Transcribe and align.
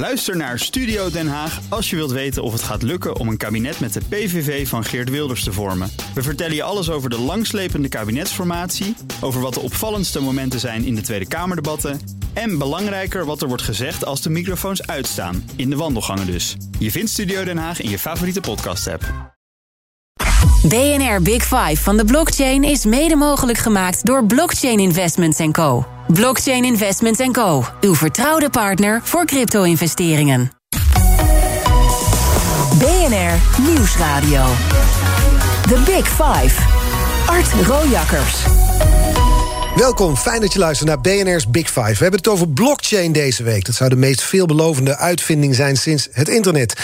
Luister 0.00 0.36
naar 0.36 0.58
Studio 0.58 1.10
Den 1.10 1.28
Haag 1.28 1.60
als 1.68 1.90
je 1.90 1.96
wilt 1.96 2.10
weten 2.10 2.42
of 2.42 2.52
het 2.52 2.62
gaat 2.62 2.82
lukken 2.82 3.16
om 3.16 3.28
een 3.28 3.36
kabinet 3.36 3.80
met 3.80 3.92
de 3.92 4.00
PVV 4.08 4.68
van 4.68 4.84
Geert 4.84 5.10
Wilders 5.10 5.44
te 5.44 5.52
vormen. 5.52 5.90
We 6.14 6.22
vertellen 6.22 6.54
je 6.54 6.62
alles 6.62 6.90
over 6.90 7.10
de 7.10 7.18
langslepende 7.18 7.88
kabinetsformatie, 7.88 8.96
over 9.20 9.40
wat 9.40 9.54
de 9.54 9.60
opvallendste 9.60 10.20
momenten 10.20 10.60
zijn 10.60 10.84
in 10.84 10.94
de 10.94 11.00
Tweede 11.00 11.28
Kamerdebatten 11.28 12.00
en 12.32 12.58
belangrijker 12.58 13.24
wat 13.24 13.42
er 13.42 13.48
wordt 13.48 13.62
gezegd 13.62 14.04
als 14.04 14.22
de 14.22 14.30
microfoons 14.30 14.86
uitstaan, 14.86 15.50
in 15.56 15.70
de 15.70 15.76
wandelgangen 15.76 16.26
dus. 16.26 16.56
Je 16.78 16.90
vindt 16.90 17.10
Studio 17.10 17.44
Den 17.44 17.58
Haag 17.58 17.80
in 17.80 17.90
je 17.90 17.98
favoriete 17.98 18.40
podcast-app. 18.40 19.04
BNR 20.62 21.22
Big 21.22 21.42
Five 21.42 21.76
van 21.76 21.96
de 21.96 22.04
blockchain 22.04 22.64
is 22.64 22.84
mede 22.84 23.16
mogelijk 23.16 23.58
gemaakt 23.58 24.06
door 24.06 24.26
Blockchain 24.26 24.78
Investments 24.78 25.40
Co. 25.52 25.86
Blockchain 26.12 26.64
Investments 26.64 27.20
Co. 27.32 27.64
Uw 27.80 27.94
vertrouwde 27.94 28.50
partner 28.50 29.00
voor 29.04 29.24
crypto-investeringen. 29.24 30.50
BNR 32.78 33.62
Nieuwsradio. 33.62 34.44
The 35.62 35.82
Big 35.86 36.08
Five. 36.08 36.62
Art 37.26 37.52
Rojakkers. 37.66 38.44
Welkom, 39.76 40.16
fijn 40.16 40.40
dat 40.40 40.52
je 40.52 40.58
luistert 40.58 40.88
naar 40.88 41.00
BNR's 41.00 41.50
Big 41.50 41.66
Five. 41.66 41.80
We 41.80 42.02
hebben 42.02 42.20
het 42.20 42.28
over 42.28 42.48
blockchain 42.48 43.12
deze 43.12 43.42
week. 43.42 43.64
Dat 43.64 43.74
zou 43.74 43.90
de 43.90 43.96
meest 43.96 44.22
veelbelovende 44.22 44.96
uitvinding 44.96 45.54
zijn 45.54 45.76
sinds 45.76 46.08
het 46.12 46.28
internet. 46.28 46.80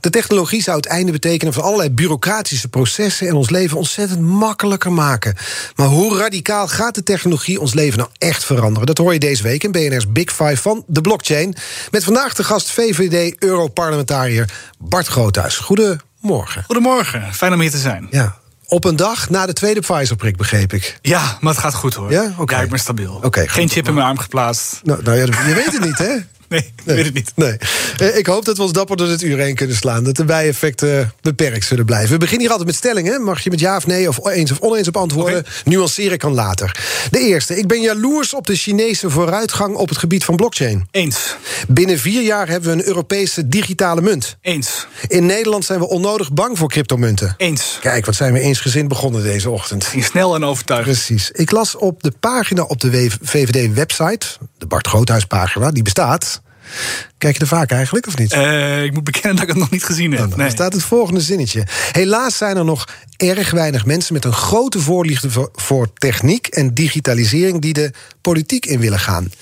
De 0.00 0.10
technologie 0.10 0.62
zou 0.62 0.76
het 0.76 0.86
einde 0.86 1.12
betekenen 1.12 1.52
van 1.52 1.62
allerlei 1.62 1.90
bureaucratische 1.90 2.68
processen 2.68 3.28
en 3.28 3.34
ons 3.34 3.50
leven 3.50 3.76
ontzettend 3.76 4.20
makkelijker 4.20 4.92
maken. 4.92 5.36
Maar 5.74 5.86
hoe 5.86 6.18
radicaal 6.18 6.68
gaat 6.68 6.94
de 6.94 7.02
technologie 7.02 7.60
ons 7.60 7.74
leven 7.74 7.98
nou 7.98 8.10
echt 8.18 8.44
veranderen? 8.44 8.86
Dat 8.86 8.98
hoor 8.98 9.12
je 9.12 9.18
deze 9.18 9.42
week 9.42 9.64
in 9.64 9.72
BNR's 9.72 10.12
Big 10.12 10.32
Five 10.32 10.56
van 10.56 10.84
de 10.86 11.00
blockchain. 11.00 11.54
Met 11.90 12.04
vandaag 12.04 12.34
de 12.34 12.44
gast 12.44 12.70
VVD-Europarlementariër 12.70 14.50
Bart 14.78 15.06
Groothuis. 15.06 15.56
Goedemorgen. 15.56 16.64
Goedemorgen, 16.64 17.34
fijn 17.34 17.52
om 17.52 17.60
hier 17.60 17.70
te 17.70 17.78
zijn. 17.78 18.06
Ja, 18.10 18.39
op 18.70 18.84
een 18.84 18.96
dag 18.96 19.30
na 19.30 19.46
de 19.46 19.52
tweede 19.52 19.80
Pfizer-prik, 19.80 20.36
begreep 20.36 20.72
ik. 20.72 20.98
Ja, 21.02 21.36
maar 21.40 21.52
het 21.52 21.62
gaat 21.62 21.74
goed 21.74 21.94
hoor. 21.94 22.10
Ja, 22.10 22.34
oké. 22.38 22.54
Ja, 22.54 22.62
ik 22.62 22.70
ben 22.70 22.78
stabiel. 22.78 23.20
Oké, 23.22 23.48
Geen 23.48 23.68
chip 23.68 23.88
in 23.88 23.94
mijn 23.94 24.06
arm 24.06 24.18
geplaatst. 24.18 24.80
Nou, 24.82 25.02
nou 25.02 25.16
ja, 25.16 25.24
je 25.24 25.54
weet 25.54 25.72
het 25.72 25.84
niet, 25.84 25.98
hè? 25.98 26.14
Nee, 26.50 26.60
ik 26.60 26.82
weet 26.84 27.04
het 27.04 27.14
niet. 27.14 27.32
Nee. 27.36 27.56
Eh, 27.98 28.16
Ik 28.16 28.26
hoop 28.26 28.44
dat 28.44 28.56
we 28.56 28.62
ons 28.62 28.72
dapper 28.72 28.96
door 28.96 29.08
het 29.08 29.22
uur 29.22 29.38
heen 29.38 29.54
kunnen 29.54 29.76
slaan. 29.76 30.04
Dat 30.04 30.16
de 30.16 30.24
bijeffecten 30.24 31.12
beperkt 31.20 31.64
zullen 31.64 31.84
blijven. 31.84 32.10
We 32.10 32.16
beginnen 32.18 32.40
hier 32.40 32.50
altijd 32.50 32.68
met 32.68 32.76
stellingen. 32.76 33.22
Mag 33.22 33.40
je 33.44 33.50
met 33.50 33.60
ja 33.60 33.76
of 33.76 33.86
nee 33.86 34.08
of 34.08 34.26
eens 34.26 34.50
of 34.50 34.60
oneens 34.60 34.88
op 34.88 34.96
antwoorden? 34.96 35.44
Nuanceren 35.64 36.18
kan 36.18 36.32
later. 36.34 36.76
De 37.10 37.18
eerste. 37.18 37.58
Ik 37.58 37.66
ben 37.66 37.80
jaloers 37.80 38.34
op 38.34 38.46
de 38.46 38.54
Chinese 38.54 39.10
vooruitgang 39.10 39.74
op 39.74 39.88
het 39.88 39.98
gebied 39.98 40.24
van 40.24 40.36
blockchain. 40.36 40.88
Eens. 40.90 41.36
Binnen 41.68 41.98
vier 41.98 42.22
jaar 42.22 42.48
hebben 42.48 42.70
we 42.70 42.76
een 42.82 42.86
Europese 42.86 43.48
digitale 43.48 44.00
munt. 44.00 44.36
Eens. 44.42 44.86
In 45.08 45.26
Nederland 45.26 45.64
zijn 45.64 45.78
we 45.78 45.88
onnodig 45.88 46.32
bang 46.32 46.58
voor 46.58 46.68
cryptomunten. 46.68 47.34
Eens. 47.36 47.78
Kijk, 47.80 48.06
wat 48.06 48.14
zijn 48.14 48.32
we 48.32 48.40
eensgezind 48.40 48.88
begonnen 48.88 49.22
deze 49.22 49.50
ochtend. 49.50 49.84
Ging 49.84 50.04
snel 50.04 50.34
en 50.34 50.44
overtuigend. 50.44 50.96
Precies. 50.96 51.30
Ik 51.30 51.50
las 51.50 51.76
op 51.76 52.02
de 52.02 52.12
pagina 52.20 52.62
op 52.62 52.80
de 52.80 53.08
VVD-website, 53.22 54.26
de 54.58 54.66
Bart 54.66 54.86
Groothuis-pagina, 54.86 55.70
die 55.70 55.82
bestaat. 55.82 56.39
Kijk 57.18 57.34
je 57.34 57.40
er 57.40 57.46
vaak 57.46 57.70
eigenlijk, 57.70 58.06
of 58.06 58.16
niet? 58.18 58.32
Eh, 58.32 58.84
ik 58.84 58.92
moet 58.92 59.04
bekennen 59.04 59.32
dat 59.34 59.42
ik 59.42 59.48
het 59.48 59.58
nog 59.58 59.70
niet 59.70 59.84
gezien 59.84 60.10
heb. 60.12 60.28
Dan 60.30 60.38
Nee. 60.38 60.50
staat 60.50 60.72
het 60.72 60.82
volgende 60.82 61.20
zinnetje. 61.20 61.66
Helaas 61.92 62.36
zijn 62.36 62.56
er 62.56 62.64
nog 62.64 62.88
erg 63.16 63.50
weinig 63.50 63.86
mensen 63.86 64.14
met 64.14 64.24
een 64.24 64.32
grote 64.32 64.78
voorliefde 64.80 65.30
voor, 65.30 65.50
voor 65.54 65.92
techniek 65.92 66.46
en 66.46 66.74
digitalisering 66.74 67.60
die 67.60 67.72
de 67.72 67.90
politiek 68.20 68.66
in 68.66 68.80
willen 68.80 69.00
gaan. 69.00 69.32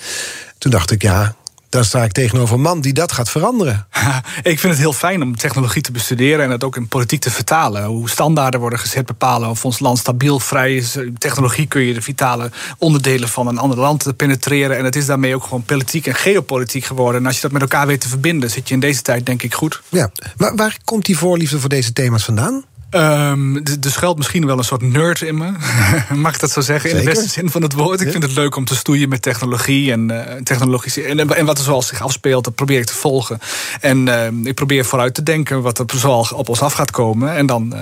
Toen 0.57 0.71
dacht 0.71 0.91
ik, 0.91 1.01
ja, 1.01 1.35
daar 1.69 1.85
sta 1.85 2.03
ik 2.03 2.11
tegenover 2.11 2.55
een 2.55 2.61
man 2.61 2.81
die 2.81 2.93
dat 2.93 3.11
gaat 3.11 3.29
veranderen. 3.29 3.87
ik 4.43 4.59
vind 4.59 4.73
het 4.73 4.77
heel 4.77 4.93
fijn 4.93 5.21
om 5.21 5.37
technologie 5.37 5.81
te 5.81 5.91
bestuderen 5.91 6.45
en 6.45 6.51
het 6.51 6.63
ook 6.63 6.75
in 6.75 6.87
politiek 6.87 7.21
te 7.21 7.31
vertalen. 7.31 7.83
Hoe 7.83 8.09
standaarden 8.09 8.59
worden 8.59 8.79
gezet 8.79 9.05
bepalen 9.05 9.49
of 9.49 9.65
ons 9.65 9.79
land 9.79 9.97
stabiel, 9.97 10.39
vrij 10.39 10.75
is. 10.75 10.97
Technologie 11.17 11.67
kun 11.67 11.81
je 11.81 11.93
de 11.93 12.01
vitale 12.01 12.51
onderdelen 12.77 13.29
van 13.29 13.47
een 13.47 13.57
ander 13.57 13.77
land 13.77 14.15
penetreren. 14.15 14.77
En 14.77 14.85
het 14.85 14.95
is 14.95 15.05
daarmee 15.05 15.35
ook 15.35 15.43
gewoon 15.43 15.63
politiek 15.63 16.07
en 16.07 16.15
geopolitiek 16.15 16.85
geworden. 16.85 17.21
En 17.21 17.27
als 17.27 17.35
je 17.35 17.41
dat 17.41 17.51
met 17.51 17.61
elkaar 17.61 17.87
weet 17.87 18.01
te 18.01 18.09
verbinden, 18.09 18.51
zit 18.51 18.67
je 18.67 18.73
in 18.73 18.79
deze 18.79 19.01
tijd 19.01 19.25
denk 19.25 19.43
ik 19.43 19.53
goed. 19.53 19.81
Ja, 19.89 20.11
waar, 20.37 20.55
waar 20.55 20.77
komt 20.83 21.05
die 21.05 21.17
voorliefde 21.17 21.59
voor 21.59 21.69
deze 21.69 21.93
thema's 21.93 22.23
vandaan? 22.23 22.63
Ehm, 22.89 23.55
er 23.55 23.77
er 23.81 23.91
schuilt 23.91 24.17
misschien 24.17 24.45
wel 24.45 24.57
een 24.57 24.63
soort 24.63 24.81
nerd 24.81 25.21
in 25.21 25.37
me. 25.37 25.51
Mag 26.15 26.33
ik 26.33 26.39
dat 26.39 26.51
zo 26.51 26.61
zeggen? 26.61 26.89
In 26.89 26.95
de 26.97 27.03
beste 27.03 27.29
zin 27.29 27.49
van 27.49 27.61
het 27.61 27.73
woord. 27.73 27.99
Ik 27.99 28.05
Ja. 28.05 28.11
vind 28.11 28.23
het 28.23 28.35
leuk 28.35 28.55
om 28.55 28.65
te 28.65 28.75
stoeien 28.75 29.09
met 29.09 29.21
technologie 29.21 29.91
en 29.91 30.11
uh, 30.11 30.19
technologische. 30.43 31.03
En, 31.03 31.35
en 31.35 31.45
wat 31.45 31.57
er 31.57 31.63
zoal 31.63 31.81
zich 31.81 32.01
afspeelt, 32.01 32.43
dat 32.43 32.55
probeer 32.55 32.79
ik 32.79 32.85
te 32.85 32.93
volgen. 32.93 33.39
En 33.79 34.07
uh, 34.07 34.25
ik 34.43 34.55
probeer 34.55 34.85
vooruit 34.85 35.13
te 35.13 35.23
denken 35.23 35.61
wat 35.61 35.79
er 35.79 35.85
zoal 35.95 36.27
op 36.33 36.49
ons 36.49 36.61
af 36.61 36.73
gaat 36.73 36.91
komen. 36.91 37.35
En 37.35 37.45
dan, 37.45 37.73
uh, 37.75 37.81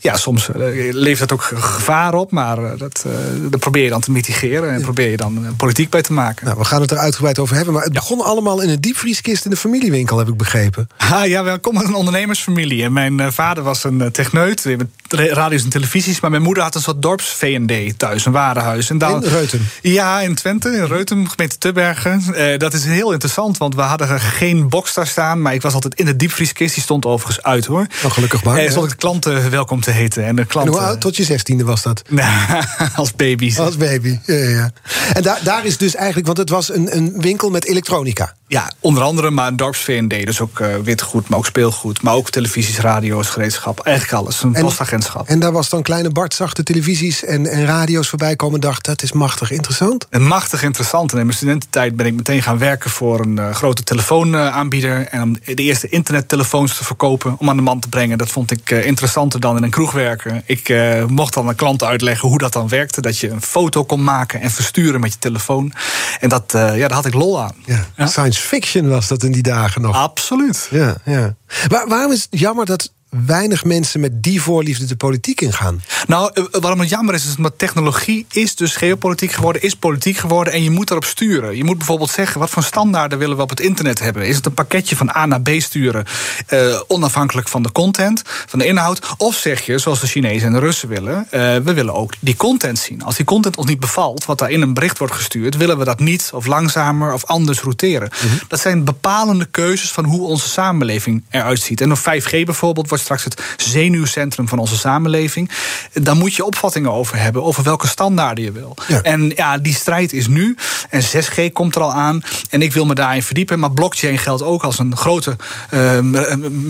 ja, 0.00 0.16
soms 0.16 0.48
levert 0.90 1.28
dat 1.28 1.38
ook 1.38 1.44
gevaar 1.54 2.14
op, 2.14 2.30
maar 2.30 2.76
dat, 2.76 3.06
dat 3.50 3.60
probeer 3.60 3.84
je 3.84 3.90
dan 3.90 4.00
te 4.00 4.10
mitigeren 4.10 4.70
en 4.70 4.78
ja. 4.78 4.84
probeer 4.84 5.10
je 5.10 5.16
dan 5.16 5.46
politiek 5.56 5.90
bij 5.90 6.02
te 6.02 6.12
maken. 6.12 6.46
Nou, 6.46 6.58
we 6.58 6.64
gaan 6.64 6.80
het 6.80 6.90
er 6.90 6.98
uitgebreid 6.98 7.38
over 7.38 7.56
hebben. 7.56 7.74
Maar 7.74 7.84
het 7.84 7.92
ja. 7.92 7.98
begon 8.00 8.20
allemaal 8.20 8.60
in 8.60 8.68
een 8.68 8.80
diepvrieskist 8.80 9.44
in 9.44 9.50
de 9.50 9.56
familiewinkel, 9.56 10.18
heb 10.18 10.28
ik 10.28 10.36
begrepen. 10.36 10.88
Ah, 10.96 11.26
ja, 11.26 11.44
we 11.44 11.58
komen 11.58 11.80
uit 11.80 11.88
een 11.90 11.96
ondernemersfamilie. 11.96 12.82
En 12.82 12.92
mijn 12.92 13.32
vader 13.32 13.62
was 13.62 13.84
een 13.84 13.98
techneut 13.98 14.30
met 14.32 14.90
radio's 15.08 15.62
en 15.62 15.68
televisies. 15.68 16.20
Maar 16.20 16.30
mijn 16.30 16.42
moeder 16.42 16.62
had 16.62 16.74
een 16.74 16.80
soort 16.80 17.02
dorps-VND 17.02 17.98
thuis, 17.98 18.26
een 18.26 18.32
warenhuis. 18.32 18.90
En 18.90 18.98
in 18.98 19.22
Reutem? 19.22 19.60
Ja, 19.82 20.20
in 20.20 20.34
Twente, 20.34 20.68
in 20.68 20.84
Reutem, 20.84 21.28
gemeente 21.28 21.58
Tubbergen. 21.58 22.22
Uh, 22.28 22.58
dat 22.58 22.72
is 22.72 22.84
heel 22.84 23.12
interessant, 23.12 23.58
want 23.58 23.74
we 23.74 23.80
hadden 23.80 24.20
geen 24.20 24.68
box 24.68 24.94
daar 24.94 25.06
staan. 25.06 25.42
Maar 25.42 25.54
ik 25.54 25.62
was 25.62 25.74
altijd 25.74 25.94
in 25.94 26.04
de 26.04 26.16
diepvrieskist. 26.16 26.74
Die 26.74 26.82
stond 26.82 27.06
overigens 27.06 27.44
uit, 27.44 27.66
hoor. 27.66 27.86
Oh, 28.04 28.10
gelukkig 28.10 28.44
maar. 28.44 28.56
En 28.56 28.70
stond 28.70 28.84
ik 28.84 28.90
de 28.90 28.96
klanten 28.96 29.50
welkom 29.50 29.80
te 29.80 29.90
heten. 29.90 30.24
En, 30.24 30.36
de 30.36 30.44
klanten, 30.44 30.72
en 30.72 30.78
hoe 30.78 30.88
oud? 30.88 31.00
Tot 31.00 31.16
je 31.16 31.24
zestiende 31.24 31.64
was 31.64 31.82
dat? 31.82 32.02
als 32.94 33.14
baby. 33.14 33.54
Als 33.56 33.76
baby, 33.76 34.18
ja, 34.26 34.34
ja. 34.34 34.72
En 35.12 35.22
daar, 35.22 35.40
daar 35.42 35.64
is 35.64 35.76
dus 35.76 35.94
eigenlijk, 35.94 36.26
want 36.26 36.38
het 36.38 36.48
was 36.48 36.74
een, 36.74 36.96
een 36.96 37.14
winkel 37.20 37.50
met 37.50 37.64
elektronica. 37.64 38.34
Ja, 38.52 38.72
onder 38.80 39.02
andere, 39.02 39.30
maar 39.30 39.48
een 39.48 39.56
dorps-VND. 39.56 40.26
Dus 40.26 40.40
ook 40.40 40.58
uh, 40.58 40.76
witgoed, 40.76 41.28
maar 41.28 41.38
ook 41.38 41.46
speelgoed. 41.46 42.02
Maar 42.02 42.14
ook 42.14 42.30
televisies, 42.30 42.78
radio's, 42.78 43.28
gereedschap. 43.28 43.80
Eigenlijk 43.80 44.21
alles. 44.22 44.42
Een 44.42 44.54
en, 44.54 44.62
postagentschap. 44.62 45.28
En 45.28 45.38
daar 45.38 45.52
was 45.52 45.68
dan 45.68 45.82
kleine 45.82 46.10
Bart, 46.10 46.34
zag 46.34 46.52
de 46.52 46.62
televisies 46.62 47.24
en, 47.24 47.46
en 47.46 47.66
radio's 47.66 48.08
voorbij 48.08 48.36
komen. 48.36 48.60
dacht, 48.60 48.84
dat 48.84 49.02
is 49.02 49.12
machtig 49.12 49.50
interessant. 49.50 50.06
En 50.10 50.22
machtig 50.22 50.62
interessant. 50.62 51.12
En 51.12 51.18
in 51.18 51.24
mijn 51.24 51.36
studententijd 51.36 51.96
ben 51.96 52.06
ik 52.06 52.14
meteen 52.14 52.42
gaan 52.42 52.58
werken 52.58 52.90
voor 52.90 53.20
een 53.20 53.36
uh, 53.36 53.54
grote 53.54 53.82
telefoonaanbieder. 53.82 55.06
En 55.06 55.22
om 55.22 55.36
de 55.44 55.54
eerste 55.54 55.88
internettelefoons 55.88 56.76
te 56.76 56.84
verkopen, 56.84 57.38
om 57.38 57.48
aan 57.48 57.56
de 57.56 57.62
man 57.62 57.80
te 57.80 57.88
brengen. 57.88 58.18
Dat 58.18 58.28
vond 58.28 58.50
ik 58.50 58.70
uh, 58.70 58.86
interessanter 58.86 59.40
dan 59.40 59.56
in 59.56 59.62
een 59.62 59.70
kroeg 59.70 59.92
werken. 59.92 60.42
Ik 60.46 60.68
uh, 60.68 61.04
mocht 61.04 61.34
dan 61.34 61.48
aan 61.48 61.54
klanten 61.54 61.86
uitleggen 61.86 62.28
hoe 62.28 62.38
dat 62.38 62.52
dan 62.52 62.68
werkte. 62.68 63.00
Dat 63.00 63.18
je 63.18 63.30
een 63.30 63.42
foto 63.42 63.84
kon 63.84 64.04
maken 64.04 64.40
en 64.40 64.50
versturen 64.50 65.00
met 65.00 65.12
je 65.12 65.18
telefoon. 65.18 65.72
En 66.20 66.28
dat, 66.28 66.44
ja, 66.52 66.76
daar 66.76 66.92
had 66.92 67.06
ik 67.06 67.14
lol 67.14 67.42
aan. 67.42 67.54
Ja. 67.64 67.86
Ja? 67.96 68.06
Science 68.06 68.40
fiction 68.40 68.88
was 68.88 69.08
dat 69.08 69.22
in 69.22 69.32
die 69.32 69.42
dagen 69.42 69.82
nog. 69.82 69.96
Absoluut. 69.96 70.68
Ja, 70.70 70.96
ja. 71.04 71.34
Waar, 71.68 71.88
waarom 71.88 72.12
is 72.12 72.26
het 72.30 72.40
jammer 72.40 72.66
dat 72.66 72.92
weinig 73.26 73.64
mensen 73.64 74.00
met 74.00 74.22
die 74.22 74.42
voorliefde 74.42 74.84
de 74.84 74.96
politiek 74.96 75.40
ingaan? 75.40 75.82
Nou, 76.06 76.46
waarom 76.50 76.80
het 76.80 76.88
jammer 76.88 77.14
is, 77.14 77.26
is 77.26 77.36
omdat 77.36 77.58
technologie 77.58 78.26
is 78.30 78.54
dus 78.54 78.76
geopolitiek 78.76 79.32
geworden, 79.32 79.62
is 79.62 79.76
politiek 79.76 80.16
geworden 80.16 80.52
en 80.52 80.62
je 80.62 80.70
moet 80.70 80.90
erop 80.90 81.04
sturen. 81.04 81.56
Je 81.56 81.64
moet 81.64 81.78
bijvoorbeeld 81.78 82.10
zeggen, 82.10 82.40
wat 82.40 82.50
voor 82.50 82.62
standaarden 82.62 83.18
willen 83.18 83.36
we 83.36 83.42
op 83.42 83.50
het 83.50 83.60
internet 83.60 83.98
hebben? 83.98 84.26
Is 84.26 84.36
het 84.36 84.46
een 84.46 84.54
pakketje 84.54 84.96
van 84.96 85.16
A 85.16 85.26
naar 85.26 85.40
B 85.40 85.50
sturen, 85.58 86.04
uh, 86.50 86.80
onafhankelijk 86.86 87.48
van 87.48 87.62
de 87.62 87.72
content, 87.72 88.22
van 88.46 88.58
de 88.58 88.66
inhoud? 88.66 89.06
Of 89.16 89.36
zeg 89.36 89.60
je, 89.60 89.78
zoals 89.78 90.00
de 90.00 90.06
Chinezen 90.06 90.46
en 90.46 90.52
de 90.52 90.58
Russen 90.58 90.88
willen, 90.88 91.26
uh, 91.30 91.40
we 91.56 91.72
willen 91.74 91.94
ook 91.94 92.12
die 92.20 92.36
content 92.36 92.78
zien. 92.78 93.02
Als 93.02 93.16
die 93.16 93.24
content 93.24 93.56
ons 93.56 93.66
niet 93.66 93.80
bevalt, 93.80 94.24
wat 94.24 94.38
daar 94.38 94.50
in 94.50 94.62
een 94.62 94.74
bericht 94.74 94.98
wordt 94.98 95.14
gestuurd, 95.14 95.56
willen 95.56 95.78
we 95.78 95.84
dat 95.84 96.00
niet 96.00 96.30
of 96.34 96.46
langzamer 96.46 97.12
of 97.12 97.24
anders 97.24 97.60
routeren. 97.60 98.10
Mm 98.22 98.28
-hmm. 98.28 98.40
Dat 98.48 98.60
zijn 98.60 98.84
bepalende 98.84 99.44
keuzes 99.44 99.90
van 99.90 100.04
hoe 100.04 100.26
onze 100.26 100.48
samenleving 100.48 101.24
eruit 101.30 101.60
ziet. 101.60 101.80
En 101.80 101.92
op 101.92 101.98
5G 101.98 102.30
bijvoorbeeld 102.44 102.88
wordt 102.88 103.01
straks 103.02 103.24
het 103.24 103.42
zenuwcentrum 103.56 104.48
van 104.48 104.58
onze 104.58 104.76
samenleving. 104.76 105.50
Daar 105.92 106.16
moet 106.16 106.34
je 106.34 106.44
opvattingen 106.44 106.92
over 106.92 107.18
hebben, 107.18 107.42
over 107.42 107.62
welke 107.62 107.86
standaarden 107.86 108.44
je 108.44 108.52
wil. 108.52 108.74
Ja. 108.88 109.02
En 109.02 109.32
ja, 109.36 109.58
die 109.58 109.74
strijd 109.74 110.12
is 110.12 110.26
nu. 110.26 110.56
En 110.90 111.02
6G 111.02 111.52
komt 111.52 111.74
er 111.74 111.82
al 111.82 111.92
aan. 111.92 112.22
En 112.50 112.62
ik 112.62 112.72
wil 112.72 112.86
me 112.86 112.94
daarin 112.94 113.22
verdiepen. 113.22 113.58
Maar 113.58 113.72
blockchain 113.72 114.18
geldt 114.18 114.42
ook 114.42 114.62
als 114.62 114.78
een 114.78 114.96
grote. 114.96 115.36
Uh, 115.70 115.98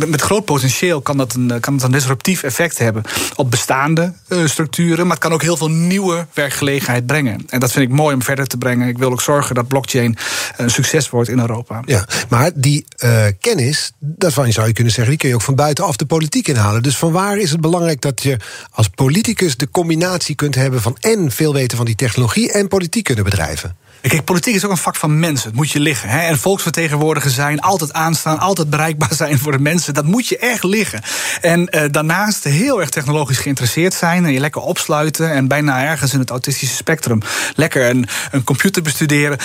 met 0.07 0.21
groot 0.21 0.45
potentieel 0.45 1.01
kan 1.01 1.17
dat, 1.17 1.35
een, 1.35 1.61
kan 1.61 1.77
dat 1.77 1.87
een 1.87 1.93
disruptief 1.93 2.43
effect 2.43 2.79
hebben 2.79 3.03
op 3.37 3.51
bestaande 3.51 4.13
uh, 4.29 4.47
structuren. 4.47 5.07
Maar 5.07 5.17
het 5.17 5.25
kan 5.25 5.33
ook 5.33 5.43
heel 5.43 5.57
veel 5.57 5.71
nieuwe 5.71 6.27
werkgelegenheid 6.35 7.07
brengen. 7.07 7.45
En 7.49 7.61
dat 7.61 7.73
vind 7.73 7.91
ik 7.91 7.97
mooi 7.97 8.15
om 8.15 8.23
verder 8.23 8.47
te 8.47 8.57
brengen. 8.57 8.89
Ik 8.89 8.99
wil 8.99 9.11
ook 9.11 9.21
zorgen 9.21 9.55
dat 9.55 9.69
blockchain 9.69 10.17
een 10.57 10.71
succes 10.71 11.11
wordt 11.11 11.29
in 11.29 11.39
Europa. 11.39 11.83
Ja, 11.85 12.07
maar 12.29 12.51
die 12.55 12.85
uh, 13.05 13.25
kennis, 13.41 13.93
daarvan 13.99 14.53
zou 14.53 14.67
je 14.67 14.73
kunnen 14.73 14.93
zeggen, 14.93 15.11
die 15.13 15.21
kun 15.21 15.29
je 15.29 15.35
ook 15.35 15.43
van 15.43 15.55
buitenaf 15.55 15.97
de 15.97 16.07
politiek 16.07 16.22
inhalen. 16.31 16.83
Dus 16.83 16.97
van 16.97 17.13
waar 17.13 17.39
is 17.39 17.51
het 17.51 17.61
belangrijk 17.61 18.01
dat 18.01 18.23
je 18.23 18.37
als 18.71 18.89
politicus 18.89 19.57
de 19.57 19.71
combinatie 19.71 20.35
kunt 20.35 20.55
hebben 20.55 20.81
van 20.83 20.97
en 21.01 21.31
veel 21.31 21.53
weten 21.53 21.77
van 21.77 21.87
die 21.87 21.95
technologie 21.95 22.53
en 22.53 22.69
politiek 22.69 23.05
kunnen 23.05 23.25
bedrijven? 23.25 23.77
Kijk, 24.09 24.25
politiek 24.25 24.55
is 24.55 24.65
ook 24.65 24.71
een 24.71 24.77
vak 24.77 24.97
van 24.97 25.19
mensen. 25.19 25.49
Het 25.49 25.57
moet 25.57 25.71
je 25.71 25.81
liggen. 25.81 26.09
Hè? 26.09 26.19
En 26.19 26.39
volksvertegenwoordiger 26.39 27.31
zijn, 27.31 27.61
altijd 27.61 27.93
aanstaan, 27.93 28.39
altijd 28.39 28.71
bereikbaar 28.71 29.15
zijn 29.15 29.39
voor 29.39 29.53
de 29.53 29.59
mensen. 29.59 29.95
Dat 29.95 30.05
moet 30.05 30.27
je 30.27 30.39
echt 30.39 30.65
liggen. 30.65 31.03
En 31.41 31.69
uh, 31.71 31.83
daarnaast 31.91 32.45
heel 32.45 32.81
erg 32.81 32.89
technologisch 32.89 33.39
geïnteresseerd 33.39 33.95
zijn. 33.95 34.25
En 34.25 34.33
je 34.33 34.41
lekker 34.41 34.63
opsluiten. 34.63 35.31
En 35.31 35.49
bijna 35.49 35.85
ergens 35.85 36.13
in 36.13 36.19
het 36.19 36.31
autistische 36.31 36.75
spectrum 36.75 37.21
lekker 37.57 37.89
een, 37.89 38.07
een 38.31 38.45
computer 38.45 38.83
bestuderen. 38.83 39.39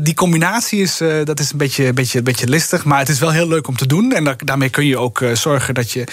Die 0.00 0.14
combinatie 0.14 0.80
is, 0.80 1.00
uh, 1.00 1.24
dat 1.24 1.40
is 1.40 1.52
een 1.52 1.58
beetje, 1.58 1.92
beetje, 1.92 2.22
beetje 2.22 2.48
listig. 2.48 2.84
Maar 2.84 2.98
het 2.98 3.08
is 3.08 3.18
wel 3.18 3.30
heel 3.30 3.48
leuk 3.48 3.68
om 3.68 3.76
te 3.76 3.86
doen. 3.86 4.12
En 4.12 4.36
daarmee 4.44 4.68
kun 4.68 4.86
je 4.86 4.98
ook 4.98 5.24
zorgen 5.32 5.74
dat 5.74 5.90
je 5.90 6.04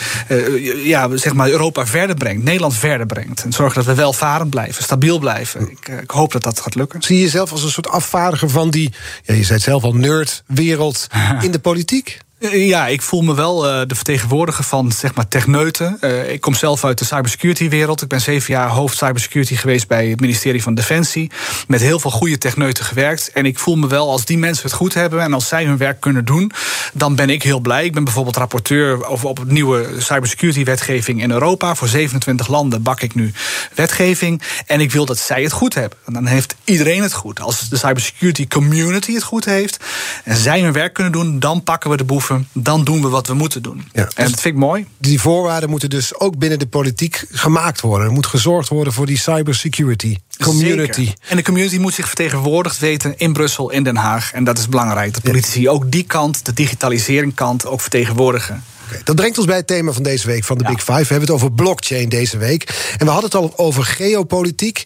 ja, 0.84 1.18
zeg 1.18 1.34
maar 1.34 1.50
Europa 1.50 1.86
verder 1.86 2.16
brengt. 2.16 2.44
Nederland 2.44 2.76
verder 2.76 3.06
brengt. 3.06 3.44
En 3.44 3.52
zorgen 3.52 3.76
dat 3.76 3.86
we 3.86 3.94
welvarend 3.94 4.50
blijven, 4.50 4.84
stabiel 4.84 5.20
blijven. 5.20 5.70
Ik, 5.70 5.88
ik 6.02 6.12
hoop 6.12 6.32
dat 6.32 6.44
dat 6.44 6.60
gaat 6.60 6.76
lukken. 6.76 7.02
Zie 7.02 7.16
je 7.16 7.24
jezelf 7.24 7.52
als 7.52 7.64
een 7.64 7.70
soort 7.70 7.90
afvaardiger 7.92 8.50
van 8.50 8.70
die, 8.70 8.94
ja, 9.24 9.34
je 9.34 9.44
zei 9.44 9.54
het 9.54 9.62
zelf 9.62 9.84
al, 9.84 9.94
nerdwereld 9.94 11.08
in 11.46 11.52
de 11.52 11.60
politiek? 11.60 12.20
Eh, 12.42 12.68
ja, 12.68 12.88
ik 12.88 13.02
voel 13.02 13.22
me 13.22 13.36
wel 13.36 13.68
uh, 13.68 13.82
de 13.88 13.96
vertegenwoordiger 13.96 14.64
van 14.64 14.92
zeg 14.92 15.16
maar, 15.16 15.28
techneuten. 15.28 15.98
Uh, 16.02 16.32
ik 16.32 16.42
kom 16.42 16.54
zelf 16.54 16.86
uit 16.86 16.98
de 16.98 17.06
cybersecurity-wereld. 17.06 18.02
Ik 18.02 18.08
ben 18.08 18.22
zeven 18.22 18.54
jaar 18.54 18.68
hoofd 18.68 18.98
cybersecurity 18.98 19.56
geweest 19.56 19.88
bij 19.88 20.08
het 20.08 20.20
ministerie 20.20 20.64
van 20.64 20.74
Defensie. 20.74 21.32
Met 21.68 21.82
heel 21.82 22.00
veel 22.00 22.12
goede 22.12 22.38
techneuten 22.38 22.86
gewerkt. 22.86 23.32
En 23.32 23.46
ik 23.46 23.60
voel 23.60 23.76
me 23.76 23.88
wel, 23.88 24.12
als 24.12 24.26
die 24.26 24.38
mensen 24.38 24.64
het 24.64 24.74
goed 24.74 24.94
hebben 24.94 25.22
en 25.22 25.34
als 25.34 25.48
zij 25.48 25.66
hun 25.66 25.78
werk 25.78 26.00
kunnen 26.00 26.26
doen, 26.26 26.52
dan 26.94 27.16
ben 27.16 27.30
ik 27.30 27.44
heel 27.44 27.60
blij. 27.60 27.86
Ik 27.86 27.94
ben 27.94 28.04
bijvoorbeeld 28.04 28.38
rapporteur 28.38 29.06
over 29.06 29.28
op 29.28 29.44
nieuwe 29.46 29.88
cybersecurity-wetgeving 29.98 31.22
in 31.22 31.32
Europa. 31.32 31.76
Voor 31.76 31.88
27 31.88 32.48
landen 32.48 32.84
bak 32.84 33.02
ik 33.02 33.16
nu 33.16 33.32
wetgeving. 33.76 34.42
En 34.66 34.82
ik 34.82 34.92
wil 34.92 35.06
dat 35.06 35.18
zij 35.18 35.44
het 35.44 35.52
goed 35.52 35.74
hebben. 35.74 35.98
En 36.06 36.14
dan 36.14 36.26
heeft 36.26 36.56
iedereen 36.64 37.02
het 37.02 37.14
goed. 37.14 37.40
Als 37.40 37.70
de 37.70 37.78
cybersecurity 37.78 38.48
community 38.48 39.14
het 39.14 39.24
goed 39.24 39.46
heeft 39.46 39.84
en 40.24 40.38
zij 40.38 40.62
hun 40.62 40.74
werk 40.74 40.94
kunnen 40.94 41.12
doen, 41.12 41.40
dan 41.40 41.64
pakken 41.64 41.90
we 41.90 41.98
de 41.98 42.04
boeven 42.04 42.31
dan 42.54 42.84
doen 42.84 43.02
we 43.02 43.08
wat 43.08 43.28
we 43.28 43.34
moeten 43.34 43.62
doen. 43.62 43.84
Ja, 43.94 44.02
en 44.02 44.30
dat 44.30 44.42
vind 44.42 44.56
ik 44.56 44.56
mooi. 44.56 44.86
Die 44.98 45.22
voorwaarden 45.22 45.70
moeten 45.70 45.90
dus 45.90 46.20
ook 46.20 46.38
binnen 46.38 46.60
de 46.60 46.68
politiek 46.68 47.26
gemaakt 47.32 47.82
worden. 47.82 48.08
Er 48.08 48.14
moet 48.14 48.26
gezorgd 48.26 48.70
worden 48.70 48.94
voor 48.94 49.06
die 49.06 49.18
cybersecurity 49.18 50.18
community. 50.44 51.06
Zeker. 51.06 51.14
En 51.28 51.36
de 51.36 51.44
community 51.44 51.78
moet 51.78 51.94
zich 51.94 52.08
vertegenwoordigd 52.08 52.80
weten 52.80 53.18
in 53.18 53.34
Brussel, 53.34 53.70
in 53.70 53.84
Den 53.84 53.96
Haag. 53.96 54.34
En 54.34 54.44
dat 54.44 54.58
is 54.58 54.68
belangrijk. 54.70 55.14
Dat 55.14 55.24
politici 55.24 55.70
ook 55.70 55.92
die 55.92 56.04
kant, 56.04 56.46
de 56.46 56.54
digitalisering 56.54 57.34
kant, 57.34 57.66
ook 57.66 57.82
vertegenwoordigen. 57.82 58.64
Dat 59.04 59.16
brengt 59.16 59.38
ons 59.38 59.48
bij 59.48 59.56
het 59.56 59.68
thema 59.68 59.92
van 59.92 60.04
deze 60.04 60.28
week 60.28 60.44
van 60.44 60.58
de 60.58 60.64
Big 60.64 60.80
Five. 60.80 60.92
We 60.92 61.08
hebben 61.08 61.22
het 61.22 61.32
over 61.32 61.52
blockchain 61.52 62.10
deze 62.10 62.38
week. 62.38 62.94
En 62.98 63.06
we 63.06 63.12
hadden 63.12 63.32
het 63.32 63.40
al 63.40 63.54
over 63.56 63.84
geopolitiek. 63.84 64.84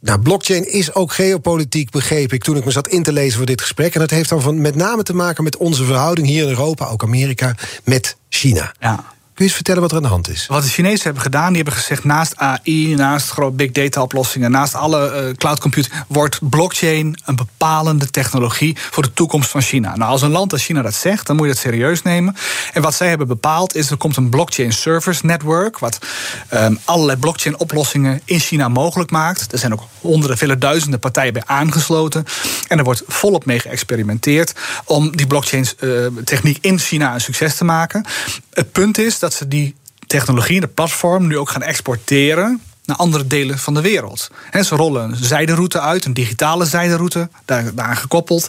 Nou, 0.00 0.20
blockchain 0.20 0.72
is 0.72 0.94
ook 0.94 1.12
geopolitiek, 1.12 1.90
begreep 1.90 2.32
ik 2.32 2.42
toen 2.42 2.56
ik 2.56 2.64
me 2.64 2.70
zat 2.70 2.88
in 2.88 3.02
te 3.02 3.12
lezen 3.12 3.36
voor 3.36 3.46
dit 3.46 3.60
gesprek. 3.60 3.94
En 3.94 4.00
dat 4.00 4.10
heeft 4.10 4.28
dan 4.28 4.42
van, 4.42 4.60
met 4.60 4.74
name 4.74 5.02
te 5.02 5.14
maken 5.14 5.44
met 5.44 5.56
onze 5.56 5.84
verhouding 5.84 6.26
hier 6.26 6.42
in 6.42 6.48
Europa, 6.48 6.86
ook 6.86 7.02
Amerika, 7.02 7.54
met 7.84 8.16
China. 8.28 8.74
Ja. 8.80 9.14
Je 9.38 9.44
eens 9.44 9.54
vertellen 9.54 9.80
wat 9.80 9.90
er 9.90 9.96
aan 9.96 10.02
de 10.02 10.08
hand 10.08 10.28
is? 10.28 10.46
Wat 10.46 10.62
de 10.62 10.68
Chinezen 10.68 11.04
hebben 11.04 11.22
gedaan, 11.22 11.46
die 11.46 11.56
hebben 11.56 11.74
gezegd... 11.74 12.04
naast 12.04 12.36
AI, 12.36 12.94
naast 12.94 13.30
grote 13.30 13.56
big 13.56 13.70
data 13.70 14.02
oplossingen... 14.02 14.50
naast 14.50 14.74
alle 14.74 15.26
uh, 15.28 15.34
cloud 15.34 15.60
computing... 15.60 15.94
wordt 16.08 16.38
blockchain 16.50 17.18
een 17.24 17.36
bepalende 17.36 18.10
technologie... 18.10 18.76
voor 18.90 19.02
de 19.02 19.12
toekomst 19.12 19.50
van 19.50 19.62
China. 19.62 19.96
Nou, 19.96 20.10
als 20.10 20.22
een 20.22 20.30
land 20.30 20.52
als 20.52 20.64
China 20.64 20.82
dat 20.82 20.94
zegt, 20.94 21.26
dan 21.26 21.36
moet 21.36 21.46
je 21.46 21.52
dat 21.52 21.62
serieus 21.62 22.02
nemen. 22.02 22.36
En 22.72 22.82
wat 22.82 22.94
zij 22.94 23.08
hebben 23.08 23.26
bepaald 23.26 23.74
is... 23.74 23.90
er 23.90 23.96
komt 23.96 24.16
een 24.16 24.28
blockchain 24.28 24.72
service 24.72 25.26
network... 25.26 25.78
wat 25.78 25.98
um, 26.54 26.78
allerlei 26.84 27.18
blockchain 27.18 27.58
oplossingen 27.58 28.20
in 28.24 28.40
China 28.40 28.68
mogelijk 28.68 29.10
maakt. 29.10 29.52
Er 29.52 29.58
zijn 29.58 29.72
ook 29.72 29.82
honderden, 30.00 30.38
vele 30.38 30.58
duizenden 30.58 31.00
partijen 31.00 31.32
bij 31.32 31.42
aangesloten. 31.46 32.24
En 32.68 32.78
er 32.78 32.84
wordt 32.84 33.02
volop 33.06 33.44
mee 33.44 33.60
geëxperimenteerd... 33.60 34.52
om 34.84 35.16
die 35.16 35.26
blockchain 35.26 35.66
uh, 35.80 36.06
techniek 36.24 36.58
in 36.60 36.78
China 36.78 37.14
een 37.14 37.20
succes 37.20 37.56
te 37.56 37.64
maken. 37.64 38.04
Het 38.52 38.72
punt 38.72 38.98
is 38.98 39.18
ze 39.34 39.48
die 39.48 39.74
technologie, 40.06 40.60
de 40.60 40.66
platform, 40.66 41.26
nu 41.26 41.38
ook 41.38 41.50
gaan 41.50 41.62
exporteren 41.62 42.60
naar 42.86 42.96
andere 42.96 43.26
delen 43.26 43.58
van 43.58 43.74
de 43.74 43.80
wereld. 43.80 44.30
ze 44.52 44.76
rollen 44.76 45.02
een 45.02 45.16
zijderoute 45.16 45.80
uit, 45.80 46.04
een 46.04 46.14
digitale 46.14 46.64
zijderoute, 46.64 47.28
daar, 47.44 47.74
daaraan 47.74 47.96
gekoppeld. 47.96 48.48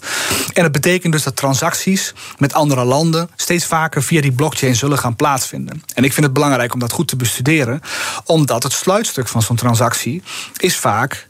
En 0.54 0.64
dat 0.64 0.72
betekent 0.72 1.14
dus 1.14 1.24
dat 1.24 1.36
transacties 1.36 2.14
met 2.38 2.54
andere 2.54 2.84
landen 2.84 3.30
steeds 3.36 3.66
vaker 3.66 4.04
via 4.04 4.22
die 4.22 4.32
blockchain 4.32 4.76
zullen 4.76 4.98
gaan 4.98 5.16
plaatsvinden. 5.16 5.84
En 5.94 6.04
ik 6.04 6.14
vind 6.14 6.26
het 6.26 6.34
belangrijk 6.34 6.74
om 6.74 6.80
dat 6.80 6.92
goed 6.92 7.08
te 7.08 7.16
bestuderen, 7.16 7.82
omdat 8.26 8.64
het 8.64 8.74
sluitstuk 8.74 9.28
van 9.28 9.42
zo'n 9.42 9.56
transactie 9.56 10.24
is 10.58 10.78
vaak 10.78 11.28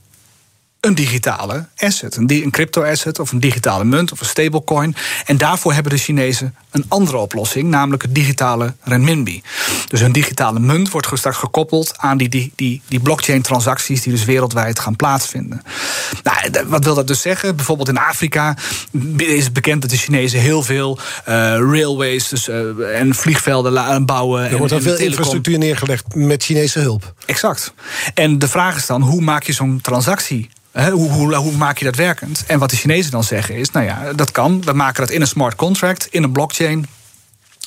een 0.87 0.95
digitale 0.95 1.65
asset. 1.77 2.15
Een, 2.15 2.51
crypto-asset 2.51 3.19
of 3.19 3.31
een 3.31 3.39
digitale 3.39 3.83
munt 3.83 4.11
of 4.11 4.19
een 4.19 4.25
stablecoin. 4.25 4.95
En 5.25 5.37
daarvoor 5.37 5.73
hebben 5.73 5.91
de 5.91 5.97
Chinezen 5.97 6.55
een 6.71 6.85
andere 6.87 7.17
oplossing, 7.17 7.69
namelijk 7.69 8.01
het 8.01 8.15
digitale 8.15 8.73
renminbi. 8.83 9.41
Dus 9.87 10.01
een 10.01 10.11
digitale 10.11 10.59
munt 10.59 10.91
wordt 10.91 11.07
straks 11.13 11.37
gekoppeld 11.37 11.93
aan 11.97 12.17
die, 12.17 12.29
die, 12.29 12.51
die, 12.55 12.81
die 12.87 12.99
blockchain-transacties 12.99 14.01
die 14.01 14.13
dus 14.13 14.25
wereldwijd 14.25 14.79
gaan 14.79 14.95
plaatsvinden. 14.95 15.61
Nou, 16.23 16.65
wat 16.67 16.83
wil 16.83 16.95
dat 16.95 17.07
dus 17.07 17.21
zeggen? 17.21 17.55
Bijvoorbeeld 17.55 17.89
in 17.89 17.97
Afrika 17.97 18.55
is 19.17 19.43
het 19.43 19.53
bekend 19.53 19.81
dat 19.81 19.89
de 19.89 19.97
Chinezen 19.97 20.39
heel 20.39 20.63
veel 20.63 20.99
uh, 20.99 21.33
railways 21.57 22.27
dus, 22.27 22.47
uh, 22.47 22.99
en 22.99 23.15
vliegvelden 23.15 24.05
bouwen. 24.05 24.49
Er 24.49 24.57
wordt 24.57 24.73
al 24.73 24.81
veel 24.81 24.97
infrastructuur 24.97 25.57
neergelegd 25.57 26.15
met 26.15 26.43
Chinese 26.43 26.79
hulp. 26.79 27.13
Exact. 27.25 27.73
En 28.13 28.39
de 28.39 28.47
vraag 28.47 28.75
is 28.75 28.85
dan, 28.85 29.01
hoe 29.01 29.21
maak 29.21 29.43
je 29.43 29.53
zo'n 29.53 29.79
transactie 29.81 30.49
hoe, 30.85 31.11
hoe, 31.11 31.35
hoe, 31.35 31.51
maak 31.51 31.77
je 31.77 31.85
dat 31.85 31.95
werkend? 31.95 32.43
En 32.47 32.59
wat 32.59 32.69
de 32.69 32.75
Chinezen 32.75 33.11
dan 33.11 33.23
zeggen 33.23 33.55
is: 33.55 33.71
nou 33.71 33.85
ja, 33.85 34.13
dat 34.13 34.31
kan. 34.31 34.61
We 34.61 34.73
maken 34.73 35.05
dat 35.05 35.11
in 35.11 35.21
een 35.21 35.27
smart 35.27 35.55
contract, 35.55 36.07
in 36.09 36.23
een 36.23 36.31
blockchain 36.31 36.87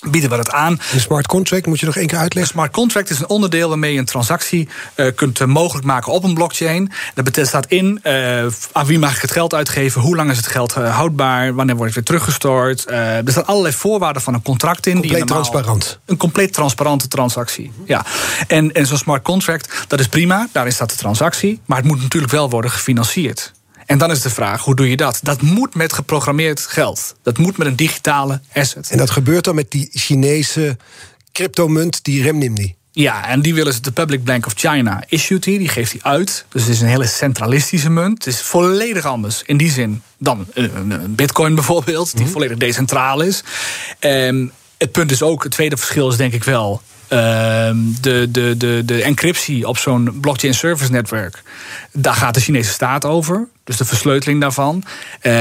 bieden 0.08 0.30
we 0.30 0.36
dat 0.36 0.50
aan. 0.50 0.80
Een 0.92 1.00
smart 1.00 1.26
contract, 1.26 1.66
moet 1.66 1.80
je 1.80 1.86
nog 1.86 1.96
één 1.96 2.06
keer 2.06 2.18
uitleggen? 2.18 2.52
Een 2.52 2.58
smart 2.58 2.72
contract 2.72 3.10
is 3.10 3.18
een 3.18 3.28
onderdeel 3.28 3.68
waarmee 3.68 3.92
je 3.92 3.98
een 3.98 4.04
transactie 4.04 4.68
uh, 4.96 5.06
kunt 5.14 5.40
uh, 5.40 5.46
mogelijk 5.46 5.86
maken 5.86 6.12
op 6.12 6.24
een 6.24 6.34
blockchain. 6.34 6.92
Dat 7.14 7.46
staat 7.46 7.66
in 7.66 8.00
uh, 8.02 8.46
aan 8.72 8.86
wie 8.86 8.98
mag 8.98 9.16
ik 9.16 9.22
het 9.22 9.30
geld 9.30 9.54
uitgeven, 9.54 10.00
hoe 10.00 10.16
lang 10.16 10.30
is 10.30 10.36
het 10.36 10.46
geld 10.46 10.74
houdbaar, 10.74 11.54
wanneer 11.54 11.76
wordt 11.76 11.94
het 11.94 12.08
weer 12.08 12.18
teruggestort. 12.18 12.90
er 12.90 13.22
staan 13.26 13.46
allerlei 13.46 13.74
voorwaarden 13.74 14.22
van 14.22 14.34
een 14.34 14.42
contract 14.42 14.86
in. 14.86 14.92
Compleet 14.92 15.16
die 15.16 15.24
transparant. 15.24 15.98
Een 16.06 16.16
compleet 16.16 16.52
transparante 16.52 17.08
transactie. 17.08 17.72
Ja. 17.84 18.04
En, 18.46 18.72
en 18.72 18.86
zo'n 18.86 18.98
smart 18.98 19.22
contract, 19.22 19.84
dat 19.88 20.00
is 20.00 20.08
prima, 20.08 20.48
daarin 20.52 20.72
staat 20.72 20.90
de 20.90 20.96
transactie, 20.96 21.60
maar 21.66 21.78
het 21.78 21.86
moet 21.86 22.02
natuurlijk 22.02 22.32
wel 22.32 22.50
worden 22.50 22.70
gefinancierd. 22.70 23.52
En 23.90 23.98
dan 23.98 24.10
is 24.10 24.20
de 24.20 24.30
vraag, 24.30 24.64
hoe 24.64 24.74
doe 24.74 24.90
je 24.90 24.96
dat? 24.96 25.20
Dat 25.22 25.42
moet 25.42 25.74
met 25.74 25.92
geprogrammeerd 25.92 26.60
geld. 26.60 27.14
Dat 27.22 27.38
moet 27.38 27.56
met 27.56 27.66
een 27.66 27.76
digitale 27.76 28.40
asset. 28.54 28.90
En 28.90 28.98
dat 28.98 29.10
gebeurt 29.10 29.44
dan 29.44 29.54
met 29.54 29.70
die 29.70 29.88
Chinese 29.92 30.76
cryptomunt, 31.32 32.04
die 32.04 32.22
renminbi? 32.22 32.74
Ja, 32.92 33.28
en 33.28 33.42
die 33.42 33.54
willen 33.54 33.72
ze 33.72 33.80
de 33.80 33.92
Public 33.92 34.24
Bank 34.24 34.46
of 34.46 34.52
China 34.56 35.04
issued 35.08 35.42
die, 35.42 35.58
die 35.58 35.68
geeft 35.68 35.92
hij 35.92 36.00
uit. 36.02 36.44
Dus 36.48 36.62
het 36.62 36.70
is 36.70 36.80
een 36.80 36.88
hele 36.88 37.06
centralistische 37.06 37.90
munt. 37.90 38.24
Het 38.24 38.34
is 38.34 38.40
volledig 38.40 39.04
anders 39.04 39.42
in 39.46 39.56
die 39.56 39.70
zin 39.70 40.02
dan 40.18 40.46
een 40.54 41.14
bitcoin 41.14 41.54
bijvoorbeeld, 41.54 42.12
die 42.12 42.22
mhm. 42.22 42.32
volledig 42.32 42.56
decentraal 42.56 43.20
is. 43.20 43.42
Um, 44.00 44.52
het 44.78 44.92
punt 44.92 45.10
is 45.10 45.22
ook, 45.22 45.42
het 45.42 45.52
tweede 45.52 45.76
verschil 45.76 46.08
is 46.08 46.16
denk 46.16 46.32
ik 46.32 46.44
wel 46.44 46.82
de, 47.10 48.28
de, 48.30 48.54
de, 48.56 48.82
de 48.84 49.02
encryptie 49.02 49.68
op 49.68 49.78
zo'n 49.78 50.18
blockchain 50.20 50.54
service 50.54 50.90
netwerk, 50.90 51.42
daar 51.92 52.14
gaat 52.14 52.34
de 52.34 52.40
Chinese 52.40 52.70
staat 52.70 53.04
over. 53.04 53.48
Dus 53.64 53.76
de 53.76 53.84
versleuteling 53.84 54.40
daarvan. 54.40 54.84
Ehm, 55.20 55.34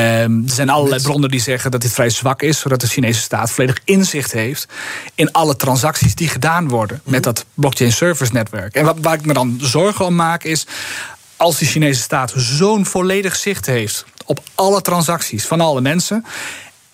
er 0.43 0.51
zijn 0.51 0.69
allerlei 0.69 1.01
bronnen 1.01 1.29
die 1.29 1.39
zeggen 1.39 1.71
dat 1.71 1.81
dit 1.81 1.93
vrij 1.93 2.09
zwak 2.09 2.41
is, 2.41 2.59
zodat 2.59 2.81
de 2.81 2.87
Chinese 2.87 3.21
staat 3.21 3.51
volledig 3.51 3.79
inzicht 3.83 4.31
heeft 4.31 4.67
in 5.15 5.31
alle 5.31 5.55
transacties 5.55 6.15
die 6.15 6.27
gedaan 6.27 6.67
worden 6.67 7.01
met 7.03 7.23
dat 7.23 7.45
blockchain 7.53 7.91
service 7.91 8.33
netwerk. 8.33 8.75
En 8.75 8.85
wat, 8.85 8.97
waar 9.01 9.13
ik 9.13 9.25
me 9.25 9.33
dan 9.33 9.57
zorgen 9.61 10.05
om 10.05 10.15
maak 10.15 10.43
is. 10.43 10.67
Als 11.37 11.57
de 11.57 11.65
Chinese 11.65 12.01
staat 12.01 12.33
zo'n 12.35 12.85
volledig 12.85 13.35
zicht 13.35 13.65
heeft 13.65 14.05
op 14.25 14.43
alle 14.55 14.81
transacties 14.81 15.45
van 15.45 15.61
alle 15.61 15.81
mensen. 15.81 16.25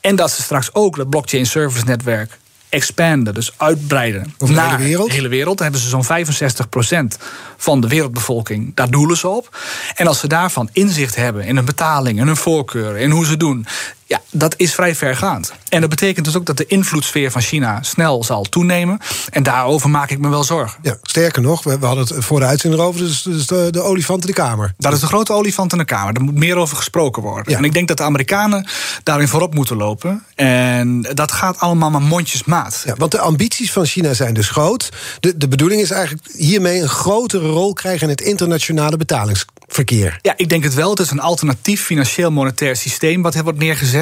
En 0.02 0.16
dat 0.16 0.32
ze 0.32 0.42
straks 0.42 0.74
ook 0.74 0.96
dat 0.96 1.10
blockchain 1.10 1.46
service 1.46 1.86
netwerk 1.86 2.38
expanden, 2.76 3.34
dus 3.34 3.52
uitbreiden 3.58 4.34
Over 4.38 4.56
naar 4.56 4.70
de 4.70 4.76
hele 4.76 4.88
wereld. 4.88 5.08
De 5.08 5.16
hele 5.16 5.28
wereld. 5.28 5.58
Dan 5.58 5.66
hebben 5.72 5.84
ze 5.84 5.90
zo'n 5.90 7.16
65% 7.16 7.18
van 7.58 7.82
de 7.82 7.88
wereldbevolking. 7.88 8.72
Daar 8.76 8.90
doelen 8.90 9.18
ze 9.18 9.28
op. 9.28 9.58
En 9.96 10.08
als 10.08 10.20
ze 10.20 10.28
daarvan 10.28 10.70
inzicht 10.72 11.16
hebben 11.16 11.46
in 11.46 11.56
hun 11.56 11.66
betaling, 11.66 12.20
in 12.20 12.28
hun 12.28 12.36
voorkeur, 12.36 12.98
in 12.98 13.10
hoe 13.10 13.26
ze 13.26 13.38
doen. 13.38 13.66
Ja, 14.08 14.22
dat 14.32 14.54
is 14.58 14.74
vrij 14.74 14.96
vergaand. 14.96 15.54
En 15.70 15.82
dat 15.82 15.90
betekent 15.90 16.26
dus 16.26 16.36
ook 16.36 16.46
dat 16.46 16.58
de 16.58 16.66
invloedssfeer 16.66 17.32
van 17.32 17.42
China 17.42 17.84
snel 17.84 18.24
zal 18.24 18.44
toenemen. 18.44 19.00
En 19.30 19.44
daarover 19.44 19.90
maak 19.90 20.10
ik 20.10 20.20
me 20.20 20.30
wel 20.30 20.44
zorgen. 20.44 20.80
Ja, 20.82 20.98
sterker 21.02 21.42
nog, 21.42 21.64
we, 21.64 21.80
we 21.80 21.86
hadden 21.86 22.06
het 22.08 22.26
voor 22.26 22.40
de 22.40 22.46
uitzending 22.46 22.82
erover, 22.82 23.02
dus, 23.02 23.22
dus 23.22 23.48
de, 23.48 23.68
de, 23.72 23.82
olifant 23.82 24.22
in 24.22 24.28
de 24.28 24.34
Kamer. 24.34 24.74
Dat 24.78 24.94
is 24.94 25.00
de 25.00 25.06
grote 25.06 25.34
olifant 25.34 25.72
in 25.72 25.78
de 25.78 25.86
Kamer. 25.86 26.14
Daar 26.14 26.24
moet 26.24 26.36
meer 26.36 26.56
over 26.56 26.78
gesproken 26.78 27.22
worden. 27.22 27.52
Ja. 27.52 27.58
En 27.58 27.64
ik 27.64 27.74
denk 27.74 27.88
dat 27.88 27.98
de 27.98 28.04
Amerikanen 28.04 28.68
daarin 29.04 29.28
voorop 29.28 29.54
moeten 29.54 29.78
lopen. 29.78 30.24
En 30.36 31.02
dat 31.02 31.32
gaat 31.32 31.60
allemaal 31.60 31.90
maar 31.90 32.02
mondjesmaat. 32.02 32.84
Ja, 32.86 32.96
want 32.98 33.12
de 33.12 33.20
ambities 33.20 33.72
van 33.72 33.86
China 33.86 34.14
zijn 34.14 34.34
dus 34.34 34.50
groot. 34.50 34.90
De, 35.20 35.38
de 35.38 35.48
bedoeling 35.48 35.82
is 35.82 35.92
eigenlijk 35.92 36.28
hiermee 36.34 36.82
een 36.82 36.90
grotere 36.90 37.48
rol 37.48 37.74
krijgen 37.74 38.02
in 38.02 38.10
het 38.10 38.22
internationale 38.22 38.98
betalingsverkeer. 38.98 40.20
Ja, 40.22 40.34
ik 40.38 40.50
denk 40.50 40.64
het 40.64 40.74
wel. 40.74 40.90
Het 40.90 41.00
is 41.00 41.12
een 41.12 41.20
alternatief 41.20 41.84
financieel-monetair 41.84 42.76
systeem 42.76 43.22
wat 43.22 43.36
wordt 43.36 43.60
neergezet. 43.60 43.94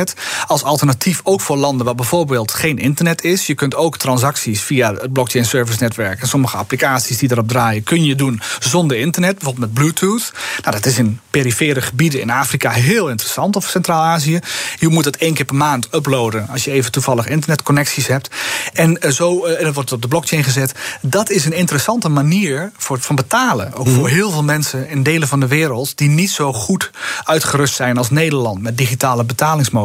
Als 0.47 0.63
alternatief 0.63 1.21
ook 1.23 1.41
voor 1.41 1.57
landen 1.57 1.85
waar 1.85 1.95
bijvoorbeeld 1.95 2.51
geen 2.51 2.77
internet 2.77 3.23
is. 3.23 3.47
Je 3.47 3.55
kunt 3.55 3.75
ook 3.75 3.97
transacties 3.97 4.61
via 4.61 4.93
het 4.93 5.13
blockchain 5.13 5.45
service 5.45 5.83
netwerk 5.83 6.21
en 6.21 6.27
sommige 6.27 6.57
applicaties 6.57 7.17
die 7.17 7.31
erop 7.31 7.47
draaien, 7.47 7.83
kun 7.83 8.03
je 8.03 8.15
doen 8.15 8.41
zonder 8.59 8.97
internet, 8.97 9.33
bijvoorbeeld 9.33 9.65
met 9.65 9.73
Bluetooth. 9.73 10.31
Nou, 10.61 10.75
dat 10.75 10.85
is 10.85 10.97
in 10.97 11.19
perifere 11.29 11.81
gebieden 11.81 12.21
in 12.21 12.29
Afrika 12.29 12.71
heel 12.71 13.09
interessant 13.09 13.55
of 13.55 13.67
Centraal-Azië. 13.67 14.39
Je 14.79 14.87
moet 14.87 15.05
het 15.05 15.17
één 15.17 15.33
keer 15.33 15.45
per 15.45 15.55
maand 15.55 15.87
uploaden 15.93 16.47
als 16.49 16.63
je 16.63 16.71
even 16.71 16.91
toevallig 16.91 17.27
internetconnecties 17.27 18.07
hebt. 18.07 18.29
En 18.73 19.01
eh, 19.01 19.11
zo 19.11 19.45
en 19.45 19.63
dat 19.63 19.73
wordt 19.73 19.91
op 19.91 20.01
de 20.01 20.07
blockchain 20.07 20.43
gezet. 20.43 20.71
Dat 21.01 21.29
is 21.29 21.45
een 21.45 21.53
interessante 21.53 22.09
manier 22.09 22.71
voor, 22.77 22.99
van 22.99 23.15
betalen. 23.15 23.73
Ook 23.73 23.87
voor 23.87 24.03
mhm. 24.03 24.13
heel 24.13 24.31
veel 24.31 24.43
mensen 24.43 24.89
in 24.89 25.03
delen 25.03 25.27
van 25.27 25.39
de 25.39 25.47
wereld 25.47 25.97
die 25.97 26.09
niet 26.09 26.31
zo 26.31 26.53
goed 26.53 26.91
uitgerust 27.23 27.75
zijn 27.75 27.97
als 27.97 28.09
Nederland 28.09 28.61
met 28.61 28.77
digitale 28.77 29.23
betalingsmogelijkheden. 29.23 29.82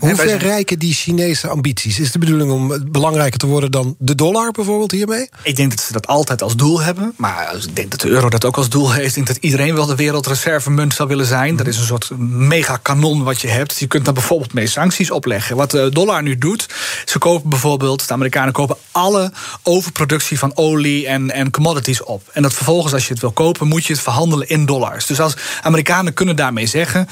Hoe 0.00 0.14
ver 0.16 0.36
rijken 0.36 0.78
die 0.78 0.94
Chinese 0.94 1.48
ambities? 1.48 1.98
Is 1.98 2.12
de 2.12 2.18
bedoeling 2.18 2.50
om 2.50 2.90
belangrijker 2.90 3.38
te 3.38 3.46
worden 3.46 3.70
dan 3.70 3.94
de 3.98 4.14
dollar 4.14 4.50
bijvoorbeeld 4.50 4.90
hiermee? 4.90 5.28
Ik 5.42 5.56
denk 5.56 5.70
dat 5.70 5.80
ze 5.80 5.92
dat 5.92 6.06
altijd 6.06 6.42
als 6.42 6.56
doel 6.56 6.80
hebben. 6.80 7.12
Maar 7.16 7.54
ik 7.54 7.76
denk 7.76 7.90
dat 7.90 8.00
de 8.00 8.08
euro 8.08 8.28
dat 8.28 8.44
ook 8.44 8.56
als 8.56 8.68
doel 8.68 8.92
heeft. 8.92 9.08
Ik 9.08 9.14
denk 9.14 9.26
dat 9.26 9.36
iedereen 9.36 9.74
wel 9.74 9.86
de 9.86 9.94
wereldreservemunt 9.94 10.94
zou 10.94 11.08
willen 11.08 11.26
zijn. 11.26 11.56
Dat 11.56 11.66
is 11.66 11.78
een 11.78 11.84
soort 11.84 12.10
megakanon 12.18 13.22
wat 13.22 13.40
je 13.40 13.48
hebt. 13.48 13.78
Je 13.78 13.86
kunt 13.86 14.04
daar 14.04 14.14
bijvoorbeeld 14.14 14.52
mee 14.52 14.66
sancties 14.66 15.10
opleggen. 15.10 15.56
Wat 15.56 15.70
de 15.70 15.90
dollar 15.92 16.22
nu 16.22 16.38
doet, 16.38 16.66
ze 17.04 17.18
kopen 17.18 17.50
bijvoorbeeld, 17.50 18.08
de 18.08 18.14
Amerikanen 18.14 18.52
kopen 18.52 18.76
alle 18.90 19.32
overproductie 19.62 20.38
van 20.38 20.56
olie 20.56 21.06
en, 21.06 21.30
en 21.30 21.50
commodities 21.50 22.02
op. 22.02 22.28
En 22.32 22.42
dat 22.42 22.54
vervolgens, 22.54 22.92
als 22.92 23.06
je 23.06 23.12
het 23.12 23.20
wil 23.20 23.32
kopen, 23.32 23.68
moet 23.68 23.84
je 23.84 23.92
het 23.92 24.02
verhandelen 24.02 24.48
in 24.48 24.66
dollars. 24.66 25.06
Dus 25.06 25.20
als 25.20 25.36
Amerikanen 25.62 26.14
kunnen 26.14 26.36
daarmee 26.36 26.66
zeggen: 26.66 27.08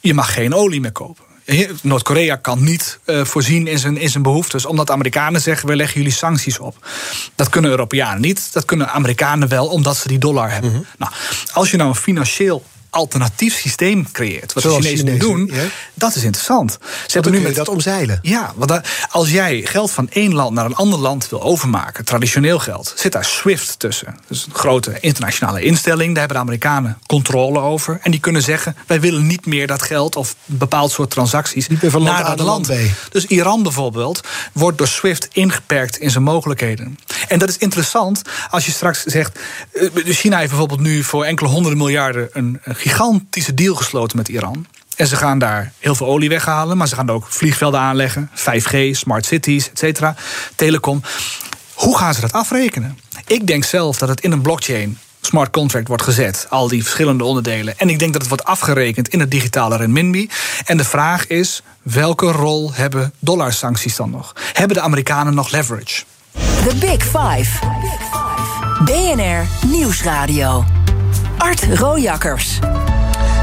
je 0.00 0.14
mag 0.14 0.32
geen 0.34 0.54
olie 0.54 0.80
meer 0.80 0.92
kopen. 0.92 1.27
Noord-Korea 1.82 2.36
kan 2.36 2.64
niet 2.64 2.98
uh, 3.04 3.24
voorzien 3.24 3.66
in 3.66 3.78
zijn, 3.78 3.96
in 3.96 4.10
zijn 4.10 4.22
behoeftes, 4.22 4.66
omdat 4.66 4.86
de 4.86 4.92
Amerikanen 4.92 5.40
zeggen: 5.40 5.68
we 5.68 5.76
leggen 5.76 6.00
jullie 6.00 6.16
sancties 6.16 6.58
op. 6.58 6.86
Dat 7.34 7.48
kunnen 7.48 7.70
Europeanen 7.70 8.20
niet, 8.20 8.52
dat 8.52 8.64
kunnen 8.64 8.88
Amerikanen 8.88 9.48
wel, 9.48 9.66
omdat 9.66 9.96
ze 9.96 10.08
die 10.08 10.18
dollar 10.18 10.50
hebben. 10.50 10.70
Mhm. 10.70 10.82
Nou, 10.98 11.12
als 11.52 11.70
je 11.70 11.76
nou 11.76 11.88
een 11.88 11.94
financieel 11.96 12.64
alternatief 12.90 13.54
systeem 13.54 14.10
creëert. 14.12 14.52
Wat 14.52 14.62
Zoals 14.62 14.82
de 14.82 14.96
Chinezen, 14.96 15.18
doen, 15.18 15.52
dat 15.98 16.14
is 16.14 16.22
interessant. 16.24 16.78
Ze 17.06 17.12
hebben 17.12 17.32
nu 17.32 17.40
met 17.40 17.54
dat 17.54 17.68
omzeilen. 17.68 18.18
Ja, 18.22 18.52
want 18.56 18.80
als 19.10 19.30
jij 19.30 19.62
geld 19.62 19.90
van 19.90 20.08
één 20.08 20.34
land 20.34 20.54
naar 20.54 20.64
een 20.64 20.74
ander 20.74 20.98
land 20.98 21.28
wil 21.28 21.42
overmaken, 21.42 22.04
traditioneel 22.04 22.58
geld, 22.58 22.92
zit 22.96 23.12
daar 23.12 23.24
SWIFT 23.24 23.78
tussen. 23.78 24.18
Dus 24.28 24.46
een 24.46 24.54
grote 24.54 24.96
internationale 25.00 25.62
instelling. 25.62 26.08
Daar 26.08 26.18
hebben 26.18 26.36
de 26.36 26.42
Amerikanen 26.42 26.98
controle 27.06 27.60
over. 27.60 27.98
En 28.02 28.10
die 28.10 28.20
kunnen 28.20 28.42
zeggen: 28.42 28.76
wij 28.86 29.00
willen 29.00 29.26
niet 29.26 29.46
meer 29.46 29.66
dat 29.66 29.82
geld 29.82 30.16
of 30.16 30.34
een 30.48 30.58
bepaald 30.58 30.90
soort 30.90 31.10
transacties 31.10 31.68
naar 31.68 32.24
dat 32.24 32.40
land. 32.40 32.70
Dus 33.10 33.26
Iran 33.26 33.62
bijvoorbeeld 33.62 34.20
wordt 34.52 34.78
door 34.78 34.88
SWIFT 34.88 35.28
ingeperkt 35.32 35.98
in 35.98 36.10
zijn 36.10 36.24
mogelijkheden. 36.24 36.98
En 37.28 37.38
dat 37.38 37.48
is 37.48 37.58
interessant 37.58 38.22
als 38.50 38.66
je 38.66 38.72
straks 38.72 39.02
zegt: 39.02 39.38
eh, 39.72 39.88
China 40.04 40.36
heeft 40.38 40.50
bijvoorbeeld 40.50 40.80
nu 40.80 41.02
voor 41.02 41.24
enkele 41.24 41.48
honderden 41.48 41.78
miljarden 41.78 42.28
een 42.32 42.60
gigantische 42.64 43.54
deal 43.54 43.74
gesloten 43.74 44.16
met 44.16 44.28
Iran. 44.28 44.66
En 44.98 45.06
ze 45.06 45.16
gaan 45.16 45.38
daar 45.38 45.72
heel 45.78 45.94
veel 45.94 46.06
olie 46.06 46.28
weghalen, 46.28 46.76
maar 46.76 46.88
ze 46.88 46.94
gaan 46.94 47.10
ook 47.10 47.26
vliegvelden 47.28 47.80
aanleggen, 47.80 48.30
5G, 48.34 48.90
smart 48.90 49.26
cities, 49.26 49.70
et 49.70 49.78
cetera, 49.78 50.14
telecom. 50.54 51.02
Hoe 51.74 51.98
gaan 51.98 52.14
ze 52.14 52.20
dat 52.20 52.32
afrekenen? 52.32 52.98
Ik 53.26 53.46
denk 53.46 53.64
zelf 53.64 53.98
dat 53.98 54.08
het 54.08 54.20
in 54.20 54.32
een 54.32 54.40
blockchain 54.40 54.98
smart 55.20 55.50
contract 55.50 55.88
wordt 55.88 56.02
gezet. 56.02 56.46
Al 56.48 56.68
die 56.68 56.82
verschillende 56.82 57.24
onderdelen. 57.24 57.78
En 57.78 57.88
ik 57.88 57.98
denk 57.98 58.12
dat 58.12 58.20
het 58.20 58.30
wordt 58.30 58.44
afgerekend 58.44 59.08
in 59.08 59.20
het 59.20 59.30
digitale 59.30 59.76
renminbi. 59.76 60.30
En 60.64 60.76
de 60.76 60.84
vraag 60.84 61.26
is, 61.26 61.62
welke 61.82 62.26
rol 62.32 62.72
hebben 62.74 63.12
dollarsancties 63.18 63.96
dan 63.96 64.10
nog? 64.10 64.32
Hebben 64.52 64.76
de 64.76 64.82
Amerikanen 64.82 65.34
nog 65.34 65.50
leverage? 65.50 66.02
The 66.68 66.76
Big 66.80 67.02
Five. 67.02 67.66
BNR 68.84 69.46
Nieuwsradio. 69.66 70.64
Art 71.38 71.64
Rojakkers. 71.74 72.58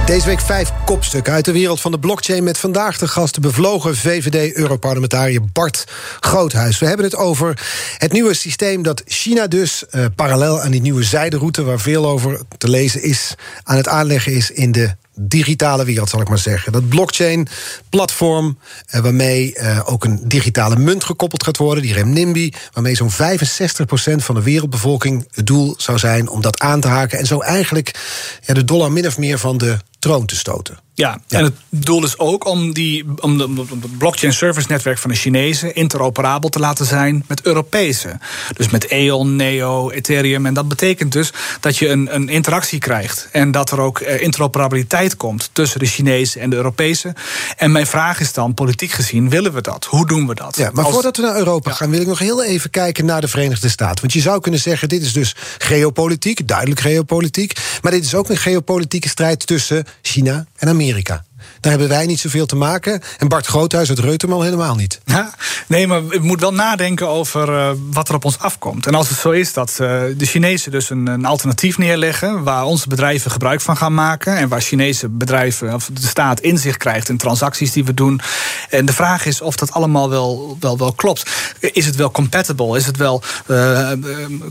Deze 0.06 0.26
week 0.26 0.42
vijf 0.42 0.72
kopstukken 0.86 1.34
uit 1.34 1.46
de 1.46 1.52
wereld 1.52 1.82
van 1.82 1.92
de 1.92 2.00
blockchain... 2.00 2.44
met 2.44 2.58
vandaag 2.58 2.98
de 2.98 3.08
gast 3.08 3.34
de 3.34 3.42
bevlogen 3.42 3.96
VVD-Europarlementariër 3.96 5.42
Bart 5.52 5.88
Groothuis. 6.20 6.80
We 6.80 6.86
hebben 6.86 7.06
het 7.06 7.16
over 7.16 7.60
het 7.98 8.12
nieuwe 8.12 8.34
systeem 8.34 8.84
dat 8.84 9.02
China 9.06 9.48
dus... 9.48 9.84
Uh, 9.92 10.06
parallel 10.16 10.62
aan 10.62 10.72
die 10.72 10.82
nieuwe 10.82 11.04
zijderoute 11.04 11.64
waar 11.64 11.80
veel 11.80 12.06
over 12.06 12.42
te 12.58 12.70
lezen 12.70 13.04
is... 13.04 13.36
aan 13.64 13.78
het 13.78 13.88
aanleggen 13.88 14.34
is 14.34 14.52
in 14.52 14.72
de 14.72 14.96
digitale 15.16 15.86
wereld, 15.86 16.10
zal 16.10 16.22
ik 16.22 16.30
maar 16.30 16.38
zeggen. 16.38 16.72
Dat 16.72 16.90
blockchain-platform, 16.90 18.58
eh, 18.88 19.02
waarmee 19.02 19.54
eh, 19.56 19.80
ook 19.86 20.04
een 20.04 20.20
digitale 20.24 20.76
munt 20.76 21.04
gekoppeld 21.04 21.44
gaat 21.44 21.58
worden, 21.58 21.84
die 21.84 21.94
renminbi, 21.94 22.54
waarmee 22.74 22.96
zo'n 22.96 23.12
65% 23.12 24.24
van 24.24 24.36
de 24.36 24.44
wereldbevolking 24.44 25.28
het 25.32 25.48
doel 25.48 25.74
zou 25.78 25.98
zijn 25.98 26.30
om 26.30 26.42
dat 26.42 26.60
aan 26.60 26.80
te 26.80 26.88
haken 26.88 27.20
en 27.20 27.26
zo 27.26 27.40
eigenlijk 27.40 28.00
ja, 28.42 28.54
de 28.54 28.64
dollar 28.64 28.92
min 28.92 29.08
of 29.08 29.18
meer 29.18 29.40
van 29.40 29.58
de 29.58 29.78
troon 30.06 30.26
te 30.26 30.36
stoten. 30.36 30.85
Ja, 30.98 31.20
en 31.28 31.44
het 31.44 31.54
doel 31.70 32.04
is 32.04 32.18
ook 32.18 32.46
om, 32.46 32.74
die, 32.74 33.06
om, 33.22 33.38
de, 33.38 33.66
blockchain 33.98 34.34
service 34.34 34.68
netwerk 34.70 34.98
van 34.98 35.10
de 35.10 35.16
Chinezen 35.16 35.76
interoperabel 35.76 36.50
te 36.50 36.60
laten 36.60 36.86
zijn 36.86 37.24
met 37.28 37.42
Europese. 37.42 38.18
Dus 38.54 38.70
met 38.70 38.86
EON, 38.88 39.36
Neo, 39.36 39.90
Ethereum. 39.90 40.46
En 40.46 40.54
dat 40.54 40.68
betekent 40.68 41.12
dus 41.12 41.34
dat 41.60 41.78
je 41.78 41.88
een, 41.88 42.16
een 42.16 42.30
interactie 42.30 42.80
krijgt. 42.80 43.28
En 43.32 43.52
dat 43.52 43.72
er 43.72 43.80
ook 43.80 44.00
eh, 44.00 44.22
interoperabiliteit 44.22 45.18
komt 45.18 45.50
tussen 45.52 45.80
de 45.80 45.86
Chinezen 45.86 46.42
en 46.42 46.50
de 46.50 46.56
Europese. 46.56 47.14
En 47.58 47.72
mijn 47.72 47.88
vraag 47.88 48.20
is 48.20 48.34
dan, 48.34 48.54
politiek 48.54 48.92
gezien, 48.92 49.30
willen 49.30 49.54
we 49.54 49.62
dat? 49.62 49.86
Hoe 49.86 50.08
doen 50.08 50.28
we 50.28 50.36
dat? 50.36 50.56
Ja, 50.56 50.70
maar 50.74 50.86
voordat 50.86 51.18
we 51.18 51.24
naar 51.24 51.38
Europa 51.38 51.72
gaan, 51.72 51.90
wil 51.90 52.02
ik 52.02 52.08
nog 52.08 52.20
heel 52.20 52.44
even 52.44 52.70
kijken 52.70 53.06
naar 53.06 53.22
de 53.22 53.28
Verenigde 53.28 53.70
Staten. 53.70 54.02
Want 54.02 54.14
je 54.14 54.22
zou 54.22 54.42
kunnen 54.42 54.60
zeggen, 54.60 54.90
dit 54.90 55.02
is 55.02 55.14
dus 55.14 55.36
geopolitiek, 55.58 56.48
duidelijk 56.48 56.80
geopolitiek. 56.80 57.54
Maar 57.82 57.92
dit 57.92 58.04
is 58.04 58.16
ook 58.16 58.30
een 58.30 58.38
geopolitieke 58.38 59.10
strijd 59.10 59.48
tussen 59.48 59.86
China 60.02 60.46
en 60.56 60.68
Amerika. 60.68 60.84
Amerika. 60.92 61.26
Daar 61.60 61.72
hebben 61.72 61.90
wij 61.90 62.06
niet 62.06 62.20
zoveel 62.20 62.46
te 62.46 62.56
maken. 62.56 63.02
En 63.18 63.28
Bart 63.28 63.46
Groothuis 63.46 63.90
uit 63.90 64.00
Reutemal 64.00 64.42
helemaal 64.42 64.76
niet. 64.76 65.00
Ja, 65.06 65.34
nee, 65.68 65.88
maar 65.88 66.08
we 66.08 66.20
moeten 66.22 66.48
wel 66.48 66.56
nadenken 66.56 67.08
over 67.08 67.50
uh, 67.50 67.70
wat 67.92 68.10
er 68.10 68.16
op 68.16 68.26
ons 68.26 68.40
afkomt. 68.40 68.88
En 68.88 68.96
als 68.96 69.10
het 69.10 69.18
zo 69.18 69.32
is 69.32 69.54
dat 69.54 69.70
uh, 69.72 69.78
de 70.18 70.26
Chinezen 70.26 70.72
dus 70.72 70.90
een, 70.90 71.08
een, 71.08 71.26
alternatief 71.26 71.78
neerleggen... 71.78 72.44
waar 72.44 72.66
onze 72.66 72.88
bedrijven 72.88 73.32
gebruik 73.32 73.62
van 73.62 73.78
gaan 73.78 73.94
maken... 73.94 74.38
en 74.38 74.48
waar 74.48 74.62
Chinese 74.62 75.10
bedrijven, 75.10 75.74
of 75.74 75.90
de 75.94 76.08
staat 76.08 76.40
inzicht 76.40 76.78
krijgt 76.78 77.10
in 77.10 77.18
transacties 77.18 77.72
die 77.72 77.86
we 77.86 77.94
doen... 77.94 78.22
en 78.70 78.86
de 78.86 78.94
vraag 78.94 79.26
is 79.26 79.42
of 79.42 79.56
dat 79.56 79.72
allemaal 79.72 80.10
wel, 80.10 80.58
wel, 80.60 80.78
wel 80.78 80.94
klopt. 80.94 81.30
Is 81.60 81.86
het 81.86 81.96
wel 81.96 82.12
compatible? 82.12 82.78
Is 82.78 82.86
het 82.86 82.98
wel 82.98 83.22
uh, 83.48 83.92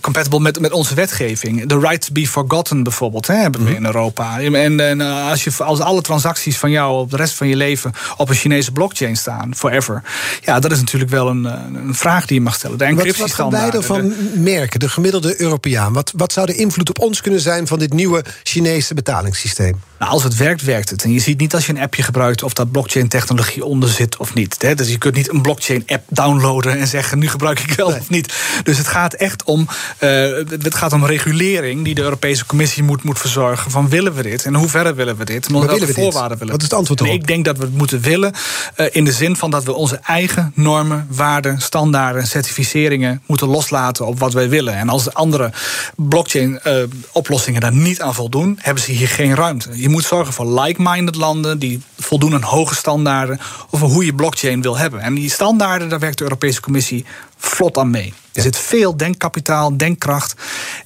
compatible 0.00 0.40
met, 0.40 0.60
met 0.60 0.72
onze 0.72 0.94
wetgeving? 0.94 1.68
The 1.68 1.78
right 1.78 2.06
to 2.06 2.12
be 2.12 2.28
forgotten 2.28 2.82
bijvoorbeeld, 2.82 3.26
hè, 3.26 3.34
hebben 3.34 3.60
we 3.60 3.70
mhm. 3.70 3.76
in 3.76 3.84
Europa. 3.84 4.40
En, 4.40 4.80
en 4.80 5.00
als, 5.00 5.44
je, 5.44 5.50
als 5.58 5.80
alle 5.80 6.02
transacties 6.02 6.58
van 6.58 6.70
jou 6.70 6.83
op 6.90 7.10
de 7.10 7.16
rest 7.16 7.34
van 7.34 7.48
je 7.48 7.56
leven 7.56 7.92
op 8.16 8.28
een 8.28 8.34
Chinese 8.34 8.72
blockchain 8.72 9.16
staan, 9.16 9.54
forever. 9.54 10.02
Ja, 10.40 10.60
dat 10.60 10.72
is 10.72 10.78
natuurlijk 10.78 11.10
wel 11.10 11.28
een, 11.28 11.44
een 11.44 11.94
vraag 11.94 12.26
die 12.26 12.36
je 12.36 12.42
mag 12.42 12.54
stellen. 12.54 12.78
De 12.78 12.94
wat, 12.94 13.16
wat 13.16 13.32
gaan 13.32 13.50
wij 13.50 13.70
ervan 13.70 14.14
merken, 14.34 14.80
de 14.80 14.88
gemiddelde 14.88 15.40
Europeaan? 15.40 15.92
Wat, 15.92 16.12
wat 16.16 16.32
zou 16.32 16.46
de 16.46 16.54
invloed 16.54 16.88
op 16.88 16.98
ons 16.98 17.20
kunnen 17.20 17.40
zijn 17.40 17.66
van 17.66 17.78
dit 17.78 17.92
nieuwe 17.92 18.24
Chinese 18.42 18.94
betalingssysteem? 18.94 19.80
Nou, 19.98 20.12
als 20.12 20.22
het 20.22 20.36
werkt, 20.36 20.62
werkt 20.64 20.90
het. 20.90 21.04
En 21.04 21.12
je 21.12 21.20
ziet 21.20 21.38
niet 21.38 21.54
als 21.54 21.66
je 21.66 21.72
een 21.72 21.80
appje 21.80 22.02
gebruikt 22.02 22.42
of 22.42 22.52
dat 22.52 22.70
blockchain-technologie 22.70 23.64
onder 23.64 23.88
zit 23.88 24.16
of 24.16 24.34
niet. 24.34 24.62
Hè? 24.62 24.74
Dus 24.74 24.88
je 24.88 24.98
kunt 24.98 25.14
niet 25.14 25.30
een 25.32 25.42
blockchain-app 25.42 26.04
downloaden 26.08 26.78
en 26.78 26.86
zeggen: 26.86 27.18
nu 27.18 27.28
gebruik 27.28 27.60
ik 27.60 27.72
wel 27.72 27.86
of 27.86 28.10
niet. 28.10 28.34
Dus 28.62 28.78
het 28.78 28.86
gaat 28.86 29.14
echt 29.14 29.44
om, 29.44 29.60
uh, 29.60 30.08
het 30.48 30.74
gaat 30.74 30.92
om 30.92 31.06
regulering 31.06 31.84
die 31.84 31.94
de 31.94 32.02
Europese 32.02 32.46
Commissie 32.46 32.82
moet, 32.82 33.02
moet 33.02 33.18
verzorgen. 33.18 33.70
Van 33.70 33.88
willen 33.88 34.14
we 34.14 34.22
dit 34.22 34.44
en 34.44 34.54
hoe 34.54 34.68
ver 34.68 34.94
willen 34.94 35.16
we 35.16 35.24
dit? 35.24 35.50
Maar 35.50 35.66
willen 35.66 35.86
we 35.86 35.92
voorwaarden 35.92 36.30
dit? 36.30 36.38
willen 36.38 36.54
is 36.56 36.62
het 36.62 36.73
antwoord 36.74 37.00
erop? 37.00 37.12
ik 37.12 37.26
denk 37.26 37.44
dat 37.44 37.58
we 37.58 37.64
het 37.64 37.76
moeten 37.76 38.00
willen 38.00 38.32
uh, 38.76 38.86
in 38.90 39.04
de 39.04 39.12
zin 39.12 39.36
van 39.36 39.50
dat 39.50 39.64
we 39.64 39.72
onze 39.74 40.00
eigen 40.02 40.52
normen, 40.54 41.06
waarden, 41.10 41.60
standaarden, 41.60 42.26
certificeringen 42.26 43.22
moeten 43.26 43.48
loslaten 43.48 44.06
op 44.06 44.18
wat 44.18 44.32
wij 44.32 44.48
willen. 44.48 44.74
En 44.76 44.88
als 44.88 45.04
de 45.04 45.12
andere 45.12 45.52
blockchain-oplossingen 45.96 47.62
uh, 47.62 47.68
daar 47.70 47.78
niet 47.80 48.00
aan 48.00 48.14
voldoen, 48.14 48.58
hebben 48.60 48.82
ze 48.82 48.92
hier 48.92 49.08
geen 49.08 49.34
ruimte. 49.34 49.68
Je 49.72 49.88
moet 49.88 50.04
zorgen 50.04 50.32
voor 50.32 50.60
like-minded 50.60 51.14
landen 51.14 51.58
die 51.58 51.82
voldoen 51.98 52.34
aan 52.34 52.42
hoge 52.42 52.74
standaarden 52.74 53.40
over 53.70 53.86
hoe 53.86 54.04
je 54.04 54.14
blockchain 54.14 54.62
wil 54.62 54.76
hebben. 54.76 55.00
En 55.00 55.14
die 55.14 55.30
standaarden, 55.30 55.88
daar 55.88 55.98
werkt 55.98 56.18
de 56.18 56.24
Europese 56.24 56.60
Commissie 56.60 57.04
vlot 57.36 57.78
aan 57.78 57.90
mee. 57.90 58.12
Er 58.34 58.42
zit 58.42 58.56
veel 58.56 58.96
denkkapitaal, 58.96 59.76
denkkracht. 59.76 60.34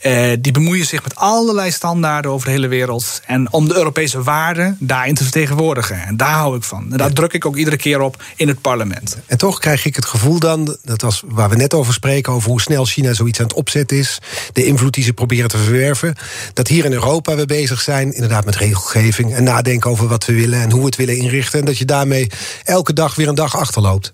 Eh, 0.00 0.30
die 0.40 0.52
bemoeien 0.52 0.86
zich 0.86 1.02
met 1.02 1.14
allerlei 1.14 1.70
standaarden 1.70 2.30
over 2.30 2.46
de 2.46 2.52
hele 2.52 2.68
wereld. 2.68 3.20
En 3.26 3.52
om 3.52 3.68
de 3.68 3.76
Europese 3.76 4.22
waarden 4.22 4.76
daarin 4.80 5.14
te 5.14 5.22
vertegenwoordigen. 5.22 6.02
En 6.02 6.16
daar 6.16 6.32
hou 6.32 6.56
ik 6.56 6.62
van. 6.62 6.92
En 6.92 6.98
daar 6.98 7.12
druk 7.12 7.32
ik 7.32 7.46
ook 7.46 7.56
iedere 7.56 7.76
keer 7.76 8.00
op 8.00 8.22
in 8.36 8.48
het 8.48 8.60
parlement. 8.60 9.16
En 9.26 9.38
toch 9.38 9.58
krijg 9.58 9.84
ik 9.84 9.96
het 9.96 10.04
gevoel 10.04 10.38
dan, 10.38 10.76
dat 10.82 11.02
was 11.02 11.22
waar 11.26 11.48
we 11.48 11.56
net 11.56 11.74
over 11.74 11.92
spreken, 11.92 12.32
over 12.32 12.50
hoe 12.50 12.60
snel 12.60 12.84
China 12.84 13.12
zoiets 13.12 13.38
aan 13.38 13.46
het 13.46 13.56
opzetten 13.56 13.96
is. 13.96 14.18
De 14.52 14.64
invloed 14.64 14.94
die 14.94 15.04
ze 15.04 15.12
proberen 15.12 15.48
te 15.48 15.58
verwerven. 15.58 16.14
Dat 16.52 16.68
hier 16.68 16.84
in 16.84 16.92
Europa 16.92 17.36
we 17.36 17.46
bezig 17.46 17.80
zijn, 17.80 18.14
inderdaad 18.14 18.44
met 18.44 18.56
regelgeving. 18.56 19.34
En 19.34 19.44
nadenken 19.44 19.90
over 19.90 20.08
wat 20.08 20.24
we 20.24 20.32
willen 20.32 20.60
en 20.60 20.70
hoe 20.70 20.80
we 20.80 20.86
het 20.86 20.96
willen 20.96 21.16
inrichten. 21.16 21.58
En 21.58 21.64
dat 21.64 21.78
je 21.78 21.84
daarmee 21.84 22.30
elke 22.64 22.92
dag 22.92 23.14
weer 23.14 23.28
een 23.28 23.34
dag 23.34 23.56
achterloopt. 23.56 24.12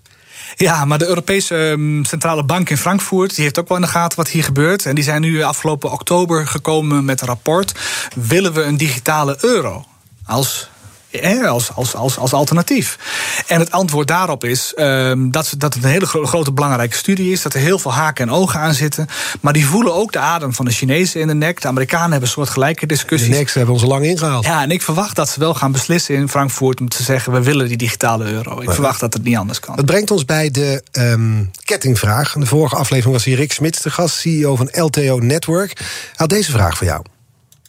Ja, 0.55 0.85
maar 0.85 0.97
de 0.97 1.07
Europese 1.07 1.55
ehm, 1.55 2.03
Centrale 2.03 2.43
Bank 2.43 2.69
in 2.69 2.77
Frankfurt... 2.77 3.35
die 3.35 3.43
heeft 3.43 3.59
ook 3.59 3.67
wel 3.67 3.77
in 3.77 3.83
de 3.83 3.89
gaten 3.89 4.17
wat 4.17 4.27
hier 4.27 4.43
gebeurt. 4.43 4.85
En 4.85 4.95
die 4.95 5.03
zijn 5.03 5.21
nu 5.21 5.43
afgelopen 5.43 5.91
oktober 5.91 6.47
gekomen 6.47 7.05
met 7.05 7.21
een 7.21 7.27
rapport. 7.27 7.71
Willen 8.15 8.53
we 8.53 8.63
een 8.63 8.77
digitale 8.77 9.37
euro? 9.41 9.85
Als 10.25 10.69
als, 11.47 11.71
als, 11.75 11.95
als, 11.95 12.17
als 12.17 12.33
alternatief. 12.33 12.97
En 13.47 13.59
het 13.59 13.71
antwoord 13.71 14.07
daarop 14.07 14.43
is 14.43 14.73
um, 14.75 15.31
dat, 15.31 15.53
dat 15.57 15.73
het 15.73 15.83
een 15.83 15.89
hele 15.89 16.05
grote 16.05 16.51
belangrijke 16.51 16.95
studie 16.95 17.31
is. 17.31 17.41
Dat 17.41 17.53
er 17.53 17.59
heel 17.59 17.79
veel 17.79 17.93
haken 17.93 18.27
en 18.27 18.33
ogen 18.33 18.59
aan 18.59 18.73
zitten. 18.73 19.07
Maar 19.41 19.53
die 19.53 19.65
voelen 19.65 19.93
ook 19.93 20.11
de 20.11 20.19
adem 20.19 20.53
van 20.53 20.65
de 20.65 20.71
Chinezen 20.71 21.21
in 21.21 21.27
de 21.27 21.33
nek. 21.33 21.61
De 21.61 21.67
Amerikanen 21.67 22.11
hebben 22.11 22.27
een 22.27 22.33
soort 22.33 22.49
gelijke 22.49 22.85
discussies. 22.85 23.29
De 23.29 23.35
nek 23.35 23.53
hebben 23.53 23.73
ons 23.73 23.83
lang 23.83 24.05
ingehaald. 24.05 24.45
Ja, 24.45 24.61
en 24.61 24.71
ik 24.71 24.81
verwacht 24.81 25.15
dat 25.15 25.29
ze 25.29 25.39
wel 25.39 25.53
gaan 25.53 25.71
beslissen 25.71 26.15
in 26.15 26.29
Frankfurt 26.29 26.79
om 26.79 26.89
te 26.89 27.03
zeggen: 27.03 27.31
we 27.31 27.43
willen 27.43 27.67
die 27.67 27.77
digitale 27.77 28.25
euro. 28.25 28.61
Ik 28.61 28.71
verwacht 28.71 28.99
dat 28.99 29.13
het 29.13 29.23
niet 29.23 29.37
anders 29.37 29.59
kan. 29.59 29.75
Het 29.75 29.85
brengt 29.85 30.11
ons 30.11 30.25
bij 30.25 30.51
de 30.51 30.83
um, 30.91 31.51
kettingvraag. 31.63 32.35
In 32.35 32.41
de 32.41 32.47
vorige 32.47 32.75
aflevering 32.75 33.13
was 33.15 33.25
hier 33.25 33.35
Rick 33.35 33.53
Smits, 33.53 33.81
de 33.81 33.91
gast, 33.91 34.15
CEO 34.15 34.55
van 34.55 34.69
LTO 34.71 35.17
Network. 35.19 35.77
Hij 35.77 35.87
had 36.15 36.29
deze 36.29 36.51
vraag 36.51 36.77
voor 36.77 36.87
jou. 36.87 37.01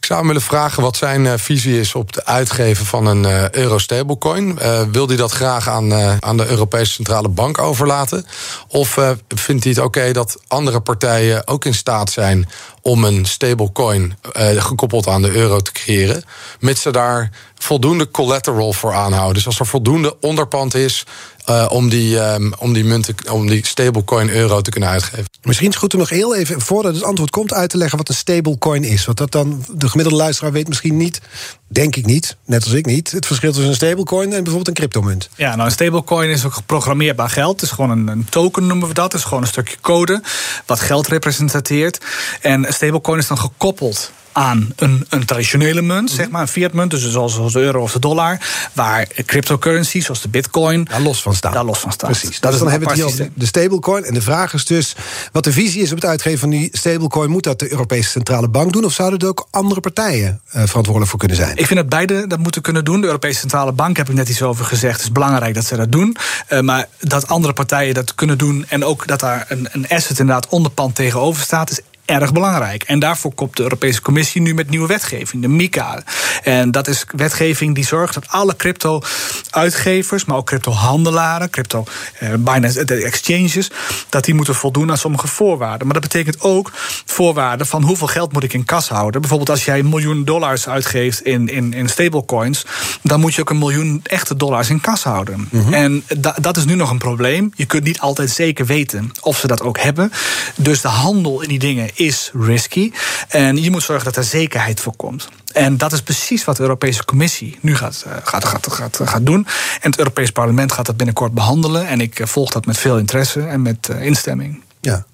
Zou 0.07 0.19
hem 0.19 0.27
willen 0.27 0.43
vragen 0.43 0.83
wat 0.83 0.97
zijn 0.97 1.25
uh, 1.25 1.33
visie 1.35 1.79
is 1.79 1.95
op 1.95 2.07
het 2.07 2.25
uitgeven 2.25 2.85
van 2.85 3.05
een 3.05 3.23
uh, 3.23 3.49
euro-stablecoin. 3.49 4.57
Uh, 4.61 4.81
wil 4.91 5.07
hij 5.07 5.15
dat 5.15 5.31
graag 5.31 5.69
aan, 5.69 5.93
aan 6.19 6.37
de 6.37 6.47
Europese 6.47 6.91
Centrale 6.91 7.29
Bank 7.29 7.57
overlaten? 7.59 8.25
Of 8.67 8.99
vindt 9.27 9.63
hij 9.63 9.73
het 9.73 9.83
oké 9.83 10.11
dat 10.11 10.39
andere 10.47 10.79
partijen 10.79 11.47
ook 11.47 11.65
in 11.65 11.73
staat 11.73 12.11
zijn 12.11 12.49
om 12.81 13.03
een 13.03 13.25
stablecoin 13.25 14.17
gekoppeld 14.57 15.07
aan 15.07 15.21
de 15.21 15.31
euro 15.31 15.59
te 15.59 15.71
creëren, 15.71 16.23
mits 16.59 16.81
ze 16.81 16.91
daar 16.91 17.29
voldoende 17.67 18.11
collateral 18.11 18.73
voor 18.73 18.93
aanhouden? 18.93 19.33
Dus 19.33 19.45
als 19.45 19.59
er 19.59 19.65
voldoende 19.65 20.19
onderpand 20.19 20.75
is 20.75 21.05
uh, 21.49 21.65
om, 21.69 21.89
die, 21.89 22.19
um, 22.19 22.53
om 22.57 22.73
die 22.73 22.83
munten, 22.83 23.15
om 23.31 23.47
die 23.47 23.65
stablecoin 23.65 24.29
euro 24.29 24.61
te 24.61 24.69
kunnen 24.69 24.89
uitgeven. 24.89 25.25
Misschien 25.41 25.67
is 25.67 25.73
het 25.73 25.83
goed 25.83 25.93
om 25.93 25.99
nog 25.99 26.09
heel 26.09 26.35
even, 26.35 26.61
voordat 26.61 26.93
het 26.93 27.03
antwoord 27.03 27.29
komt, 27.29 27.53
uit 27.53 27.69
te 27.69 27.77
leggen 27.77 27.97
wat 27.97 28.09
een 28.09 28.15
stablecoin 28.15 28.83
is. 28.83 29.05
Want 29.05 29.17
dat 29.17 29.31
dan 29.31 29.65
de 29.71 29.89
gemiddelde 29.89 30.23
luisteraar 30.23 30.51
weet 30.51 30.67
misschien 30.67 30.97
niet, 30.97 31.21
denk 31.67 31.95
ik 31.95 32.05
niet, 32.05 32.35
net 32.45 32.63
als 32.63 32.73
ik 32.73 32.85
niet, 32.85 33.11
het 33.11 33.25
verschil 33.25 33.51
tussen 33.51 33.69
een 33.69 33.75
stablecoin 33.75 34.23
en 34.23 34.43
bijvoorbeeld 34.43 34.67
een 34.67 34.73
cryptomunt. 34.73 35.29
Ja, 35.35 35.55
nou 35.55 35.65
een 35.65 35.71
stablecoin 35.71 36.29
is 36.29 36.45
ook 36.45 36.53
geprogrammeerbaar 36.53 37.29
geld. 37.29 37.61
Het 37.61 37.69
is 37.69 37.75
gewoon 37.75 37.89
een, 37.89 38.07
een 38.07 38.27
token 38.29 38.67
noemen 38.67 38.87
we 38.87 38.93
dat. 38.93 39.11
Het 39.11 39.21
is 39.21 39.27
gewoon 39.27 39.43
een 39.43 39.49
stukje 39.49 39.77
code 39.81 40.21
wat 40.65 40.79
geld 40.79 41.07
representeert. 41.07 42.05
En 42.41 42.67
een 42.67 42.73
stablecoin 42.73 43.19
is 43.19 43.27
dan 43.27 43.39
gekoppeld 43.39 44.11
aan 44.37 44.73
een, 44.75 45.05
een 45.09 45.25
traditionele 45.25 45.81
munt, 45.81 46.11
zeg 46.11 46.29
maar, 46.29 46.41
een 46.41 46.47
fiat 46.47 46.73
munt, 46.73 46.91
dus 46.91 47.11
zoals, 47.11 47.33
zoals 47.33 47.53
de 47.53 47.59
euro 47.59 47.81
of 47.81 47.91
de 47.91 47.99
dollar, 47.99 48.39
waar 48.73 49.07
cryptocurrencies 49.25 50.05
zoals 50.05 50.21
de 50.21 50.27
bitcoin 50.27 50.83
daar 50.83 51.01
los 51.01 51.21
van 51.21 51.35
staan. 51.35 51.53
Daar 51.53 51.65
los 51.65 51.79
van 51.79 51.91
staan. 51.91 52.09
Precies. 52.09 52.39
Dat 52.39 52.51
dus 52.51 52.59
dan 52.59 52.69
hebben 52.69 52.89
we 52.89 53.03
het 53.03 53.13
hier 53.13 53.29
de 53.33 53.45
stablecoin. 53.45 54.03
En 54.03 54.13
de 54.13 54.21
vraag 54.21 54.53
is 54.53 54.65
dus 54.65 54.95
wat 55.31 55.43
de 55.43 55.51
visie 55.51 55.81
is 55.81 55.89
op 55.89 55.95
het 55.95 56.05
uitgeven 56.05 56.39
van 56.39 56.49
die 56.49 56.69
stablecoin. 56.71 57.29
Moet 57.29 57.43
dat 57.43 57.59
de 57.59 57.71
Europese 57.71 58.09
Centrale 58.09 58.47
Bank 58.47 58.73
doen 58.73 58.85
of 58.85 58.93
zouden 58.93 59.19
er 59.19 59.27
ook 59.27 59.47
andere 59.51 59.79
partijen 59.79 60.41
uh, 60.47 60.51
verantwoordelijk 60.51 61.09
voor 61.09 61.19
kunnen 61.19 61.37
zijn? 61.37 61.57
Ik 61.57 61.65
vind 61.65 61.79
dat 61.79 61.89
beide 61.89 62.27
dat 62.27 62.39
moeten 62.39 62.61
kunnen 62.61 62.85
doen. 62.85 63.01
De 63.01 63.07
Europese 63.07 63.39
Centrale 63.39 63.71
Bank 63.71 63.97
heb 63.97 64.09
ik 64.09 64.15
net 64.15 64.29
iets 64.29 64.41
over 64.41 64.65
gezegd. 64.65 64.93
Het 64.93 65.03
is 65.03 65.11
belangrijk 65.11 65.53
dat 65.53 65.65
ze 65.65 65.75
dat 65.75 65.91
doen. 65.91 66.17
Uh, 66.49 66.59
maar 66.59 66.87
dat 66.99 67.27
andere 67.27 67.53
partijen 67.53 67.93
dat 67.93 68.15
kunnen 68.15 68.37
doen 68.37 68.65
en 68.67 68.83
ook 68.83 69.07
dat 69.07 69.19
daar 69.19 69.45
een, 69.47 69.67
een 69.71 69.87
asset 69.87 70.19
inderdaad 70.19 70.47
onderpand 70.47 70.95
tegenover 70.95 71.43
staat, 71.43 71.71
is 71.71 71.81
erg 72.07 72.33
belangrijk. 72.33 72.83
En 72.83 72.99
daarvoor 72.99 73.33
komt 73.33 73.55
de 73.57 73.63
Europese 73.63 74.01
Commissie 74.01 74.41
nu 74.41 74.53
met 74.53 74.69
nieuwe 74.69 74.87
wetgeving, 74.87 75.41
de 75.41 75.47
MICA. 75.47 76.03
En 76.43 76.71
dat 76.71 76.87
is 76.87 77.05
wetgeving 77.15 77.75
die 77.75 77.85
zorgt 77.85 78.13
dat 78.13 78.27
alle 78.27 78.55
crypto-uitgevers, 78.55 80.25
maar 80.25 80.37
ook 80.37 80.45
crypto-handelaren, 80.45 81.49
crypto 81.49 81.83
eh, 82.19 82.33
Binance, 82.37 82.85
de 82.85 83.03
exchanges, 83.03 83.71
dat 84.09 84.25
die 84.25 84.33
moeten 84.33 84.55
voldoen 84.55 84.89
aan 84.89 84.97
sommige 84.97 85.27
voorwaarden. 85.27 85.87
Maar 85.87 86.01
dat 86.01 86.11
betekent 86.11 86.41
ook 86.41 86.71
voorwaarden 87.05 87.67
van 87.67 87.83
hoeveel 87.83 88.07
geld 88.07 88.33
moet 88.33 88.43
ik 88.43 88.53
in 88.53 88.65
kas 88.65 88.89
houden. 88.89 89.21
Bijvoorbeeld 89.21 89.49
als 89.49 89.65
jij 89.65 89.79
een 89.79 89.89
miljoen 89.89 90.25
dollars 90.25 90.67
uitgeeft 90.67 91.21
in, 91.21 91.47
in, 91.47 91.73
in 91.73 91.89
stablecoins, 91.89 92.65
dan 93.01 93.19
moet 93.19 93.35
je 93.35 93.41
ook 93.41 93.49
een 93.49 93.57
miljoen 93.57 93.99
echte 94.03 94.35
dollars 94.35 94.69
in 94.69 94.81
kas 94.81 95.03
houden. 95.03 95.47
Mhm. 95.51 95.73
En 95.73 96.03
da, 96.17 96.35
dat 96.41 96.57
is 96.57 96.65
nu 96.65 96.75
nog 96.75 96.89
een 96.89 96.97
probleem. 96.97 97.51
Je 97.55 97.65
kunt 97.65 97.83
niet 97.83 97.99
altijd 97.99 98.29
zeker 98.29 98.65
weten 98.65 99.11
of 99.21 99.37
ze 99.37 99.47
dat 99.47 99.61
ook 99.61 99.79
hebben. 99.79 100.11
Dus 100.55 100.81
de 100.81 100.87
handel 100.87 101.41
in 101.41 101.49
die 101.49 101.59
dingen 101.59 101.89
is 101.97 102.31
risky. 102.33 102.91
En 103.27 103.63
je 103.63 103.71
moet 103.71 103.83
zorgen 103.83 104.05
dat 104.05 104.15
er 104.15 104.23
zekerheid 104.23 104.79
voor 104.79 104.95
komt. 104.95 105.27
En 105.53 105.77
dat 105.77 105.93
is 105.93 106.01
precies 106.01 106.43
wat 106.45 106.55
de 106.55 106.61
Europese 106.61 107.05
Commissie 107.05 107.57
nu 107.61 107.75
gaat, 107.75 108.03
eh, 108.07 108.11
gaat, 108.23 108.45
gaat, 108.45 108.71
gaat, 108.71 108.99
gaat 109.03 109.25
doen. 109.25 109.47
En 109.81 109.89
het 109.89 109.97
Europees 109.97 110.31
Parlement 110.31 110.71
gaat 110.71 110.85
dat 110.85 110.97
binnenkort 110.97 111.33
behandelen. 111.33 111.87
En 111.87 112.01
ik 112.01 112.19
eh, 112.19 112.27
volg 112.27 112.51
dat 112.51 112.65
met 112.65 112.77
veel 112.77 112.97
interesse 112.97 113.41
en 113.41 113.61
met 113.61 113.89
eh, 113.89 114.01
instemming. 114.01 114.63
Ja. 114.81 115.05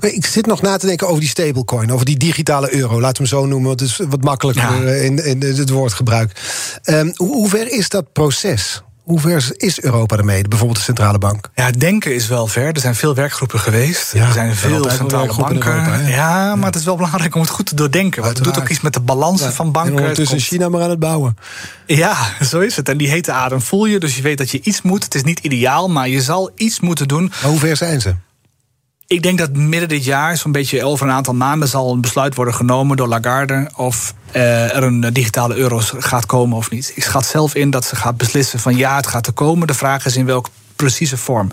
Ik 0.00 0.26
zit 0.26 0.46
nog 0.46 0.62
na 0.62 0.76
te 0.76 0.86
denken 0.86 1.08
over 1.08 1.20
die 1.20 1.28
stablecoin, 1.28 1.92
over 1.92 2.06
die 2.06 2.16
digitale 2.16 2.74
euro. 2.74 3.00
Laten 3.00 3.22
we 3.22 3.28
hem 3.28 3.38
zo 3.38 3.46
noemen, 3.46 3.70
het 3.70 3.80
is 3.80 4.00
wat 4.08 4.22
makkelijker 4.22 5.02
in, 5.02 5.24
in 5.24 5.42
het 5.42 5.70
woordgebruik. 5.70 6.40
Um, 6.84 7.12
hoe 7.16 7.48
ver 7.48 7.72
is 7.72 7.88
dat 7.88 8.12
proces? 8.12 8.82
Hoe 9.08 9.20
ver 9.20 9.50
is 9.56 9.80
Europa 9.82 10.16
ermee, 10.16 10.42
bijvoorbeeld 10.42 10.78
de 10.78 10.84
centrale 10.84 11.18
bank? 11.18 11.50
Ja, 11.54 11.70
denken 11.70 12.14
is 12.14 12.28
wel 12.28 12.46
ver. 12.46 12.74
Er 12.74 12.80
zijn 12.80 12.94
veel 12.94 13.14
werkgroepen 13.14 13.60
geweest. 13.60 14.12
er 14.12 14.32
zijn 14.32 14.54
veel 14.54 14.90
centrale 14.90 15.34
banken. 15.34 16.08
ja, 16.08 16.54
maar 16.54 16.66
het 16.66 16.74
is 16.74 16.84
wel 16.84 16.96
belangrijk 16.96 17.34
om 17.34 17.40
het 17.40 17.50
goed 17.50 17.66
te 17.66 17.74
doordenken. 17.74 18.22
Want 18.22 18.34
het 18.34 18.44
doet 18.44 18.58
ook 18.58 18.68
iets 18.68 18.80
met 18.80 18.92
de 18.94 19.00
balansen 19.00 19.52
van 19.52 19.72
banken. 19.72 20.16
Is 20.16 20.32
in 20.32 20.38
China 20.38 20.68
maar 20.68 20.82
aan 20.82 20.90
het 20.90 20.98
bouwen. 20.98 21.36
Ja, 21.86 22.16
zo 22.50 22.60
is 22.60 22.76
het. 22.76 22.88
En 22.88 22.96
die 22.96 23.08
hete 23.08 23.32
adem 23.32 23.60
voel 23.60 23.86
je. 23.86 23.98
Dus 23.98 24.16
je 24.16 24.22
weet 24.22 24.38
dat 24.38 24.50
je 24.50 24.60
iets 24.62 24.82
moet. 24.82 25.04
Het 25.04 25.14
is 25.14 25.22
niet 25.22 25.38
ideaal, 25.38 25.88
maar 25.88 26.08
je 26.08 26.22
zal 26.22 26.50
iets 26.54 26.80
moeten 26.80 27.08
doen. 27.08 27.32
Maar 27.42 27.50
hoe 27.50 27.58
ver 27.58 27.76
zijn 27.76 28.00
ze? 28.00 28.14
Ik 29.08 29.22
denk 29.22 29.38
dat 29.38 29.56
midden 29.56 29.88
dit 29.88 30.04
jaar, 30.04 30.36
zo'n 30.36 30.52
beetje 30.52 30.84
over 30.84 31.06
een 31.06 31.12
aantal 31.12 31.34
maanden, 31.34 31.68
zal 31.68 31.92
een 31.92 32.00
besluit 32.00 32.34
worden 32.34 32.54
genomen 32.54 32.96
door 32.96 33.08
Lagarde 33.08 33.70
of 33.76 34.14
uh, 34.36 34.76
er 34.76 34.82
een 34.82 35.00
digitale 35.00 35.54
euro 35.54 35.80
gaat 35.82 36.26
komen 36.26 36.56
of 36.56 36.70
niet. 36.70 36.92
Ik 36.94 37.02
schat 37.02 37.26
zelf 37.26 37.54
in 37.54 37.70
dat 37.70 37.84
ze 37.84 37.96
gaat 37.96 38.16
beslissen 38.16 38.58
van 38.58 38.76
ja, 38.76 38.96
het 38.96 39.06
gaat 39.06 39.26
er 39.26 39.32
komen. 39.32 39.66
De 39.66 39.74
vraag 39.74 40.06
is 40.06 40.16
in 40.16 40.26
welke 40.26 40.50
precieze 40.76 41.16
vorm. 41.16 41.50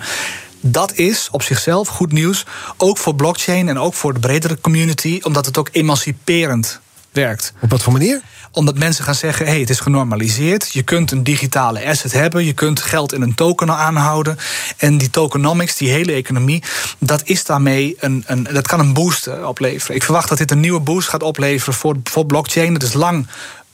Dat 0.60 0.94
is 0.94 1.28
op 1.32 1.42
zichzelf 1.42 1.88
goed 1.88 2.12
nieuws, 2.12 2.46
ook 2.78 2.98
voor 2.98 3.16
blockchain 3.16 3.70
en 3.70 3.80
ook 3.80 3.94
voor 3.94 4.14
de 4.14 4.20
bredere 4.20 4.62
community, 4.62 5.20
omdat 5.24 5.46
het 5.46 5.58
ook 5.58 5.70
emanciperend 5.72 6.80
werkt. 7.12 7.54
Op 7.62 7.70
wat 7.70 7.84
voor 7.84 7.94
manier? 7.94 8.22
Omdat 8.56 8.78
mensen 8.78 9.04
gaan 9.04 9.16
zeggen: 9.16 9.46
hey, 9.46 9.60
het 9.60 9.70
is 9.70 9.80
genormaliseerd. 9.80 10.74
Je 10.74 10.84
kunt 10.84 11.12
een 11.12 11.24
digitale 11.24 11.86
asset 11.86 12.12
hebben. 12.12 12.46
Je 12.46 12.54
kunt 12.54 12.82
geld 12.82 13.14
in 13.14 13.22
een 13.22 13.36
token 13.36 13.72
aanhouden. 13.72 14.38
En 14.78 14.98
die 14.98 15.10
tokenomics, 15.10 15.76
die 15.76 15.90
hele 15.90 16.12
economie, 16.12 16.64
dat 17.00 17.22
is 17.24 17.44
daarmee 17.44 17.96
een, 18.00 18.24
een, 18.28 18.48
dat 18.52 18.68
kan 18.68 18.80
een 18.80 18.94
boost 18.94 19.28
eh, 19.28 19.48
opleveren. 19.48 19.96
Ik 19.96 20.04
verwacht 20.04 20.30
dat 20.30 20.38
dit 20.38 20.52
een 20.52 20.60
nieuwe 20.60 20.80
boost 20.80 21.08
gaat 21.08 21.24
opleveren 21.24 21.74
voor, 21.74 21.96
voor 22.04 22.26
blockchain. 22.26 22.74
Het 22.74 22.84
is 22.84 22.94
lang 22.94 23.28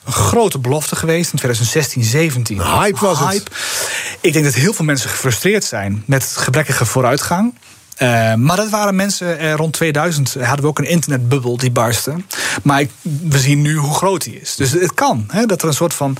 een 0.05 0.13
grote 0.13 0.59
belofte 0.59 0.95
geweest 0.95 1.31
in 1.31 1.37
2016, 1.37 2.03
17. 2.03 2.61
Hype 2.61 2.99
was 2.99 3.19
Hype. 3.19 3.33
het. 3.33 3.49
Ik 4.21 4.33
denk 4.33 4.45
dat 4.45 4.53
heel 4.53 4.73
veel 4.73 4.85
mensen 4.85 5.09
gefrustreerd 5.09 5.63
zijn 5.63 6.03
met 6.05 6.23
gebrekkige 6.23 6.85
vooruitgang. 6.85 7.53
Uh, 8.01 8.33
maar 8.33 8.57
dat 8.57 8.69
waren 8.69 8.95
mensen 8.95 9.43
uh, 9.43 9.53
rond 9.53 9.73
2000 9.73 10.33
hadden 10.33 10.61
we 10.61 10.67
ook 10.67 10.79
een 10.79 10.89
internetbubbel 10.89 11.57
die 11.57 11.71
barstte. 11.71 12.15
Maar 12.63 12.81
ik, 12.81 12.91
we 13.01 13.39
zien 13.39 13.61
nu 13.61 13.75
hoe 13.75 13.93
groot 13.93 14.23
die 14.23 14.41
is. 14.41 14.55
Dus 14.55 14.71
het 14.71 14.93
kan 14.93 15.25
hè, 15.27 15.45
dat 15.45 15.61
er 15.61 15.67
een 15.67 15.73
soort 15.73 15.93
van 15.93 16.17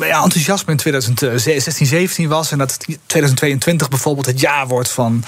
ja, 0.00 0.22
enthousiasme 0.22 0.72
in 0.72 0.78
2016, 0.78 1.86
17 1.86 2.28
was. 2.28 2.52
En 2.52 2.58
dat 2.58 2.78
2022 3.06 3.88
bijvoorbeeld 3.88 4.26
het 4.26 4.40
jaar 4.40 4.68
wordt 4.68 4.88
van 4.88 5.24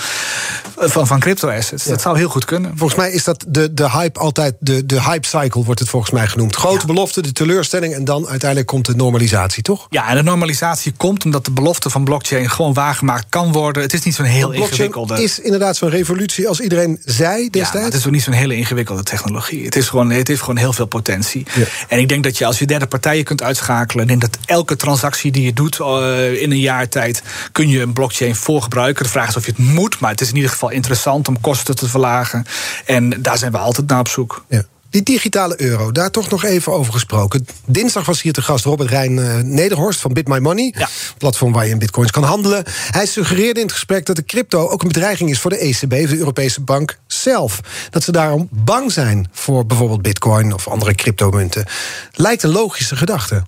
van, 0.77 1.07
van 1.07 1.21
crypto-assets. 1.21 1.85
Dat 1.85 2.01
zou 2.01 2.17
heel 2.19 2.29
goed 2.29 2.45
kunnen. 2.45 2.73
Volgens 2.77 2.99
mij 2.99 3.13
is 3.13 3.25
dat 3.25 3.45
de, 3.49 3.75
de 3.75 3.91
hype 3.91 4.19
altijd, 4.19 4.55
de, 4.59 4.87
de 4.87 5.03
hype 5.03 5.27
cycle 5.27 5.65
wordt 5.65 5.81
het 5.81 5.89
volgens 5.89 6.13
mij 6.13 6.27
genoemd. 6.27 6.57
Grote 6.57 6.87
belofte, 6.87 7.23
de 7.23 7.33
teleurstelling 7.33 7.95
en 7.95 8.05
dan 8.05 8.29
uiteindelijk 8.29 8.69
komt 8.69 8.87
de 8.87 8.95
normalisatie, 8.95 9.63
toch? 9.63 9.87
Ja, 9.91 10.09
en 10.09 10.17
de 10.17 10.23
normalisatie 10.23 10.93
komt 10.97 11.25
omdat 11.25 11.45
de 11.45 11.51
belofte 11.51 11.91
van 11.91 12.05
blockchain 12.05 12.51
gewoon 12.51 12.73
waargemaakt 12.73 13.27
kan 13.29 13.53
worden. 13.53 13.83
Het 13.83 13.93
is 13.93 14.03
niet 14.03 14.15
zo'n 14.15 14.25
heel 14.25 14.51
ingewikkelde. 14.51 15.23
is 15.23 15.41
inderdaad 15.43 15.77
zo'n 15.77 15.89
revolutie 15.89 16.49
als 16.49 16.61
iedereen 16.61 17.01
zei 17.05 17.51
destijds. 17.51 17.79
Ja, 17.79 17.85
het 17.85 17.95
is 17.95 18.07
ook 18.07 18.13
niet 18.13 18.23
zo'n 18.23 18.33
hele 18.33 18.57
ingewikkelde 18.57 19.03
technologie. 19.03 19.65
Het, 19.65 19.77
is 19.77 19.89
gewoon, 19.89 20.11
het 20.11 20.29
heeft 20.29 20.41
gewoon 20.41 20.57
heel 20.57 20.73
veel 20.73 20.87
potentie. 20.87 21.47
En 21.89 21.99
ik 21.99 22.09
denk 22.09 22.25
dat 22.25 22.39
je 22.39 22.47
als 22.47 22.59
je 22.59 22.67
derde 22.67 22.87
partijen 22.87 23.25
kunt 23.25 23.43
uitschakelen, 23.43 24.09
en 24.09 24.19
dat 24.19 24.39
elke 24.45 24.77
transactie 24.77 25.33
die 25.33 25.45
je 25.45 25.53
doet 25.53 25.79
uh, 25.79 26.43
in 26.43 26.51
een 26.51 26.61
jaar 26.61 26.89
tijd, 26.89 27.23
kun 27.53 27.69
je 27.69 27.81
een 27.81 27.93
blockchain 27.93 28.37
voor 28.37 28.63
gebruiken. 28.63 29.05
De 29.05 29.11
vraag 29.11 29.29
is 29.29 29.37
of 29.37 29.47
je 29.47 29.53
het 29.57 29.67
moet, 29.67 30.01
maar 30.01 30.11
het 30.11 30.21
is 30.21 30.29
in 30.29 30.37
ieder 30.37 30.51
geval 30.51 30.71
interessant 30.71 31.29
om 31.29 31.41
kosten 31.41 31.77
te 31.77 31.89
verlagen. 31.89 32.45
En 32.85 33.23
daar 33.23 33.39
zijn 33.39 33.53
we 33.53 33.59
altijd 33.59 33.87
naar 33.89 33.99
op 33.99 34.09
zoek. 34.09 34.45
Ja. 34.49 34.65
Die 34.93 35.03
digitale 35.03 35.61
euro, 35.61 35.93
daar 35.93 36.11
toch 36.11 36.31
nog 36.31 36.45
even 36.45 36.73
over 36.73 36.93
gesproken. 36.93 37.47
Dinsdag 37.65 38.07
was 38.07 38.23
hier 38.23 38.33
te 38.33 38.43
gast 38.43 38.65
Robert 38.65 38.91
Rijn 38.91 39.17
uh, 39.17 39.37
Nederhorst 39.39 40.01
van 40.01 40.13
Bit 40.13 40.29
My 40.29 40.39
Money. 40.39 40.75
Ja. 40.79 40.89
Platform 41.19 41.53
waar 41.53 41.65
je 41.65 41.71
in 41.71 41.79
bitcoins 41.79 42.11
kan 42.11 42.23
handelen. 42.23 42.65
Hij 42.91 43.07
suggereerde 43.07 43.61
in 43.61 43.67
het 43.67 43.75
gesprek 43.75 44.07
dat 44.07 44.17
de 44.17 44.25
crypto 44.25 44.69
ook 44.69 44.83
een 44.83 44.89
bedreiging 44.89 45.31
is 45.31 45.41
voor 45.41 45.51
de 45.51 45.59
ECB, 45.59 45.91
de 45.91 46.19
Europese 46.19 46.61
Bank 46.61 46.99
zelf. 47.07 47.61
Dat 47.91 48.03
ze 48.03 48.13
daarom 48.13 48.49
bang 48.51 48.93
zijn 48.93 49.29
voor 49.33 49.67
bijvoorbeeld 49.67 50.03
bitcoin 50.03 50.53
of 50.53 50.69
andere 50.69 50.95
cryptomunten. 50.95 51.67
Lijkt 52.13 52.43
een 52.43 52.51
logische 52.51 52.97
gedachte. 52.97 53.43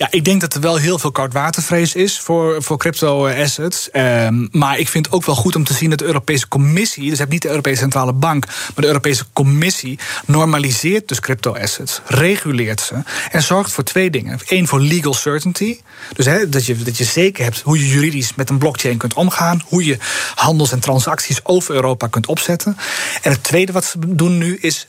Ja, 0.00 0.08
ik 0.10 0.24
denk 0.24 0.40
dat 0.40 0.54
er 0.54 0.60
wel 0.60 0.76
heel 0.76 0.98
veel 0.98 1.10
koudwatervrees 1.10 1.94
is 1.94 2.18
voor, 2.18 2.62
voor 2.62 2.78
crypto 2.78 3.28
assets. 3.28 3.88
Um, 3.92 4.48
maar 4.52 4.78
ik 4.78 4.88
vind 4.88 5.06
het 5.06 5.14
ook 5.14 5.24
wel 5.24 5.34
goed 5.34 5.56
om 5.56 5.64
te 5.64 5.74
zien 5.74 5.90
dat 5.90 5.98
de 5.98 6.04
Europese 6.04 6.48
Commissie, 6.48 7.10
dus 7.10 7.18
heb 7.18 7.28
niet 7.28 7.42
de 7.42 7.48
Europese 7.48 7.80
Centrale 7.80 8.12
Bank, 8.12 8.46
maar 8.46 8.74
de 8.74 8.86
Europese 8.86 9.24
Commissie 9.32 9.98
normaliseert 10.26 11.08
dus 11.08 11.20
crypto 11.20 11.54
assets, 11.54 12.00
reguleert 12.06 12.80
ze 12.80 12.94
en 13.30 13.42
zorgt 13.42 13.72
voor 13.72 13.84
twee 13.84 14.10
dingen. 14.10 14.38
Eén 14.46 14.68
voor 14.68 14.80
legal 14.80 15.14
certainty, 15.14 15.78
dus 16.12 16.24
dat, 16.48 16.66
je, 16.66 16.76
dat 16.76 16.98
je 16.98 17.04
zeker 17.04 17.44
hebt 17.44 17.60
hoe 17.60 17.78
je 17.78 17.88
juridisch 17.88 18.34
met 18.34 18.50
een 18.50 18.58
blockchain 18.58 18.96
kunt 18.96 19.14
omgaan, 19.14 19.62
hoe 19.66 19.84
je 19.84 19.96
handels 20.34 20.72
en 20.72 20.80
transacties 20.80 21.44
over 21.44 21.74
Europa 21.74 22.06
kunt 22.06 22.26
opzetten. 22.26 22.76
En 23.22 23.30
het 23.30 23.42
tweede 23.42 23.72
wat 23.72 23.84
ze 23.84 23.98
doen 24.06 24.38
nu 24.38 24.56
is 24.60 24.86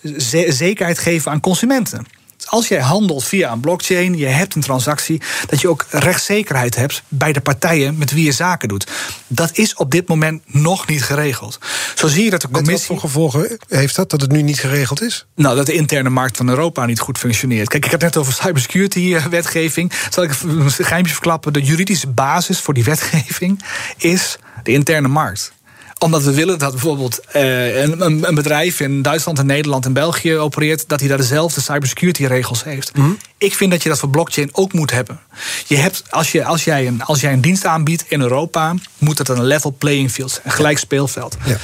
zekerheid 0.47 0.99
geven 0.99 1.31
aan 1.31 1.39
consumenten 1.39 2.19
als 2.47 2.67
jij 2.67 2.81
handelt 2.81 3.23
via 3.23 3.51
een 3.51 3.59
blockchain, 3.59 4.17
je 4.17 4.25
hebt 4.25 4.55
een 4.55 4.61
transactie, 4.61 5.21
dat 5.45 5.61
je 5.61 5.69
ook 5.69 5.85
rechtszekerheid 5.89 6.75
hebt 6.75 7.03
bij 7.07 7.33
de 7.33 7.41
partijen 7.41 7.97
met 7.97 8.11
wie 8.11 8.25
je 8.25 8.31
zaken 8.31 8.67
doet. 8.67 8.87
Dat 9.27 9.57
is 9.57 9.75
op 9.75 9.91
dit 9.91 10.07
moment 10.07 10.41
nog 10.45 10.87
niet 10.87 11.03
geregeld. 11.03 11.59
Zo 11.95 12.07
zie 12.07 12.23
je 12.23 12.29
dat 12.29 12.41
de 12.41 12.49
commissie. 12.49 12.77
wat 12.77 12.85
voor 12.85 12.99
gevolgen 12.99 13.57
heeft 13.67 13.95
dat, 13.95 14.09
dat 14.09 14.21
het 14.21 14.31
nu 14.31 14.41
niet 14.41 14.59
geregeld 14.59 15.01
is? 15.01 15.25
Nou, 15.35 15.55
dat 15.55 15.65
de 15.65 15.73
interne 15.73 16.09
markt 16.09 16.37
van 16.37 16.49
Europa 16.49 16.85
niet 16.85 16.99
goed 16.99 17.17
functioneert. 17.17 17.69
Kijk, 17.69 17.85
ik 17.85 17.91
had 17.91 18.01
net 18.01 18.17
over 18.17 18.33
cybersecurity-wetgeving. 18.33 19.93
Zal 20.09 20.23
ik 20.23 20.31
een 20.41 20.71
geheimje 20.71 21.13
verklappen? 21.13 21.53
De 21.53 21.61
juridische 21.61 22.07
basis 22.07 22.59
voor 22.59 22.73
die 22.73 22.83
wetgeving 22.83 23.63
is 23.97 24.37
de 24.63 24.71
interne 24.71 25.07
markt 25.07 25.53
omdat 26.01 26.23
we 26.23 26.33
willen 26.33 26.59
dat 26.59 26.71
bijvoorbeeld 26.71 27.19
uh, 27.35 27.81
een, 27.81 28.25
een, 28.27 28.35
bedrijf 28.35 28.79
in 28.79 29.01
Duitsland 29.01 29.39
en 29.39 29.45
Nederland 29.45 29.85
en 29.85 29.93
België 29.93 30.37
opereert, 30.37 30.83
dat 30.87 30.99
hij 30.99 31.09
daar 31.09 31.17
dezelfde 31.17 31.61
cybersecurity 31.61 32.25
regels 32.25 32.63
heeft. 32.63 32.95
Mhm. 32.97 33.09
Ik 33.37 33.55
vind 33.55 33.71
dat 33.71 33.83
je 33.83 33.89
dat 33.89 33.99
voor 33.99 34.09
blockchain 34.09 34.49
ook 34.51 34.73
moet 34.73 34.91
hebben. 34.91 35.19
Je 35.67 35.77
hebt, 35.77 36.03
als, 36.09 36.31
je, 36.31 36.45
als, 36.45 36.63
jij 36.63 36.87
een, 36.87 37.03
als 37.03 37.21
jij 37.21 37.33
een 37.33 37.41
dienst 37.41 37.65
aanbiedt 37.65 38.05
in 38.07 38.21
Europa, 38.21 38.73
moet 38.97 39.17
het 39.17 39.29
een 39.29 39.43
level 39.43 39.75
playing 39.77 40.11
field 40.11 40.31
zijn, 40.31 40.45
een 40.45 40.51
gelijk 40.51 40.77
speelveld. 40.77 41.37
Ja. 41.45 41.57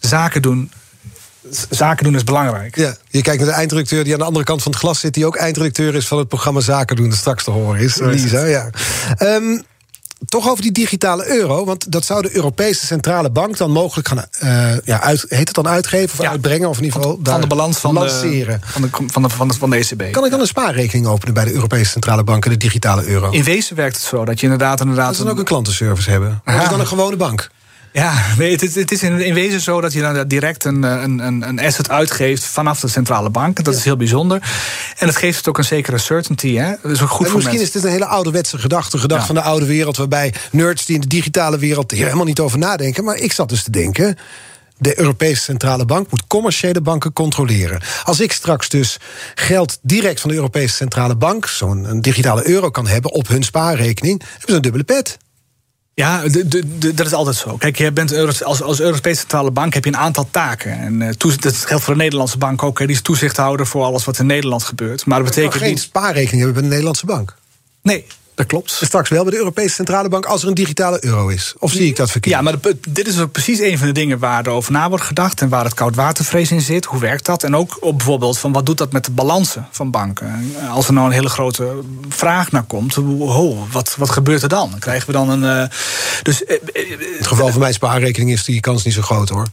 Zaken 0.00 0.42
doen 0.42 0.70
zaken 1.70 2.04
doen 2.04 2.14
is 2.14 2.24
belangrijk. 2.24 2.76
Ja, 2.76 2.96
je 3.08 3.22
kijkt 3.22 3.40
naar 3.40 3.50
de 3.50 3.56
eindredacteur 3.56 4.04
die 4.04 4.12
aan 4.12 4.18
de 4.18 4.24
andere 4.24 4.44
kant 4.44 4.62
van 4.62 4.72
het 4.72 4.80
glas 4.80 5.00
zit, 5.00 5.14
die 5.14 5.26
ook 5.26 5.36
eindredacteur 5.36 5.94
is 5.94 6.06
van 6.06 6.18
het 6.18 6.28
programma 6.28 6.60
Zaken 6.60 6.96
doen, 6.96 7.08
dat 7.08 7.18
straks 7.18 7.44
te 7.44 7.50
horen 7.50 7.80
is. 7.80 7.96
Lisa, 7.96 8.44
ja. 8.44 8.70
Um, 9.18 9.62
toch 10.24 10.48
over 10.48 10.62
die 10.62 10.72
digitale 10.72 11.28
euro. 11.38 11.64
Want 11.64 11.92
dat 11.92 12.04
zou 12.04 12.22
de 12.22 12.36
Europese 12.36 12.86
Centrale 12.86 13.30
Bank 13.30 13.56
dan 13.56 13.70
mogelijk 13.70 14.08
gaan. 14.08 14.24
Uh, 14.42 14.78
ja, 14.84 15.00
uit, 15.00 15.24
heet 15.28 15.46
het 15.46 15.54
dan 15.54 15.68
uitgeven 15.68 16.18
of 16.18 16.26
uitbrengen? 16.26 16.68
Of 16.68 16.78
in 16.78 16.84
ieder 16.84 17.00
geval 17.00 17.18
van, 17.22 17.40
de 17.40 17.46
balans 17.46 17.78
van 17.78 17.94
lanceren. 17.94 18.60
De, 18.60 18.66
van, 18.66 18.82
de, 18.82 18.88
van, 18.90 19.22
de, 19.22 19.28
van, 19.28 19.48
de, 19.48 19.54
van 19.54 19.70
de 19.70 19.76
ECB. 19.76 20.12
Kan 20.12 20.24
ik 20.24 20.30
dan 20.30 20.40
een 20.40 20.46
spaarrekening 20.46 21.06
openen 21.06 21.34
bij 21.34 21.44
de 21.44 21.52
Europese 21.52 21.90
Centrale 21.90 22.24
Bank 22.24 22.44
en 22.44 22.50
de 22.50 22.56
digitale 22.56 23.04
euro? 23.04 23.30
In 23.30 23.44
wezen 23.44 23.76
werkt 23.76 23.96
het 23.96 24.04
zo 24.04 24.24
dat 24.24 24.40
je 24.40 24.42
inderdaad. 24.42 24.80
inderdaad 24.80 25.06
dat 25.06 25.16
ze 25.16 25.22
dan 25.22 25.32
ook 25.32 25.38
een 25.38 25.44
klantenservice 25.44 26.10
hebben. 26.10 26.42
Of 26.46 26.62
is 26.62 26.68
dan 26.68 26.80
een 26.80 26.86
gewone 26.86 27.16
bank? 27.16 27.50
Ja, 27.92 28.22
nee, 28.38 28.52
het, 28.52 28.74
het 28.74 28.92
is 28.92 29.02
in, 29.02 29.34
wezen 29.34 29.60
zo 29.60 29.80
dat 29.80 29.92
je 29.92 30.00
dan 30.00 30.28
direct 30.28 30.64
een, 30.64 30.82
een, 30.82 31.48
een 31.48 31.60
asset 31.60 31.90
uitgeeft 31.90 32.44
vanaf 32.44 32.80
de 32.80 32.88
centrale 32.88 33.30
bank. 33.30 33.64
Dat 33.64 33.74
is 33.74 33.84
heel 33.84 33.96
bijzonder. 33.96 34.42
En 34.98 35.06
het 35.06 35.16
geeft 35.16 35.36
het 35.36 35.48
ook 35.48 35.58
een 35.58 35.64
zekere 35.64 35.98
certainty. 35.98 36.54
Hè? 36.54 36.72
Dat 36.82 36.90
is 36.90 37.02
ook 37.02 37.08
goed 37.08 37.26
en 37.26 37.32
voor 37.32 37.40
misschien 37.40 37.60
is 37.60 37.70
dit 37.70 37.84
een 37.84 37.90
hele 37.90 38.06
ouderwetse 38.06 38.58
gedachte. 38.58 38.98
Gedachte 38.98 39.26
van 39.26 39.34
de 39.34 39.40
oude 39.40 39.66
wereld. 39.66 39.96
Waarbij 39.96 40.34
nerds 40.50 40.84
die 40.84 40.94
in 40.94 41.00
de 41.00 41.06
digitale 41.06 41.58
wereld 41.58 41.90
hier 41.90 42.04
helemaal 42.04 42.24
niet 42.24 42.40
over 42.40 42.58
nadenken. 42.58 43.04
Maar 43.04 43.16
ik 43.16 43.32
zat 43.32 43.48
dus 43.48 43.62
te 43.62 43.70
denken. 43.70 44.16
De 44.78 44.98
Europese 44.98 45.42
Centrale 45.42 45.84
Bank 45.84 46.10
moet 46.10 46.26
commerciële 46.26 46.80
banken 46.80 47.12
controleren. 47.12 47.82
Als 48.04 48.20
ik 48.20 48.32
straks 48.32 48.68
dus 48.68 48.96
geld 49.34 49.78
direct 49.82 50.20
van 50.20 50.30
de 50.30 50.36
Europese 50.36 50.74
Centrale 50.74 51.16
Bank, 51.16 51.46
zo'n 51.46 52.00
digitale 52.00 52.48
euro 52.48 52.70
kan 52.70 52.86
hebben 52.86 53.12
op 53.12 53.28
hun 53.28 53.42
spaarrekening, 53.42 54.22
hebben 54.22 54.48
ze 54.48 54.54
een 54.54 54.62
dubbele 54.62 54.84
pet. 54.84 55.18
Ja, 55.94 56.28
de, 56.28 56.48
de, 56.78 56.94
dat 56.94 57.06
is 57.06 57.12
altijd 57.12 57.36
zo. 57.36 57.56
Kijk, 57.56 57.76
je 57.76 57.92
bent 57.92 58.42
als, 58.42 58.62
als 58.62 58.80
Europese 58.80 59.20
Centrale 59.20 59.50
Bank 59.50 59.74
heb 59.74 59.84
je 59.84 59.90
een 59.90 59.96
aantal 59.96 60.28
taken. 60.30 60.78
En 60.78 61.00
uh, 61.00 61.08
dat 61.40 61.56
geldt 61.56 61.84
voor 61.84 61.94
de 61.94 62.00
Nederlandse 62.00 62.38
bank 62.38 62.62
ook. 62.62 62.78
Hè. 62.78 62.86
Die 62.86 62.94
is 62.94 63.02
toezichthouder 63.02 63.66
voor 63.66 63.84
alles 63.84 64.04
wat 64.04 64.18
in 64.18 64.26
Nederland 64.26 64.62
gebeurt. 64.62 65.06
Maar 65.06 65.18
dat 65.18 65.28
betekent 65.28 65.54
geen 65.54 65.70
niet... 65.70 65.80
spaarrekening 65.80 66.42
hebben 66.42 66.52
bij 66.52 66.62
de 66.62 66.68
Nederlandse 66.68 67.06
bank. 67.06 67.36
Nee, 67.82 68.06
dat 68.34 68.46
klopt. 68.46 68.70
Straks 68.70 69.08
wel 69.08 69.22
bij 69.22 69.30
de 69.30 69.38
Europese 69.38 69.74
Centrale 69.74 70.08
Bank 70.08 70.26
als 70.26 70.42
er 70.42 70.48
een 70.48 70.54
digitale 70.54 71.04
euro 71.04 71.28
is. 71.28 71.54
Of 71.58 71.72
zie 71.72 71.86
ik 71.86 71.96
dat 71.96 72.10
verkeerd? 72.10 72.34
Ja, 72.34 72.42
maar 72.42 72.54
dit 72.88 73.06
is 73.06 73.20
ook 73.20 73.32
precies 73.32 73.60
een 73.60 73.78
van 73.78 73.86
de 73.86 73.92
dingen 73.92 74.18
waar 74.18 74.46
er 74.46 74.52
over 74.52 74.72
na 74.72 74.88
wordt 74.88 75.04
gedacht. 75.04 75.40
En 75.40 75.48
waar 75.48 75.64
het 75.64 75.74
koudwatervrees 75.74 76.50
in 76.50 76.60
zit. 76.60 76.84
Hoe 76.84 77.00
werkt 77.00 77.26
dat? 77.26 77.42
En 77.42 77.56
ook 77.56 77.76
op 77.80 77.96
bijvoorbeeld 77.96 78.38
van 78.38 78.52
wat 78.52 78.66
doet 78.66 78.78
dat 78.78 78.92
met 78.92 79.04
de 79.04 79.10
balansen 79.10 79.68
van 79.70 79.90
banken? 79.90 80.54
Als 80.70 80.86
er 80.86 80.92
nou 80.92 81.06
een 81.06 81.12
hele 81.12 81.28
grote 81.28 81.80
vraag 82.08 82.50
naar 82.50 82.62
komt. 82.62 82.94
Ho, 82.94 83.66
wat, 83.72 83.94
wat 83.98 84.10
gebeurt 84.10 84.42
er 84.42 84.48
dan? 84.48 84.78
Krijgen 84.78 85.06
we 85.06 85.12
dan 85.12 85.28
een. 85.28 85.42
Uh, 85.42 85.68
dus, 86.22 86.42
uh, 86.42 86.50
in 86.72 86.98
het 87.18 87.26
geval 87.26 87.48
van 87.48 87.60
mijn 87.60 87.74
spaarrekening 87.74 88.30
is 88.30 88.44
die 88.44 88.60
kans 88.60 88.84
niet 88.84 88.94
zo 88.94 89.02
groot 89.02 89.28
hoor. 89.28 89.46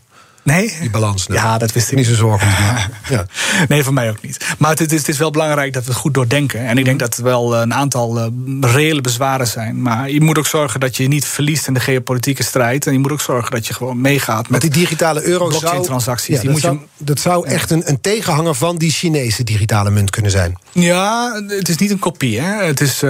Nee? 0.50 0.74
Die 0.80 0.90
balans. 0.90 1.26
Ja, 1.32 1.58
dat 1.58 1.72
wist 1.72 1.92
ik. 1.92 1.98
Niet 1.98 2.06
zo 2.06 2.14
zorgen 2.14 2.48
ja. 3.10 3.26
Nee, 3.68 3.84
voor 3.84 3.94
mij 3.94 4.10
ook 4.10 4.22
niet. 4.22 4.46
Maar 4.58 4.70
het 4.70 4.92
is, 4.92 5.00
het 5.00 5.10
is 5.10 5.18
wel 5.18 5.32
belangrijk 5.32 5.74
dat 5.74 5.84
we 5.84 5.90
het 5.90 6.00
goed 6.00 6.14
doordenken. 6.14 6.68
En 6.68 6.78
ik 6.78 6.86
denk 6.86 7.00
dat 7.00 7.18
er 7.18 7.24
wel 7.24 7.56
een 7.56 7.74
aantal 7.74 8.18
uh, 8.18 8.26
reële 8.62 9.02
bezwaren 9.02 9.48
zijn. 9.48 9.82
Maar 9.82 10.10
je 10.10 10.22
moet 10.22 10.38
ook 10.38 10.48
zorgen 10.48 10.80
dat 10.80 10.98
je 10.98 11.08
niet 11.08 11.26
verliest 11.26 11.68
in 11.68 11.74
de 11.74 11.80
geopolitieke 11.80 12.44
strijd. 12.44 12.88
En 12.88 12.94
je 12.94 13.00
moet 13.00 13.12
ook 13.12 13.22
zorgen 13.22 13.52
dat 13.52 13.68
je 13.68 13.74
gewoon 13.74 14.02
meegaat 14.02 14.50
met 14.50 14.62
die 14.62 14.70
digitale 14.70 15.24
euro 15.24 15.50
zou, 15.50 15.84
transacties. 15.84 16.36
Ja, 16.36 16.42
die 16.42 16.44
dat, 16.44 16.52
moet 16.52 16.62
zou, 16.62 16.78
je, 16.98 17.04
dat 17.06 17.20
zou 17.20 17.48
echt 17.48 17.72
een, 17.72 17.90
een 17.90 18.02
tegenhanger 18.02 18.56
van 18.56 18.78
die 18.78 18.92
Chinese 18.92 19.44
digitale 19.44 19.90
munt 19.90 20.10
kunnen 20.10 20.32
zijn. 20.32 20.58
Ja, 20.72 21.42
het 21.48 21.70
is 21.70 21.78
niet 21.78 21.92
een 21.92 22.00
kopie. 22.00 22.40
Hè. 22.40 22.66
Het 22.66 22.82
is, 22.82 23.04
uh, 23.04 23.10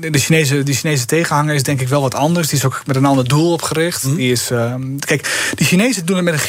de, 0.00 0.18
Chinese, 0.18 0.62
de 0.62 0.72
Chinese 0.72 1.04
tegenhanger 1.04 1.54
is 1.54 1.62
denk 1.62 1.80
ik 1.80 1.88
wel 1.88 2.00
wat 2.00 2.14
anders. 2.14 2.48
Die 2.48 2.58
is 2.58 2.64
ook 2.64 2.82
met 2.86 2.96
een 2.96 3.04
ander 3.04 3.28
doel 3.28 3.52
opgericht. 3.52 4.04
Mm. 4.04 4.14
Die 4.14 4.32
is, 4.32 4.50
uh, 4.50 4.74
kijk, 4.98 5.50
die 5.54 5.66
Chinezen 5.66 6.06
doen 6.06 6.16
het 6.16 6.24
met 6.24 6.34
een 6.34 6.40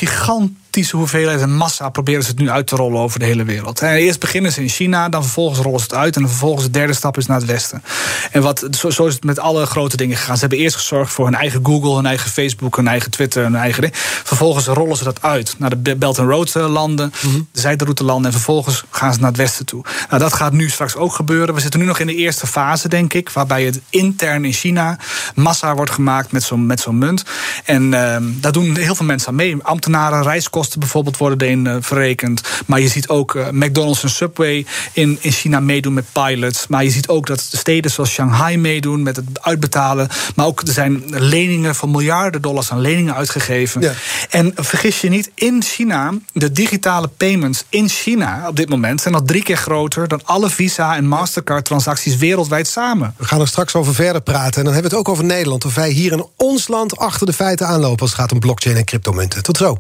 gigantische 0.76 0.98
hoeveelheid 0.98 1.42
en 1.42 1.56
massa 1.56 1.90
proberen 1.90 2.24
ze 2.24 2.30
het 2.30 2.40
nu 2.40 2.50
uit 2.50 2.68
te 2.68 2.76
rollen 2.76 3.02
over 3.02 3.20
de 3.20 3.26
hele 3.26 3.44
wereld. 3.44 3.82
eerst 3.82 4.20
beginnen 4.20 4.52
ze 4.52 4.62
in 4.62 4.70
China, 4.70 5.10
dan 5.10 5.24
vervolgens 5.24 5.60
rollen 5.60 5.80
ze 5.80 5.86
het 5.86 5.94
uit 5.94 6.16
en 6.16 6.22
dan 6.22 6.30
vervolgens 6.30 6.66
de 6.66 6.72
derde 6.72 6.94
stap 6.94 7.18
is 7.18 7.26
naar 7.26 7.38
het 7.38 7.46
westen. 7.46 7.84
En 8.32 8.42
wat, 8.42 8.68
zo, 8.72 8.90
zo 8.90 9.06
is 9.06 9.14
het 9.14 9.24
met 9.24 9.40
alle 9.40 9.66
grote 9.66 9.98
dingen 9.98 10.18
gegaan. 10.18 10.36
Ze 10.36 10.40
hebben 10.40 10.60
eerst 10.60 10.76
gezorgd 10.76 11.12
voor 11.12 11.26
hun 11.26 11.36
eigen 11.36 11.66
Google, 11.66 11.96
hun 11.96 12.06
eigen 12.06 12.32
Facebook, 12.32 12.76
hun 12.76 12.88
eigen 12.88 13.12
Twitter, 13.12 13.44
hun 13.44 13.56
eigen 13.56 13.82
ding. 13.82 13.94
Vervolgens 14.24 14.66
rollen 14.66 14.98
ze 14.98 15.04
dat 15.04 15.22
uit 15.22 15.56
naar 15.58 15.70
de 15.70 15.96
Belt 15.96 16.20
and 16.20 16.30
Road 16.30 16.56
eh, 16.56 16.70
landen, 16.72 17.14
mm 17.22 17.48
de 17.52 17.62
zijderoute 17.62 18.04
landen 18.04 18.26
en 18.26 18.32
vervolgens 18.32 18.84
gaan 18.90 19.14
ze 19.14 19.20
naar 19.20 19.30
het 19.30 19.38
westen 19.38 19.66
toe. 19.66 19.84
Nou, 20.10 20.22
dat 20.22 20.34
gaat 20.34 20.54
nu 20.54 20.70
straks 20.70 20.96
ook 20.96 21.14
gebeuren. 21.14 21.56
We 21.56 21.62
zitten 21.62 21.80
nu 21.80 21.86
nog 21.86 22.00
in 22.00 22.08
de 22.08 22.16
eerste 22.16 22.48
fase, 22.48 22.88
denk 22.88 23.14
ik, 23.14 23.30
waarbij 23.30 23.64
het 23.64 23.82
intern 23.90 24.46
in 24.46 24.54
China 24.54 24.98
massa 25.36 25.76
wordt 25.76 25.92
gemaakt 25.92 26.32
met 26.32 26.44
zo'n 26.44 26.66
met 26.66 26.80
zo'n 26.80 26.98
munt. 26.98 27.24
En 27.66 27.84
uh, 27.84 28.18
daar 28.22 28.52
doen 28.52 28.76
heel 28.76 28.96
veel 28.96 29.06
mensen 29.06 29.28
aan 29.28 29.36
mee. 29.36 29.58
Ambtenaren, 29.62 30.24
reiskosten 30.24 30.65
bijvoorbeeld 30.70 31.18
worden 31.18 31.48
erin 31.48 31.66
uh, 31.66 31.76
verrekend. 31.80 32.42
Maar 32.66 32.80
je 32.80 32.88
ziet 32.88 33.08
ook 33.08 33.36
uh, 33.36 33.50
McDonald's 33.50 34.04
en 34.04 34.10
Subway 34.10 34.66
in, 34.94 35.18
in 35.22 35.32
China 35.32 35.60
meedoen 35.60 35.94
met 35.94 36.06
pilots. 36.12 36.68
Maar 36.68 36.84
je 36.84 36.90
ziet 36.90 37.08
ook 37.08 37.28
dat 37.28 37.40
steden 37.40 37.92
zoals 37.92 38.12
Shanghai 38.12 38.58
meedoen 38.58 39.04
met 39.04 39.16
het 39.16 39.26
uitbetalen. 39.42 40.08
Maar 40.36 40.46
ook 40.46 40.62
er 40.62 40.74
zijn 40.74 41.04
leningen 41.08 41.76
van 41.76 41.92
miljarden 41.92 42.42
dollars 42.42 42.72
aan 42.72 42.80
leningen 42.80 43.16
uitgegeven. 43.16 43.82
Ja. 43.82 43.94
En 44.30 44.52
vergis 44.56 45.02
je 45.02 45.10
niet, 45.10 45.32
in 45.36 45.64
China, 45.64 46.14
de 46.34 46.52
digitale 46.52 47.08
payments 47.08 47.64
in 47.70 47.90
China 47.90 48.48
op 48.48 48.56
dit 48.56 48.70
moment 48.70 49.02
zijn 49.02 49.14
al 49.14 49.24
drie 49.24 49.44
keer 49.44 49.58
groter 49.58 50.08
dan 50.08 50.22
alle 50.24 50.50
Visa 50.50 50.96
en 50.96 51.08
Mastercard-transacties 51.08 52.16
wereldwijd 52.16 52.68
samen. 52.68 53.14
We 53.18 53.26
gaan 53.26 53.42
er 53.42 53.48
straks 53.48 53.76
over 53.76 53.94
verder 53.94 54.22
praten. 54.22 54.58
En 54.58 54.64
dan 54.64 54.74
hebben 54.74 54.92
we 54.92 54.98
het 54.98 55.08
ook 55.08 55.14
over 55.14 55.26
Nederland. 55.26 55.66
Of 55.66 55.76
wij 55.76 55.90
hier 55.90 56.12
in 56.12 56.26
ons 56.38 56.68
land 56.68 56.98
achter 56.98 57.26
de 57.26 57.34
feiten 57.34 57.68
aanlopen 57.68 58.00
als 58.00 58.10
het 58.10 58.20
gaat 58.20 58.32
om 58.32 58.40
blockchain 58.40 58.78
en 58.78 58.86
cryptomunten. 58.86 59.44
Tot 59.44 59.58
zo. 59.58 59.78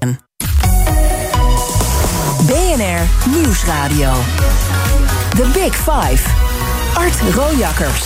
BNR 2.48 3.30
Nieuwsradio. 3.30 4.12
The 5.30 5.50
Big 5.54 5.76
Five. 5.76 6.30
Art 6.94 7.36
Rojakkers. 7.36 8.04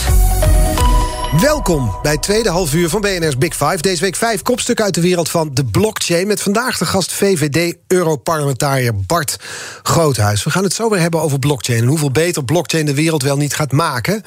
Welkom 1.41 1.95
bij 2.02 2.12
het 2.12 2.21
tweede 2.21 2.49
half 2.49 2.73
uur 2.73 2.89
van 2.89 3.02
BNR's 3.02 3.38
Big 3.38 3.56
Five. 3.56 3.78
Deze 3.82 4.02
week 4.02 4.15
vijf 4.15 4.41
kopstukken 4.41 4.86
uit 4.86 4.93
de 4.93 5.02
wereld 5.02 5.30
van 5.30 5.49
de 5.54 5.65
blockchain. 5.65 6.28
Met 6.28 6.41
vandaag 6.41 6.78
de 6.78 6.86
gast 6.86 7.13
VVD-Europarlementariër 7.13 8.95
Bart 8.95 9.39
Groothuis. 9.84 10.43
We 10.43 10.49
gaan 10.49 10.63
het 10.63 10.73
zo 10.73 10.89
weer 10.89 10.99
hebben 11.02 11.21
over 11.21 11.39
blockchain 11.39 11.82
en 11.82 11.88
hoeveel 11.88 12.12
beter 12.12 12.43
blockchain 12.43 12.86
de 12.86 12.93
wereld 12.93 13.23
wel 13.23 13.38
niet 13.38 13.56
gaat 13.56 13.71
maken. 13.71 14.23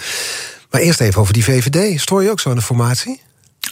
Maar 0.71 0.81
eerst 0.81 1.01
even 1.01 1.21
over 1.21 1.33
die 1.33 1.45
VVD. 1.45 2.01
Stoor 2.01 2.23
je 2.23 2.31
ook 2.31 2.41
zo 2.41 2.51
aan 2.51 2.57
de 2.57 2.63
formatie? 2.63 3.21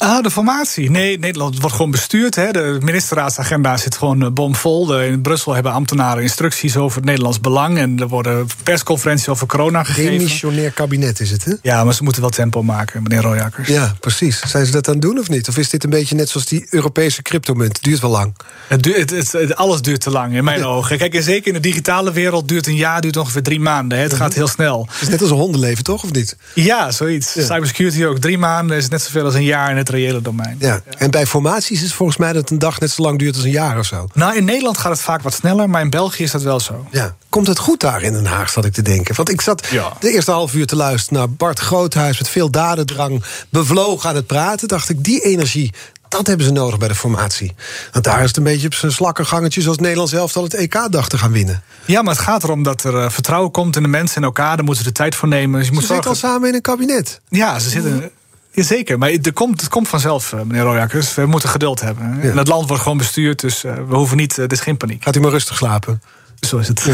Ah, 0.01 0.23
de 0.23 0.31
formatie. 0.31 0.91
Nee, 0.91 1.19
Nederland 1.19 1.61
wordt 1.61 1.77
gewoon 1.77 1.91
bestuurd. 1.91 2.35
Hè. 2.35 2.51
De 2.51 2.79
ministerraadsagenda 2.83 3.77
zit 3.77 3.97
gewoon 3.97 4.23
eh, 4.23 4.31
bomvol. 4.31 5.01
In 5.01 5.21
Brussel 5.21 5.55
hebben 5.55 5.73
ambtenaren 5.73 6.23
instructies 6.23 6.77
over 6.77 6.97
het 6.97 7.07
Nederlands 7.07 7.41
belang. 7.41 7.79
En 7.79 7.99
er 7.99 8.09
worden 8.09 8.47
persconferenties 8.63 9.29
over 9.29 9.47
corona 9.47 9.85
gegeven. 9.85 10.11
Demissionair 10.13 10.71
kabinet 10.71 11.21
is 11.21 11.31
het, 11.31 11.45
hè? 11.45 11.53
Ja, 11.63 11.85
maar 11.85 11.95
ze 11.95 12.03
moeten 12.03 12.23
wel 12.23 12.31
tempo 12.31 12.63
maken, 12.63 13.03
meneer 13.03 13.23
Royakkers. 13.23 13.69
Ja, 13.69 13.95
precies. 14.01 14.43
Zijn 14.47 14.67
ze 14.67 14.73
dat 14.73 14.89
aan 14.89 14.93
het 14.93 15.03
doen 15.03 15.19
of 15.19 15.29
niet? 15.29 15.49
Of 15.49 15.57
is 15.57 15.71
dit 15.71 15.85
een 15.85 15.91
beetje 15.91 16.15
net 16.15 16.29
zoals 16.29 16.47
die 16.47 16.67
Europese 16.71 17.23
cryptomunt? 17.23 17.83
Duurt 17.83 18.01
wel 18.01 18.11
lang. 18.11 18.35
Het 18.69 18.83
duurt, 18.83 19.11
het, 19.11 19.33
het, 19.33 19.57
alles 19.57 19.83
duurt 19.83 20.01
te 20.01 20.11
lang, 20.11 20.35
in 20.35 20.45
mijn 20.45 20.65
ogen. 20.65 20.99
Kijk, 20.99 21.15
en 21.15 21.23
zeker 21.23 21.47
in 21.47 21.53
de 21.53 21.61
digitale 21.61 22.13
wereld 22.13 22.49
duurt 22.49 22.67
een 22.67 22.77
jaar 22.77 23.01
duurt 23.01 23.17
ongeveer 23.17 23.43
drie 23.43 23.61
maanden. 23.61 23.99
Hè. 23.99 24.05
Het 24.05 24.15
gaat 24.15 24.35
heel 24.35 24.49
snel. 24.49 24.87
Het 24.91 25.03
is 25.03 25.09
net 25.09 25.21
als 25.21 25.31
een 25.31 25.37
hondenleven, 25.37 25.85
toch? 25.85 26.05
Of 26.05 26.13
niet? 26.13 26.37
Ja, 26.55 26.91
zoiets. 26.91 27.33
Cybersecurity 27.33 28.05
ook. 28.05 28.19
Drie 28.19 28.39
maanden 28.39 28.77
is 28.77 28.89
net 28.89 29.03
zoveel 29.03 29.25
als 29.25 29.35
een 29.35 29.45
jaar 29.45 29.71
in 29.71 29.77
het 29.77 29.89
reële 29.91 30.21
domein. 30.23 30.57
Ja. 30.59 30.83
En 30.99 31.11
bij 31.11 31.27
formaties 31.27 31.77
is 31.79 31.83
het 31.83 31.93
volgens 31.93 32.19
mij 32.19 32.33
dat 32.33 32.51
een 32.51 32.59
dag 32.59 32.81
net 32.81 32.91
zo 32.91 33.03
lang 33.03 33.19
duurt 33.19 33.35
als 33.35 33.45
een 33.45 33.51
jaar 33.51 33.79
of 33.79 33.87
zo. 33.87 34.07
Nou, 34.15 34.37
in 34.37 34.45
Nederland 34.45 34.79
gaat 34.79 34.93
het 34.93 35.01
vaak 35.01 35.23
wat 35.23 35.35
sneller, 35.35 35.71
maar 35.71 35.81
in 35.83 35.91
België 35.91 36.23
is 36.23 36.31
dat 36.31 36.43
wel 36.43 36.61
zo. 36.61 36.87
Ja. 36.91 37.15
Komt 37.29 37.47
het 37.47 37.59
goed 37.59 37.81
daar 37.81 38.03
in 38.03 38.13
Den 38.13 38.27
Haag, 38.27 38.51
zat 38.51 38.65
ik 38.65 38.73
te 38.73 38.83
denken? 38.83 39.15
Want 39.15 39.31
ik 39.31 39.41
zat 39.41 39.67
Ja. 39.71 39.93
de 40.01 40.13
eerste 40.13 40.31
half 40.31 40.55
uur 40.55 40.67
te 40.67 40.77
luisteren 40.77 41.19
naar 41.19 41.31
Bart 41.31 41.59
Groothuis... 41.59 42.19
met 42.19 42.29
veel 42.29 42.51
dadendrang, 42.51 43.23
bevlogen 43.49 44.09
aan 44.09 44.15
het 44.15 44.27
praten. 44.27 44.69
Dacht 44.69 44.89
ik, 44.89 45.05
die 45.05 45.21
energie, 45.21 45.73
dat 46.09 46.27
hebben 46.27 46.47
ze 46.47 46.53
nodig 46.53 46.79
bij 46.79 46.89
de 46.89 46.95
formatie. 46.95 47.55
Want 47.93 48.05
daar 48.05 48.21
is 48.21 48.27
het 48.29 48.37
een 48.37 48.43
beetje 48.43 48.67
op 48.67 48.75
zijn 48.75 48.93
slakkengangetje... 48.93 49.61
zoals 49.63 49.79
Nederland 49.79 50.09
zelf 50.09 50.37
al 50.37 50.43
het 50.43 50.55
EK 50.55 50.87
dacht 50.91 51.11
te 51.11 51.19
gaan 51.19 51.33
winnen. 51.33 51.63
Ja, 51.85 52.03
maar 52.03 52.15
het 52.15 52.23
gaat 52.23 52.43
erom 52.45 52.63
dat 52.63 52.85
er 52.85 52.97
eh, 52.99 53.11
vertrouwen 53.11 53.51
komt 53.51 53.77
in 53.77 53.83
de 53.83 53.89
mensen 53.89 54.17
en 54.17 54.23
elkaar. 54.23 54.57
Daar 54.57 54.65
moeten 54.65 54.85
ze 54.85 54.91
de 54.91 54.97
tijd 54.97 55.15
voor 55.15 55.29
nemen. 55.29 55.59
Dus 55.59 55.69
je 55.69 55.75
moet 55.75 55.85
Ze 55.85 55.93
zitten 55.93 56.11
al 56.11 56.17
samen 56.17 56.49
in 56.49 56.55
een 56.55 56.61
kabinet. 56.61 57.21
Ja, 57.29 57.59
ze 57.59 57.69
zitten. 57.71 58.11
Jazeker, 58.53 58.99
maar 58.99 59.11
het 59.11 59.33
komt, 59.33 59.61
het 59.61 59.71
komt 59.71 59.89
vanzelf, 59.89 60.33
eh, 60.33 60.41
meneer 60.41 60.63
Royakkers. 60.63 61.15
We 61.15 61.27
moeten 61.27 61.49
geduld 61.49 61.81
hebben. 61.81 62.05
hè. 62.05 62.23
Ja. 62.23 62.31
En 62.31 62.37
het 62.37 62.49
land 62.49 62.69
wordt 62.69 62.83
gewoon 62.83 62.99
bestuurd, 62.99 63.41
dus 63.41 63.65
eh, 63.65 63.75
we 63.89 63.95
hoeven 63.97 64.17
niet. 64.17 64.37
Het 64.37 64.53
is 64.53 64.61
geen 64.61 64.77
paniek. 64.77 65.03
Gaat 65.03 65.17
u 65.17 65.21
maar 65.21 65.31
rustig 65.31 65.57
slapen. 65.57 66.03
Zo 66.41 66.59
is 66.59 66.69
het. 66.69 66.85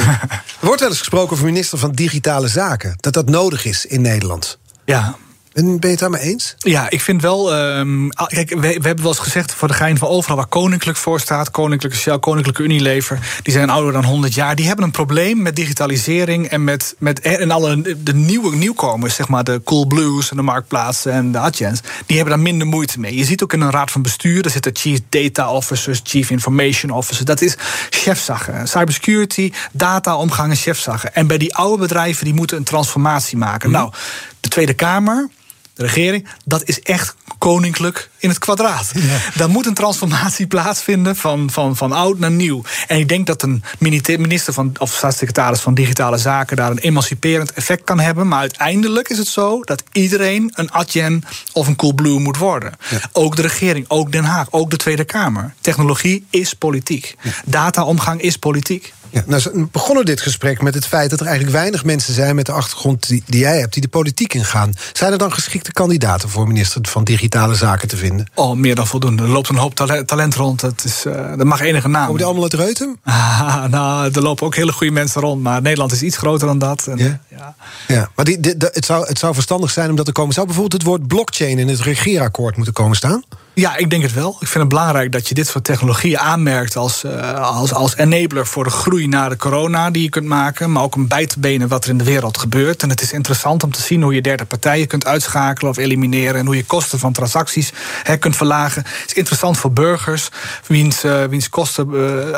Er 0.61 0.66
wordt 0.66 0.81
wel 0.81 0.88
eens 0.88 0.99
gesproken 0.99 1.33
over 1.33 1.45
minister 1.45 1.79
van 1.79 1.92
Digitale 1.92 2.49
Zaken. 2.49 2.95
Dat 2.97 3.12
dat 3.12 3.29
nodig 3.29 3.64
is 3.64 3.87
in 3.87 4.01
Nederland. 4.01 4.59
ja. 4.85 5.16
En 5.57 5.64
ben 5.64 5.79
je 5.81 5.88
het 5.88 5.99
daarmee 5.99 6.21
eens? 6.21 6.55
Ja, 6.59 6.90
ik 6.90 7.01
vind 7.01 7.23
wel. 7.23 7.55
ehm, 7.55 8.09
kijk, 8.09 8.49
we, 8.49 8.57
we 8.61 8.69
hebben 8.69 8.97
wel 8.97 9.07
eens 9.07 9.19
gezegd 9.19 9.55
voor 9.55 9.69
de 9.69 9.75
gein 9.75 9.99
van 9.99 10.09
overal 10.09 10.37
waar 10.37 10.47
koninklijk 10.47 10.99
voor 10.99 11.21
staat, 11.21 11.51
koninklijke 11.51 11.99
Shell, 11.99 12.19
koninklijke 12.19 12.62
Unilever, 12.62 13.40
die 13.42 13.53
zijn 13.53 13.71
ouder 13.71 13.92
dan 13.92 14.05
100 14.05 14.35
jaar. 14.35 14.57
Die 14.57 14.66
hebben 14.66 14.85
een 14.85 14.90
probleem 14.90 15.42
met 15.42 15.57
digitalisering 15.57 16.47
en 16.47 16.64
met, 16.64 16.95
met 16.99 17.21
en 17.21 17.51
alle 17.51 17.97
de 18.03 18.14
nieuwe 18.14 18.57
nieuwkomers, 18.57 19.14
zeg 19.14 19.29
maar 19.29 19.45
de 19.45 19.61
Coolblues 19.64 20.31
en 20.31 20.37
de 20.37 20.42
marktplaatsen 20.42 21.12
en 21.12 21.33
de 21.33 21.38
Adjens, 21.38 21.81
die 22.07 22.16
hebben 22.16 22.35
daar 22.35 22.45
minder 22.45 22.66
moeite 22.66 23.01
mee. 23.01 23.16
Je 23.16 23.25
ziet 23.25 23.42
ook 23.42 23.53
in 23.53 23.61
een 23.61 23.71
raad 23.71 23.90
van 23.90 24.03
bestuur, 24.03 24.42
daar 24.42 24.53
zitten 24.53 24.77
chief 24.77 25.01
data 25.09 25.51
officers, 25.51 26.01
chief 26.05 26.31
information 26.31 26.90
officers. 26.90 27.25
Dat 27.25 27.40
is 27.40 27.57
chefzaggen. 27.90 28.69
Cybersecurity, 28.69 29.53
data, 29.73 30.16
omgang 30.16 30.51
en 30.51 30.57
chefzaggen. 30.57 31.14
En 31.14 31.27
bij 31.27 31.38
die 31.38 31.55
oude 31.55 31.83
bedrijven 31.83 32.25
die 32.25 32.35
moeten 32.35 32.57
een 32.57 32.64
transformatie 32.64 33.37
maken. 33.37 33.71
Nou, 33.71 33.92
de 34.40 34.49
Tweede 34.49 34.75
Kamer 34.75 35.29
de 35.77 35.83
regering, 35.83 36.29
dat 36.45 36.62
is 36.65 36.81
echt 36.81 37.15
koninklijk 37.39 38.11
in 38.19 38.29
het 38.29 38.39
kwadraat. 38.39 38.93
Daar 39.35 39.49
moet 39.49 39.67
een 39.67 39.75
transformatie 39.75 40.47
plaatsvinden 40.47 41.17
van, 41.17 41.51
van, 41.51 41.77
van 41.77 41.93
oud 41.93 42.19
naar 42.19 42.31
nieuw. 42.31 42.62
En 42.87 42.99
ik 42.99 43.09
denk 43.09 43.27
dat 43.27 43.43
een 43.43 43.65
minister 43.79 44.53
van, 44.53 44.73
of 44.79 44.93
staatssecretaris 44.93 45.61
van 45.61 45.75
Digitale 45.75 46.19
Zaken 46.19 46.57
daar 46.57 46.71
een 46.71 46.79
emanciperend 46.79 47.53
effect 47.53 47.85
kan 47.85 48.01
hebben. 48.01 48.29
Maar 48.29 48.41
uiteindelijk 48.41 49.09
is 49.09 49.19
het 49.19 49.29
zo 49.29 49.61
dat 49.62 49.83
iedereen 49.93 50.53
een 50.55 50.73
Adyen 50.73 51.25
of 51.53 51.67
een 51.67 51.77
Coolblue 51.77 52.21
moet 52.21 52.37
worden. 52.37 52.73
Ook 53.12 53.37
de 53.37 53.43
regering, 53.43 53.85
ook 53.89 54.12
Den 54.12 54.25
Haag, 54.25 54.47
ook 54.51 54.71
de 54.71 54.77
Tweede 54.77 55.05
Kamer. 55.05 55.55
Technologie 55.61 56.27
is 56.31 56.55
politiek. 56.55 57.17
Dataomgang 57.45 58.21
is 58.21 58.37
politiek. 58.37 58.93
Ja, 59.11 59.23
nou, 59.27 59.40
ze 59.40 59.66
begonnen 59.73 60.05
dit 60.05 60.21
gesprek 60.21 60.62
met 60.62 60.75
het 60.75 60.87
feit 60.87 61.11
dat 61.11 61.21
er 61.21 61.27
eigenlijk 61.27 61.57
weinig 61.57 61.85
mensen 61.85 62.14
zijn 62.14 62.35
met 62.35 62.47
de 62.47 62.53
achtergrond 62.53 63.09
die, 63.09 63.23
die 63.27 63.40
jij 63.40 63.59
hebt, 63.59 63.73
die 63.73 63.83
de 63.83 63.88
politiek 63.88 64.35
ingaan. 64.35 64.73
Zijn 64.92 65.12
er 65.12 65.19
dan 65.19 65.33
geschikte 65.33 65.73
kandidaten 65.73 66.29
voor 66.29 66.47
minister 66.47 66.81
van 66.88 67.05
Digitale 67.05 67.55
Zaken 67.55 67.88
te 67.88 67.97
vinden? 67.97 68.31
Oh, 68.35 68.57
meer 68.57 68.75
dan 68.75 68.87
voldoende. 68.87 69.23
Er 69.23 69.29
loopt 69.29 69.49
een 69.49 69.57
hoop 69.57 69.75
tale- 69.75 70.05
talent 70.05 70.35
rond. 70.35 70.61
Dat, 70.61 70.85
is, 70.85 71.05
eh, 71.05 71.29
dat 71.37 71.45
mag 71.47 71.61
enige 71.61 71.88
naam. 71.88 72.01
Komen 72.03 72.16
die 72.16 72.25
allemaal 72.27 72.42
uit 72.42 72.55
Reutem? 72.55 72.97
Ah, 73.05 73.64
nou, 73.71 74.11
er 74.12 74.23
lopen 74.23 74.47
ook 74.47 74.55
hele 74.57 74.73
goede 74.73 74.92
mensen 74.92 75.21
rond, 75.21 75.42
maar 75.42 75.62
Nederland 75.62 75.92
is 75.92 76.03
iets 76.03 76.16
groter 76.16 76.47
dan 76.47 76.59
dat. 76.59 76.87
En, 76.87 76.99
Ja? 76.99 77.21
ja. 77.29 77.55
Ja, 77.88 78.11
maar 78.14 78.25
die, 78.25 78.38
het, 78.59 78.85
zou, 78.85 79.07
het 79.07 79.19
zou 79.19 79.35
verstandig 79.35 79.71
zijn 79.71 79.90
om 79.90 79.97
dat 79.97 80.07
te 80.07 80.12
komen. 80.12 80.35
Zou 80.35 80.47
bijvoorbeeld 80.47 80.83
het 80.83 80.90
woord 80.90 81.07
blockchain 81.07 81.59
in 81.59 81.69
het 81.69 81.81
regeerakkoord 81.81 82.57
moeten 82.57 82.75
komen 82.75 82.97
staan? 82.97 83.23
Ja, 83.59 83.77
ik 83.77 83.90
denk 83.90 84.03
het 84.03 84.12
wel. 84.12 84.37
Ik 84.40 84.49
vind 84.49 84.64
het 84.64 84.69
belangrijk 84.69 85.12
dat 85.12 85.29
je 85.29 85.35
dit 85.35 85.47
soort 85.47 85.64
technologieën 85.64 86.19
aanmerkt 86.19 86.77
als, 86.77 87.05
eh, 87.05 87.40
als, 87.40 87.73
als 87.73 87.97
enabler 87.97 88.47
voor 88.47 88.64
de 88.64 88.71
groei 88.71 89.07
naar 89.07 89.29
de 89.29 89.37
corona 89.37 89.90
die 89.90 90.03
je 90.03 90.09
kunt 90.09 90.27
maken, 90.27 90.73
maar 90.73 90.83
ook 90.83 90.95
om 90.95 91.09
bij 91.09 91.27
te 91.27 91.40
benen 91.40 91.69
wat 91.69 91.85
er 91.85 91.90
in 91.90 91.99
de 91.99 92.05
wereld 92.05 92.38
gebeurt. 92.38 92.83
En 92.83 92.90
het 92.90 93.01
is 93.01 93.12
interessant 93.12 93.62
om 93.62 93.71
te 93.71 93.83
zien 93.83 94.03
hoe 94.03 94.14
je 94.14 94.23
derde 94.23 94.45
partijen 94.45 94.87
kunt 94.87 95.07
uitschakelen 95.07 95.71
of 95.71 95.77
elimineren 95.77 96.40
en 96.40 96.47
hoe 96.47 96.57
je 96.57 96.64
kosten 96.64 96.99
van 96.99 97.12
transacties 97.12 97.73
hè, 98.03 98.16
kunt 98.16 98.37
verlagen. 98.37 98.83
Het 98.83 99.11
is 99.11 99.12
interessant 99.12 99.59
voor 99.59 99.73
burgers, 99.73 100.29
wiens, 100.66 101.05
eh, 101.05 101.25
wiens 101.25 101.49
kosten, 101.49 101.92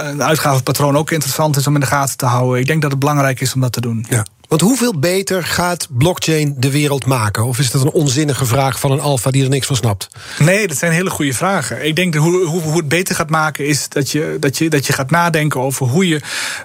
een 0.08 0.22
uitgavenpatroon 0.22 0.96
ook 0.96 1.10
interessant 1.10 1.56
is 1.56 1.66
om 1.66 1.74
in 1.74 1.80
de 1.80 1.86
gaten 1.86 2.16
te 2.16 2.26
houden. 2.26 2.60
Ik 2.60 2.66
denk 2.66 2.82
dat 2.82 2.90
het 2.90 3.00
belangrijk 3.00 3.40
is 3.40 3.54
om 3.54 3.60
dat 3.60 3.72
te 3.72 3.80
doen. 3.80 4.06
Ja. 4.08 4.24
Want 4.48 4.60
hoeveel 4.60 4.98
beter 4.98 5.44
gaat 5.44 5.86
blockchain 5.90 6.54
de 6.56 6.70
wereld 6.70 7.06
maken? 7.06 7.44
Of 7.44 7.58
is 7.58 7.70
dat 7.70 7.82
een 7.82 7.90
onzinnige 7.90 8.46
vraag 8.46 8.80
van 8.80 8.90
een 8.90 9.00
alfa 9.00 9.30
die 9.30 9.42
er 9.42 9.48
niks 9.48 9.66
van 9.66 9.76
snapt? 9.76 10.08
Nee, 10.38 10.68
dat 10.68 10.76
zijn 10.76 10.92
hele 10.92 11.10
goede 11.10 11.32
vragen. 11.32 11.86
Ik 11.86 11.96
denk 11.96 12.14
hoe, 12.14 12.44
hoe, 12.44 12.76
het 12.76 12.88
beter 12.88 13.14
gaat 13.14 13.30
maken 13.30 13.66
is 13.66 13.88
dat 13.88 14.10
je, 14.10 14.36
dat 14.40 14.58
je, 14.58 14.70
dat 14.70 14.86
je 14.86 14.92
gaat 14.92 15.10
nadenken 15.10 15.60
over 15.60 15.86
hoe 15.86 16.08
je 16.08 16.20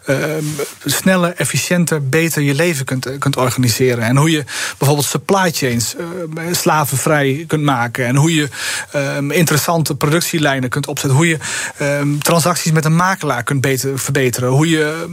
ehm, 0.05 0.43
sneller, 0.85 1.33
efficiënter, 1.35 2.09
beter 2.09 2.41
je 2.41 2.53
leven 2.53 2.85
kunt, 2.85 3.05
eh, 3.05 3.19
kunt 3.19 3.37
organiseren. 3.37 4.03
En 4.03 4.17
hoe 4.17 4.31
je 4.31 4.43
bijvoorbeeld 4.77 5.07
supply 5.07 5.51
chains 5.51 5.95
ehm, 5.95 6.53
slavenvrij 6.53 7.43
kunt 7.47 7.63
maken. 7.63 8.05
En 8.05 8.15
hoe 8.15 8.35
je 8.35 8.49
ehm, 8.91 9.31
interessante 9.31 9.95
productielijnen 9.95 10.69
kunt 10.69 10.87
opzetten. 10.87 11.17
Hoe 11.17 11.27
je 11.27 11.37
transacties 12.21 12.71
met 12.71 12.85
een 12.85 12.95
makelaar 12.95 13.43
kunt 13.43 13.61
beter 13.61 13.99
verbeteren. 13.99 14.49
Hoe 14.49 14.69
je, 14.69 15.07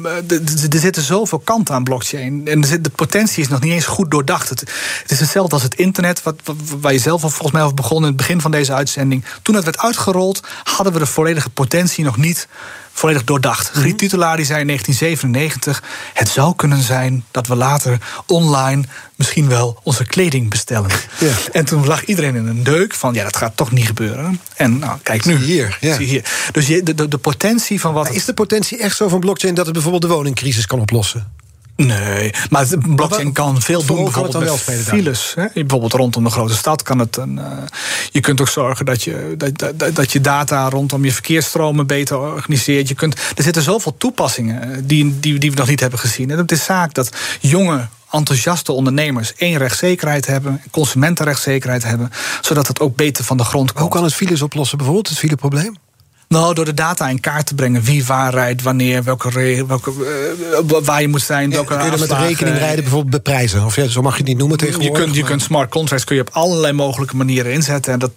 er 0.70 0.78
zitten 0.78 1.02
zoveel 1.02 1.38
kanten 1.38 1.74
aan 1.74 1.84
blockchain. 1.84 2.58
De 2.60 2.90
potentie 2.94 3.42
is 3.42 3.48
nog 3.48 3.60
niet 3.60 3.72
eens 3.72 3.86
goed 3.86 4.10
doordacht. 4.10 4.48
Het, 4.48 4.60
het 5.02 5.10
is 5.10 5.20
hetzelfde 5.20 5.54
als 5.54 5.62
het 5.62 5.74
internet, 5.74 6.22
wat, 6.22 6.34
wat- 6.44 6.56
waar 6.80 6.92
je 6.92 6.98
zelf 6.98 7.22
al 7.22 7.30
volgens 7.30 7.52
mij 7.52 7.62
over 7.62 7.74
begon 7.74 8.00
in 8.00 8.06
het 8.08 8.16
begin 8.16 8.40
van 8.40 8.50
deze 8.50 8.72
uitzending. 8.72 9.24
Toen 9.42 9.54
het 9.54 9.64
werd 9.64 9.78
uitgerold, 9.78 10.40
hadden 10.64 10.92
we 10.92 10.98
de 10.98 11.06
volledige 11.06 11.50
potentie 11.50 12.04
nog 12.04 12.16
niet 12.16 12.48
volledig 12.92 13.24
doordacht. 13.24 13.70
Griet 13.70 13.98
Tutelaar 13.98 14.36
die 14.36 14.44
zei 14.46 14.60
in 14.60 14.66
1997... 14.66 15.82
het 16.14 16.28
zou 16.28 16.54
kunnen 16.56 16.82
zijn 16.82 17.24
dat 17.30 17.46
we 17.46 17.54
later 17.56 17.98
online 18.26 18.84
misschien 19.14 19.48
wel 19.48 19.80
onze 19.82 20.04
kleding 20.04 20.50
bestellen. 20.50 20.90
Ja. 21.18 21.32
En 21.52 21.64
toen 21.64 21.86
lag 21.86 22.04
iedereen 22.04 22.34
in 22.34 22.46
een 22.46 22.62
deuk 22.62 22.94
van... 22.94 23.14
ja, 23.14 23.24
dat 23.24 23.36
gaat 23.36 23.56
toch 23.56 23.70
niet 23.70 23.86
gebeuren. 23.86 24.40
En 24.56 24.78
nou, 24.78 24.98
kijk 25.02 25.24
nu. 25.24 25.36
Zie 25.36 25.44
hier, 25.46 25.78
ja. 25.80 25.94
Zie 25.94 26.06
hier. 26.06 26.24
Dus 26.52 26.66
je, 26.66 26.82
de, 26.82 26.94
de, 26.94 27.08
de 27.08 27.18
potentie 27.18 27.80
van 27.80 27.92
wat... 27.92 28.04
Maar 28.04 28.14
is 28.14 28.24
de 28.24 28.34
potentie 28.34 28.78
echt 28.78 28.96
zo 28.96 29.08
van 29.08 29.20
blockchain 29.20 29.54
dat 29.54 29.64
het 29.64 29.74
bijvoorbeeld 29.74 30.02
de 30.02 30.08
woningcrisis 30.08 30.66
kan 30.66 30.80
oplossen? 30.80 31.32
Nee, 31.86 32.32
maar 32.50 32.66
blockchain 32.78 33.32
kan 33.32 33.60
veel 33.60 33.84
doen. 33.84 33.96
rol 33.96 34.10
kan 34.10 34.22
Bijvoorbeeld 34.22 34.44
wel 34.44 34.56
spelen 34.56 34.84
files. 34.84 35.32
Hè? 35.34 35.46
Bijvoorbeeld 35.54 35.92
rondom 35.92 36.24
de 36.24 36.30
grote 36.30 36.54
stad 36.54 36.82
kan 36.82 36.98
het 36.98 37.16
een. 37.16 37.38
eh, 37.38 37.44
je 38.10 38.20
kunt 38.20 38.40
ook 38.40 38.48
zorgen 38.48 38.84
dat 38.84 39.02
je, 39.02 39.34
dat, 39.36 39.78
dat, 39.78 39.94
dat 39.94 40.12
je 40.12 40.20
data 40.20 40.68
rondom 40.68 41.04
je 41.04 41.12
verkeersstromen 41.12 41.86
beter 41.86 42.18
organiseert. 42.18 42.88
Je 42.88 42.94
kunt, 42.94 43.14
er 43.36 43.42
zitten 43.42 43.62
zoveel 43.62 43.96
toepassingen 43.96 44.62
eh, 44.62 44.78
die, 44.82 45.20
die, 45.20 45.38
die 45.38 45.50
we 45.50 45.56
nog 45.56 45.68
niet 45.68 45.80
hebben 45.80 45.98
gezien. 45.98 46.30
En 46.30 46.38
het 46.38 46.52
is 46.52 46.64
zaak 46.64 46.94
dat 46.94 47.16
jonge 47.40 47.88
enthousiaste 48.10 48.72
ondernemers 48.72 49.34
één 49.34 49.58
rechtszekerheid 49.58 50.26
hebben, 50.26 50.62
consumentenrechtszekerheid 50.70 51.82
hebben, 51.82 52.10
zodat 52.40 52.66
het 52.66 52.80
ook 52.80 52.96
beter 52.96 53.24
van 53.24 53.36
de 53.36 53.44
grond 53.44 53.72
komt. 53.72 53.82
Hoe 53.82 53.90
kan 53.90 54.04
het 54.04 54.14
files 54.14 54.42
oplossen 54.42 54.76
bijvoorbeeld, 54.78 55.08
het 55.08 55.18
fileprobleem? 55.18 55.76
Nou, 56.34 56.54
door 56.54 56.64
de 56.64 56.74
data 56.74 57.08
in 57.08 57.20
kaart 57.20 57.46
te 57.46 57.54
brengen. 57.54 57.82
Wie 57.82 58.04
waar 58.04 58.34
rijdt, 58.34 58.62
wanneer, 58.62 59.04
welke, 59.04 59.64
welke, 59.66 59.92
uh, 60.70 60.78
waar 60.84 61.00
je 61.00 61.08
moet 61.08 61.22
zijn. 61.22 61.50
Welke 61.50 61.74
ja, 61.74 61.80
kun 61.80 61.90
je 61.90 61.98
met 61.98 62.12
rekening 62.12 62.58
rijden 62.58 62.82
bijvoorbeeld 62.84 63.10
beprijzen? 63.10 63.64
Of 63.64 63.76
ja, 63.76 63.86
zo 63.86 64.02
mag 64.02 64.12
je 64.12 64.18
het 64.18 64.26
niet 64.26 64.38
noemen 64.38 64.58
tegenwoordig. 64.58 64.98
Je 64.98 65.04
kunt, 65.04 65.16
je 65.16 65.22
kunt 65.22 65.42
smart 65.42 65.70
contracts 65.70 66.04
kun 66.04 66.16
je 66.16 66.20
op 66.20 66.28
allerlei 66.32 66.72
mogelijke 66.72 67.16
manieren 67.16 67.52
inzetten. 67.52 67.92
En 67.92 67.98
dat 67.98 68.10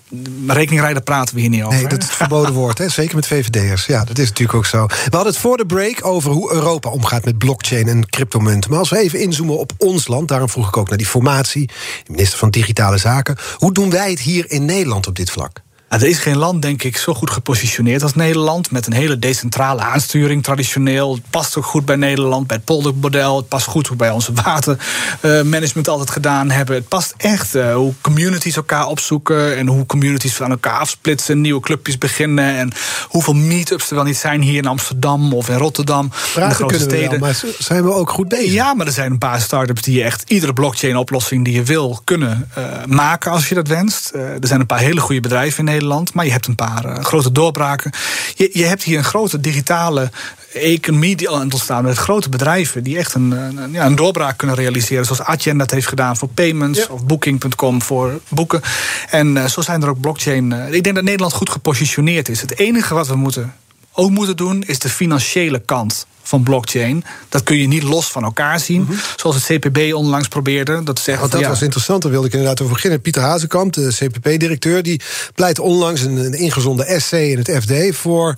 rekeningrijden 0.47 1.04
praten 1.04 1.36
we 1.36 1.41
hier 1.41 1.49
niet 1.49 1.63
over. 1.63 1.80
Nee, 1.80 1.88
dat 1.88 2.02
is 2.02 2.08
het 2.08 2.15
verboden 2.15 2.54
woord. 2.54 2.78
Hè? 2.78 2.89
Zeker 2.89 3.15
met 3.15 3.28
VVD'ers. 3.28 3.86
Ja, 3.86 4.04
dat 4.04 4.17
is 4.17 4.28
natuurlijk 4.28 4.58
ook 4.58 4.65
zo. 4.65 4.86
We 4.86 4.95
hadden 5.10 5.32
het 5.32 5.41
voor 5.41 5.58
de 5.58 5.65
break 5.65 6.06
over 6.06 6.32
hoe 6.32 6.54
Europa 6.54 6.89
omgaat 6.89 7.26
met 7.26 7.38
blockchain 7.38 7.88
en 7.88 8.10
cryptomunten. 8.10 8.69
Maar 8.69 8.80
als 8.80 8.89
we 8.89 8.97
even 8.97 9.19
inzoomen 9.19 9.60
op 9.60 9.71
ons 9.78 10.08
land, 10.08 10.28
daarom 10.28 10.49
vroeg 10.49 10.67
ik 10.67 10.78
ook 10.78 10.89
naar 10.89 10.97
die 10.97 11.08
formatie, 11.08 11.67
de 11.67 12.12
minister 12.12 12.39
van 12.39 12.49
Digitale 12.49 12.97
Zaken. 12.97 13.38
Hoe 13.58 13.73
doen 13.73 13.89
wij 13.89 14.10
het 14.10 14.19
hier 14.19 14.52
in 14.52 14.65
Nederland 14.65 15.08
op 15.08 15.15
dit 15.15 15.32
vlak? 15.32 15.62
Er 16.01 16.08
is 16.08 16.17
geen 16.17 16.38
land, 16.38 16.62
denk 16.62 16.84
ik, 16.84 16.97
zo 16.97 17.13
goed 17.13 17.29
gepositioneerd 17.29 18.03
als 18.03 18.15
Nederland. 18.15 18.71
Met 18.71 18.88
een 18.88 18.93
hele 18.93 19.19
decentrale 19.19 19.82
aansturing 19.82 20.43
traditioneel. 20.43 21.13
Het 21.13 21.29
past 21.29 21.58
ook 21.58 21.65
goed 21.65 21.86
bij 21.86 21.95
Nederland, 21.95 22.47
bij 22.47 22.56
het 22.56 22.65
poldermodel. 22.65 23.38
Het 23.38 23.47
past 23.47 23.65
goed 23.65 23.88
hoe 23.88 23.97
bij 23.97 24.12
onze 24.12 24.34
watermanagement 24.43 25.88
altijd 25.88 26.10
gedaan 26.10 26.49
hebben. 26.49 26.75
Het 26.75 26.88
past 26.88 27.13
echt 27.17 27.56
uh, 27.56 27.75
hoe 27.75 27.93
communities 28.01 28.56
elkaar 28.56 28.88
opzoeken. 28.88 29.58
En 29.58 29.67
hoe 29.67 29.86
communities 29.86 30.34
van 30.34 30.49
elkaar 30.49 30.79
afsplitsen. 30.79 31.41
Nieuwe 31.41 31.62
clubjes 31.62 31.97
beginnen. 31.97 32.56
En 32.56 32.71
hoeveel 33.08 33.34
meetups 33.34 33.89
er 33.89 33.95
wel 33.95 34.03
niet 34.03 34.17
zijn 34.17 34.41
hier 34.41 34.58
in 34.58 34.67
Amsterdam 34.67 35.34
of 35.34 35.49
in 35.49 35.58
Rotterdam. 35.58 36.12
Praten 36.34 36.49
de 36.49 36.56
grote 36.56 36.79
steden. 36.79 37.10
Wel, 37.10 37.19
maar 37.19 37.41
zijn 37.60 37.84
we 37.84 37.93
ook 37.93 38.10
goed 38.10 38.27
bezig? 38.27 38.51
Ja, 38.51 38.73
maar 38.73 38.86
er 38.86 38.93
zijn 38.93 39.12
een 39.12 39.17
paar 39.17 39.41
start-ups 39.41 39.82
die 39.82 40.03
echt 40.03 40.23
iedere 40.27 40.53
blockchain-oplossing 40.53 41.45
die 41.45 41.53
je 41.53 41.63
wil 41.63 42.01
kunnen 42.03 42.49
uh, 42.58 42.63
maken 42.86 43.32
als 43.32 43.49
je 43.49 43.56
dat 43.56 43.67
wenst. 43.67 44.12
Uh, 44.15 44.21
er 44.21 44.47
zijn 44.47 44.60
een 44.60 44.65
paar 44.65 44.79
hele 44.79 44.99
goede 44.99 45.21
bedrijven 45.21 45.60
in 45.60 45.65
Nederland 45.65 45.82
maar 46.13 46.26
je 46.26 46.32
hebt 46.32 46.48
een 46.48 46.56
paar 46.56 46.86
uh, 46.86 47.04
grote 47.04 47.32
doorbraken. 47.32 47.91
Je, 48.36 48.50
je 48.54 48.65
hebt 48.65 48.84
hier 48.84 48.98
een 48.98 49.04
grote 49.04 49.39
digitale 49.39 50.12
economie 50.54 51.15
die 51.15 51.30
al 51.30 51.36
aan 51.36 51.43
het 51.43 51.54
ontstaan 51.54 51.84
met 51.84 51.98
grote 51.98 52.30
bedrijven 52.30 52.84
die 52.84 52.98
echt 52.98 53.13
een, 53.13 53.32
een, 53.32 53.72
ja, 53.72 53.86
een 53.86 53.96
doorbraak 53.96 54.38
kunnen 54.38 54.56
realiseren. 54.56 55.06
Zoals 55.06 55.22
Adyen 55.22 55.58
dat 55.58 55.72
heeft 55.72 55.88
gedaan 55.88 56.17
voor 56.17 56.28
payments 56.28 56.88
of 56.88 57.06
Booking.com 57.06 57.82
voor 57.82 58.19
boeken. 58.28 58.62
En 59.10 59.36
uh, 59.36 59.46
zo 59.46 59.62
zijn 59.62 59.82
er 59.82 59.89
ook 59.89 60.00
blockchain. 60.00 60.52
Uh, 60.52 60.74
ik 60.74 60.84
denk 60.84 60.96
dat 60.96 61.04
Nederland 61.04 61.34
goed 61.34 61.50
gepositioneerd 61.50 62.30
is. 62.30 62.41
Het 62.41 62.58
enige 62.58 62.93
wat 62.93 63.08
we 63.08 63.15
moeten 63.15 63.54
ook 63.93 64.10
moeten 64.10 64.38
doen 64.38 64.63
is 64.63 64.79
de 64.79 64.89
financiële 64.89 65.60
kant 65.60 66.06
van 66.23 66.43
blockchain. 66.43 67.03
Dat 67.29 67.43
kun 67.43 67.58
je 67.58 67.67
niet 67.67 67.84
los 67.84 68.12
van 68.12 68.23
elkaar 68.23 68.60
zien. 68.60 68.82
Mhm. 68.82 68.93
Zoals 69.15 69.36
het 69.36 69.45
CPB 69.45 69.93
onlangs 69.93 70.27
probeerde. 70.27 70.84
Dat, 70.84 70.99
zegt, 70.99 71.19
Want 71.19 71.32
dat 71.32 71.45
was 71.45 71.62
interessant, 71.62 72.01
daar 72.01 72.12
wilde 72.12 72.27
ik 72.27 72.34
inderdaad 72.34 72.62
over 72.62 72.73
beginnen. 72.73 73.01
Pieter 73.01 73.21
Hazekamp, 73.21 73.73
de 73.73 73.89
CPB-directeur, 73.93 74.84
die 74.84 75.01
pleit 75.36 75.60
onlangs 75.60 76.01
een, 76.01 76.17
een 76.17 76.34
ingezonde 76.34 76.84
essay 76.86 77.25
in 77.25 77.38
het 77.38 77.51
FD 77.62 77.95
voor 77.95 78.36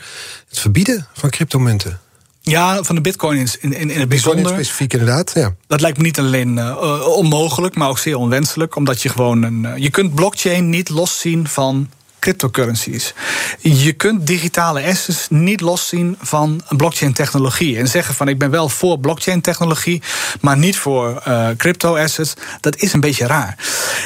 het 0.50 0.60
verbieden 0.60 1.08
van 1.14 1.30
cryptomunten. 1.30 2.00
Ja, 2.42 2.84
van 2.84 2.96
de 2.96 3.02
bitcoin 3.02 3.38
in, 3.38 3.74
in, 3.74 3.90
in 3.90 4.00
het 4.00 4.10
bijzonder. 4.10 4.52
specifiek 4.52 4.94
inderdaad, 4.94 5.32
ja. 5.36 5.56
Dat 5.68 5.82
lijkt 5.82 5.98
me 5.98 6.04
niet 6.04 6.20
alleen 6.20 6.58
uh, 6.58 7.08
onmogelijk, 7.08 7.76
maar 7.76 7.90
ook 7.90 7.98
zeer 7.98 8.18
onwenselijk. 8.18 8.76
Omdat 8.76 9.02
je 9.02 9.10
gewoon 9.10 9.44
een. 9.44 9.64
Uh, 9.64 9.78
je 9.78 9.90
kunt 9.90 10.16
blockchain 10.16 10.70
niet 10.70 10.90
loszien 10.90 11.48
van 11.48 11.90
cryptocurrencies. 12.26 13.14
Je 13.60 13.94
kunt 13.94 14.28
digitale 14.28 14.84
assets 14.84 15.28
niet 15.30 15.62
loszien 15.62 16.18
van 16.22 16.62
blockchain-technologie. 16.70 17.78
En 17.78 17.88
zeggen 17.88 18.16
van 18.16 18.28
ik 18.28 18.38
ben 18.38 18.50
wel 18.50 18.70
voor 18.70 19.00
blockchain-technologie, 19.00 20.02
maar 20.42 20.58
niet 20.58 20.78
voor 20.78 21.24
uh, 21.28 21.48
crypto-assets. 21.58 22.34
Dat 22.60 22.76
is 22.76 22.94
een 22.94 23.00
beetje 23.00 23.26
raar. 23.26 23.58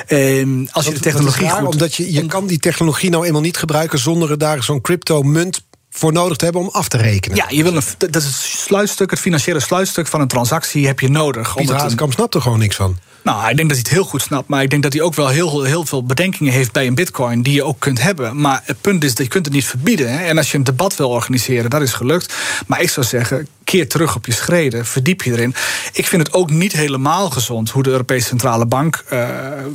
Uh, 0.07 0.67
als 0.71 0.85
je 0.85 0.93
de 0.93 0.99
technologie. 0.99 1.47
Raar, 1.47 1.61
goed, 1.61 1.73
omdat 1.73 1.95
je, 1.95 2.13
je 2.13 2.25
kan 2.25 2.47
die 2.47 2.59
technologie 2.59 3.09
nou 3.09 3.25
eenmaal 3.25 3.41
niet 3.41 3.57
gebruiken 3.57 3.99
zonder 3.99 4.37
daar 4.37 4.63
zo'n 4.63 4.81
crypto-munt 4.81 5.61
voor 5.89 6.13
nodig 6.13 6.37
te 6.37 6.43
hebben 6.43 6.61
om 6.61 6.69
af 6.71 6.87
te 6.87 6.97
rekenen. 6.97 7.37
Ja, 7.37 7.45
je 7.49 7.63
wil 7.63 7.75
een, 7.75 7.83
dat 7.97 8.15
is 8.15 8.25
het 8.25 8.35
sluitstuk, 8.35 9.09
het 9.09 9.19
financiële 9.19 9.59
sluitstuk 9.59 10.07
van 10.07 10.21
een 10.21 10.27
transactie 10.27 10.87
heb 10.87 10.99
je 10.99 11.09
nodig. 11.09 11.55
Pieter 11.55 11.75
Haaskamp 11.75 12.13
snapt 12.13 12.35
er 12.35 12.41
gewoon 12.41 12.59
niks 12.59 12.75
van. 12.75 12.97
Nou, 13.23 13.49
ik 13.49 13.57
denk 13.57 13.69
dat 13.69 13.77
hij 13.77 13.87
het 13.87 13.89
heel 13.89 14.03
goed 14.03 14.21
snapt. 14.21 14.47
Maar 14.47 14.63
ik 14.63 14.69
denk 14.69 14.83
dat 14.83 14.93
hij 14.93 15.01
ook 15.01 15.15
wel 15.15 15.27
heel, 15.27 15.63
heel 15.63 15.85
veel 15.85 16.03
bedenkingen 16.03 16.53
heeft 16.53 16.71
bij 16.71 16.87
een 16.87 16.95
bitcoin... 16.95 17.41
die 17.41 17.53
je 17.53 17.63
ook 17.63 17.79
kunt 17.79 18.01
hebben. 18.01 18.41
Maar 18.41 18.61
het 18.65 18.81
punt 18.81 19.03
is 19.03 19.15
dat 19.15 19.25
je 19.25 19.31
kunt 19.31 19.45
het 19.45 19.53
niet 19.53 19.65
verbieden. 19.65 20.11
Hè? 20.11 20.25
En 20.25 20.37
als 20.37 20.51
je 20.51 20.57
een 20.57 20.63
debat 20.63 20.95
wil 20.95 21.09
organiseren, 21.09 21.69
dat 21.69 21.81
is 21.81 21.93
gelukt. 21.93 22.33
Maar 22.67 22.81
ik 22.81 22.89
zou 22.89 23.05
zeggen, 23.05 23.47
keer 23.63 23.87
terug 23.87 24.15
op 24.15 24.25
je 24.25 24.31
schreden. 24.31 24.85
Verdiep 24.85 25.21
je 25.21 25.31
erin. 25.31 25.55
Ik 25.93 26.07
vind 26.07 26.23
het 26.25 26.33
ook 26.33 26.49
niet 26.49 26.71
helemaal 26.71 27.29
gezond 27.29 27.69
hoe 27.69 27.83
de 27.83 27.89
Europese 27.89 28.27
Centrale 28.27 28.65
Bank... 28.65 29.03
Uh, 29.13 29.27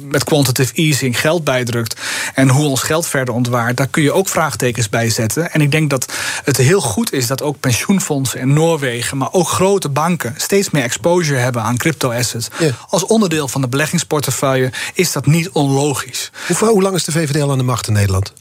met 0.08 0.24
quantitative 0.24 0.74
easing 0.74 1.20
geld 1.20 1.44
bijdrukt... 1.44 2.00
en 2.34 2.48
hoe 2.48 2.66
ons 2.66 2.82
geld 2.82 3.06
verder 3.06 3.34
ontwaart. 3.34 3.76
Daar 3.76 3.86
kun 3.86 4.02
je 4.02 4.12
ook 4.12 4.28
vraagtekens 4.28 4.88
bij 4.88 5.10
zetten. 5.10 5.52
En 5.52 5.60
ik 5.60 5.70
denk 5.70 5.90
dat 5.90 6.12
het 6.44 6.56
heel 6.56 6.80
goed 6.80 7.12
is 7.12 7.26
dat 7.26 7.42
ook 7.42 7.60
pensioenfondsen 7.60 8.40
in 8.40 8.52
Noorwegen... 8.52 9.16
maar 9.16 9.32
ook 9.32 9.48
grote 9.48 9.88
banken 9.88 10.34
steeds 10.36 10.70
meer 10.70 10.82
exposure 10.82 11.38
hebben 11.38 11.62
aan 11.62 11.76
crypto-assets... 11.76 12.48
als 12.88 13.06
onderdeel 13.06 13.33
van 13.42 13.60
de 13.60 13.68
beleggingsportefeuille, 13.68 14.72
is 14.94 15.12
dat 15.12 15.26
niet 15.26 15.50
onlogisch. 15.50 16.30
Hoe, 16.46 16.68
hoe 16.68 16.82
lang 16.82 16.94
is 16.94 17.04
de 17.04 17.12
VVD 17.12 17.42
aan 17.42 17.58
de 17.58 17.64
macht 17.64 17.86
in 17.86 17.92
Nederland? 17.92 18.32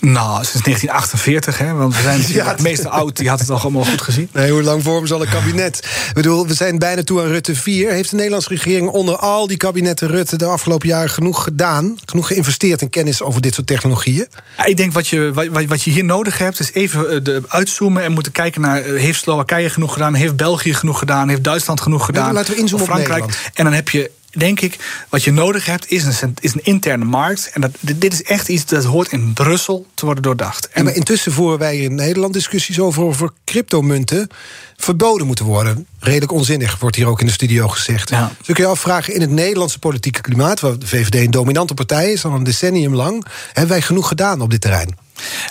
Nou, 0.00 0.44
sinds 0.44 0.62
1948, 0.62 1.58
hè, 1.58 1.72
want 1.72 1.96
we 1.96 2.02
zijn 2.02 2.20
ja, 2.44 2.46
het 2.46 2.62
meeste 2.62 2.88
oud, 2.88 3.16
die 3.16 3.28
had 3.28 3.40
het 3.40 3.50
al 3.50 3.58
allemaal 3.58 3.84
goed 3.84 4.00
gezien. 4.00 4.28
Nee, 4.32 4.50
hoe 4.50 4.62
lang 4.62 4.82
vormen 4.82 5.08
ze 5.08 5.14
al 5.14 5.22
een 5.22 5.28
kabinet? 5.28 5.78
Ik 6.08 6.14
bedoel, 6.14 6.46
we 6.46 6.54
zijn 6.54 6.78
bijna 6.78 7.02
toe 7.02 7.20
aan 7.20 7.26
Rutte 7.26 7.54
4. 7.54 7.90
Heeft 7.90 8.10
de 8.10 8.16
Nederlandse 8.16 8.48
regering 8.48 8.88
onder 8.88 9.16
al 9.16 9.46
die 9.46 9.56
kabinetten 9.56 10.08
Rutte 10.08 10.36
de 10.36 10.44
afgelopen 10.44 10.88
jaren 10.88 11.10
genoeg 11.10 11.42
gedaan? 11.42 11.98
Genoeg 12.04 12.26
geïnvesteerd 12.26 12.82
in 12.82 12.90
kennis 12.90 13.22
over 13.22 13.40
dit 13.40 13.54
soort 13.54 13.66
technologieën? 13.66 14.26
Ja, 14.56 14.64
ik 14.64 14.76
denk 14.76 14.92
wat 14.92 15.08
je, 15.08 15.30
wat, 15.34 15.64
wat 15.64 15.82
je 15.82 15.90
hier 15.90 16.04
nodig 16.04 16.38
hebt, 16.38 16.60
is 16.60 16.72
even 16.72 17.10
eh, 17.10 17.18
de, 17.22 17.42
uitzoomen 17.48 18.02
en 18.02 18.12
moeten 18.12 18.32
kijken 18.32 18.60
naar. 18.60 18.82
Eh, 18.82 19.00
heeft 19.00 19.20
Slowakije 19.20 19.70
genoeg 19.70 19.92
gedaan? 19.92 20.14
Heeft 20.14 20.36
België 20.36 20.74
genoeg 20.74 20.98
gedaan? 20.98 21.28
Heeft 21.28 21.44
Duitsland 21.44 21.80
genoeg 21.80 22.04
gedaan? 22.04 22.32
laten 22.32 22.54
we 22.54 22.60
inzoomen 22.60 22.88
op 22.88 22.92
Frankrijk. 22.94 23.24
Op 23.24 23.30
en 23.54 23.64
dan 23.64 23.72
heb 23.72 23.88
je 23.88 24.10
denk 24.32 24.60
ik, 24.60 25.04
wat 25.08 25.22
je 25.22 25.32
nodig 25.32 25.66
hebt, 25.66 25.90
is 25.90 26.04
een, 26.04 26.34
is 26.40 26.54
een 26.54 26.64
interne 26.64 27.04
markt. 27.04 27.50
En 27.52 27.60
dat, 27.60 27.70
dit 27.80 28.12
is 28.12 28.22
echt 28.22 28.48
iets 28.48 28.64
dat 28.64 28.84
hoort 28.84 29.12
in 29.12 29.32
Brussel 29.32 29.86
te 29.94 30.04
worden 30.04 30.22
doordacht. 30.22 30.68
En 30.68 30.84
maar 30.84 30.94
intussen 30.94 31.32
voeren 31.32 31.58
wij 31.58 31.78
in 31.78 31.94
Nederland 31.94 32.32
discussies 32.32 32.80
over 32.80 33.02
of 33.02 33.22
cryptomunten 33.44 34.28
verboden 34.76 35.26
moeten 35.26 35.44
worden. 35.44 35.86
Redelijk 35.98 36.32
onzinnig, 36.32 36.78
wordt 36.78 36.96
hier 36.96 37.06
ook 37.06 37.20
in 37.20 37.26
de 37.26 37.32
studio 37.32 37.68
gezegd. 37.68 38.10
Ja. 38.10 38.32
Dus 38.38 38.48
ik 38.48 38.56
je 38.56 38.66
afvragen, 38.66 39.14
in 39.14 39.20
het 39.20 39.30
Nederlandse 39.30 39.78
politieke 39.78 40.20
klimaat... 40.20 40.60
waar 40.60 40.78
de 40.78 40.86
VVD 40.86 41.14
een 41.14 41.30
dominante 41.30 41.74
partij 41.74 42.12
is, 42.12 42.24
al 42.24 42.32
een 42.32 42.44
decennium 42.44 42.94
lang... 42.94 43.26
hebben 43.46 43.72
wij 43.72 43.82
genoeg 43.82 44.08
gedaan 44.08 44.40
op 44.40 44.50
dit 44.50 44.60
terrein? 44.60 44.96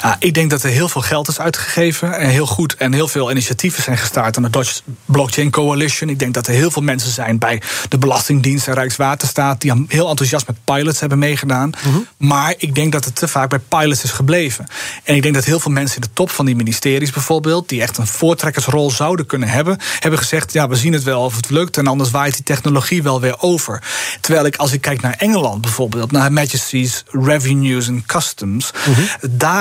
Ja, 0.02 0.16
ik 0.20 0.34
denk 0.34 0.50
dat 0.50 0.64
er 0.64 0.70
heel 0.70 0.90
veel 0.90 1.02
geld 1.02 1.28
is 1.28 1.40
uitgegeven 1.40 2.18
en 2.18 2.30
heel 2.30 2.46
goed 2.46 2.76
en 2.76 2.94
heel 2.94 3.08
veel 3.08 3.32
initiatieven 3.32 3.84
zijn 3.84 3.98
gestart 3.98 4.38
aan 4.38 4.44
de 4.44 4.50
Dutch 4.50 4.82
Blockchain 5.06 5.50
Coalition. 5.50 6.10
Ik 6.10 6.20
denk 6.20 6.34
dat 6.34 6.48
er 6.48 6.54
heel 6.54 6.72
veel 6.72 6.82
mensen 6.82 7.12
zijn 7.12 7.38
bij 7.38 7.62
de 7.90 7.98
Belastingdienst 7.98 8.68
en 8.68 8.74
Rijkswaterstaat 8.74 9.62
die 9.62 9.86
heel 9.88 10.10
enthousiast 10.10 10.48
met 10.48 10.56
pilots 10.64 11.00
hebben 11.00 11.20
meegedaan. 11.20 11.70
Mhm. 11.70 11.98
Maar 12.18 12.54
ik 12.58 12.76
denk 12.76 12.92
dat 12.92 13.06
het 13.06 13.16
te 13.16 13.28
vaak 13.28 13.50
bij 13.50 13.60
pilots 13.60 14.04
is 14.04 14.12
gebleven. 14.12 14.68
En 15.04 15.16
ik 15.16 15.22
denk 15.22 15.36
dat 15.36 15.46
heel 15.46 15.60
veel 15.60 15.72
mensen 15.72 15.96
in 15.96 16.02
de 16.02 16.14
top 16.14 16.30
van 16.30 16.46
die 16.46 16.56
ministeries 16.56 17.12
bijvoorbeeld, 17.12 17.70
die 17.70 17.82
echt 17.82 17.98
een 17.98 18.08
voortrekkersrol 18.08 18.92
zouden 18.92 19.26
kunnen 19.26 19.50
hebben, 19.50 19.78
hebben 20.00 20.20
gezegd: 20.20 20.54
ja, 20.54 20.68
we 20.68 20.76
zien 20.76 20.94
het 20.94 21.04
wel 21.04 21.24
of 21.24 21.36
het 21.36 21.50
lukt 21.50 21.78
en 21.78 21.88
anders 21.88 22.12
waait 22.12 22.34
die 22.34 22.44
technologie 22.44 23.04
wel 23.04 23.22
weer 23.22 23.42
over. 23.42 23.84
Terwijl 24.20 24.46
ik, 24.46 24.56
als 24.56 24.72
ik 24.72 24.82
kijk 24.82 25.02
naar 25.02 25.16
Engeland 25.18 25.62
bijvoorbeeld, 25.62 26.12
naar 26.12 26.32
Majesty's 26.32 27.04
Revenues 27.12 27.88
and 27.88 28.06
Customs, 28.06 28.72
mhm. 28.86 29.02
daar 29.30 29.61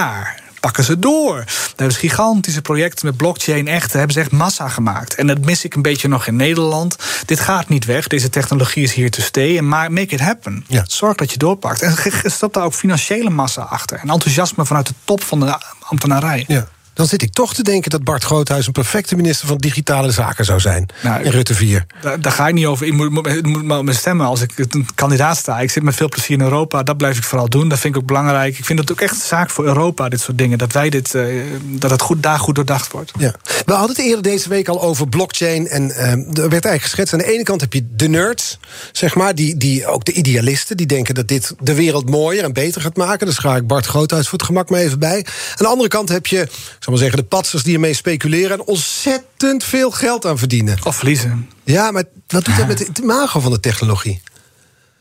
pakken 0.61 0.85
ze 0.85 0.99
door. 0.99 1.35
Daar 1.37 1.47
hebben 1.67 1.93
ze 1.93 1.99
gigantische 1.99 2.63
projecten 2.63 3.07
met 3.07 3.17
blockchain 3.17 3.69
echt, 3.69 3.93
hebben 3.93 4.13
ze 4.13 4.21
echt 4.21 4.31
massa 4.31 4.69
gemaakt. 4.69 5.15
En 5.15 5.27
dat 5.27 5.45
mis 5.45 5.65
ik 5.65 5.75
een 5.75 5.83
beetje 5.83 6.09
nog 6.09 6.27
in 6.27 6.37
Nederland. 6.37 6.97
Dit 7.27 7.41
gaat 7.41 7.69
niet 7.69 7.85
weg. 7.85 8.07
Deze 8.07 8.29
technologie 8.29 8.83
is 8.83 8.93
hier 8.93 9.11
te 9.11 9.23
stay. 9.23 9.57
En 9.57 9.69
maar 9.69 9.93
make 9.93 10.15
it 10.15 10.21
happen. 10.21 10.65
Ja. 10.67 10.85
Zorg 10.87 11.17
dat 11.17 11.33
je 11.33 11.39
doorpakt. 11.39 11.83
En 11.83 11.97
stop 12.31 12.55
daar 12.55 12.65
ook 12.65 12.75
financiële 12.75 13.31
massa 13.31 13.63
achter. 13.63 13.99
En 13.99 14.11
enthousiasme 14.11 14.67
vanuit 14.67 14.87
de 14.87 14.95
top 15.05 15.25
van 15.25 15.41
de 15.41 15.59
ambtenarij. 15.81 16.45
Ja 16.49 16.69
dan 17.01 17.09
zit 17.09 17.23
ik 17.23 17.33
toch 17.33 17.55
te 17.55 17.63
denken 17.63 17.91
dat 17.91 18.05
Bart 18.05 18.25
Groothuis 18.25 18.67
een 18.67 18.73
perfecte 18.73 19.17
minister 19.17 19.49
van 19.49 19.59
Digitale 19.59 20.11
Zaken 20.11 20.45
zou 20.45 20.61
zijn. 20.61 20.87
Nou, 21.03 21.23
in 21.23 21.31
Rutte 21.31 21.55
4. 21.55 21.87
Daar, 22.01 22.21
daar, 22.21 22.33
ga 22.33 22.49
ik 22.49 22.55
niet 22.55 22.67
over. 22.67 22.87
Ik 22.87 22.93
moet, 22.93 23.11
moet, 23.11 23.43
moet 23.43 23.83
me 23.83 23.93
stemmen 23.93 24.27
als 24.27 24.41
ik 24.41 24.53
een 24.57 24.89
kandidaat 24.95 25.37
sta. 25.37 25.61
Ik 25.61 25.71
zit 25.71 25.83
met 25.83 25.95
veel 25.95 26.09
plezier 26.09 26.37
in 26.37 26.45
Europa. 26.45 26.83
Dat 26.83 26.97
blijf 26.97 27.17
ik 27.17 27.23
vooral 27.23 27.49
doen. 27.49 27.69
Dat 27.69 27.79
vind 27.79 27.95
ik 27.95 28.01
ook 28.01 28.07
belangrijk. 28.07 28.59
Ik 28.59 28.65
vind 28.65 28.79
het 28.79 28.93
ook 28.93 29.01
echt 29.01 29.15
een 29.15 29.21
zaak 29.21 29.51
voor 29.51 29.65
Europa, 29.65 30.09
dit 30.09 30.21
soort 30.21 30.39
dingen. 30.39 30.59
Dat 30.59 30.73
wij 30.73 30.91
dit, 30.91 31.15
uh, 31.15 31.43
dat 31.63 31.91
het 31.91 32.01
goed, 32.01 32.23
daar 32.23 32.39
goed 32.39 32.55
doordacht 32.55 32.93
wordt. 32.93 33.13
Ja. 33.19 33.35
We 33.67 33.73
hadden 33.73 33.97
het 33.97 34.07
eerder 34.07 34.23
deze 34.23 34.49
week 34.49 34.69
al 34.69 34.83
over 34.83 35.09
blockchain. 35.09 35.69
En 35.69 35.89
uh, 35.89 36.01
er 36.13 36.25
werd 36.35 36.65
eigenlijk 36.65 36.83
geschetst. 36.83 37.13
Aan 37.13 37.19
de 37.19 37.33
ene 37.33 37.43
kant 37.43 37.61
heb 37.61 37.73
je 37.73 37.87
de 37.97 38.09
nerds, 38.09 38.59
zeg 38.93 39.15
maar. 39.15 39.35
Die, 39.35 39.57
die, 39.57 39.87
ook 39.87 40.05
de 40.05 40.13
idealisten. 40.13 40.77
Die 40.77 40.87
denken 40.87 41.15
dat 41.15 41.29
dit 41.29 41.55
de 41.61 41.75
wereld 41.75 42.11
mooier 42.11 42.45
en 42.45 42.53
beter 42.53 42.81
gaat 42.81 42.97
maken. 42.97 43.27
Dus 43.27 43.39
ga 43.39 43.57
ik 43.57 43.67
Bart 43.67 43.87
Groothuis 43.87 44.29
voor 44.29 44.39
het 44.39 44.47
gemak 44.47 44.71
maar 44.71 44.81
even 44.81 44.99
bij. 44.99 45.27
Aan 45.27 45.57
de 45.57 45.67
andere 45.67 45.89
kant 45.89 46.09
heb 46.09 46.27
je, 46.27 46.49
maar 46.91 46.99
zeggen, 46.99 47.19
de 47.19 47.25
patsers 47.25 47.63
die 47.63 47.75
ermee 47.75 47.95
speculeren 47.95 48.59
en 48.59 48.67
ontzettend 48.67 49.65
veel 49.65 49.91
geld 49.91 50.27
aan 50.27 50.39
verdienen. 50.39 50.79
Of 50.85 50.97
verliezen. 50.97 51.51
Ja, 51.65 51.91
maar 51.91 52.05
wat 52.27 52.45
doet 52.45 52.57
dat 52.57 52.67
met 52.67 52.79
het 52.79 52.99
imago 52.99 53.41
van 53.41 53.53
de 53.53 53.61
technologie? 53.61 54.23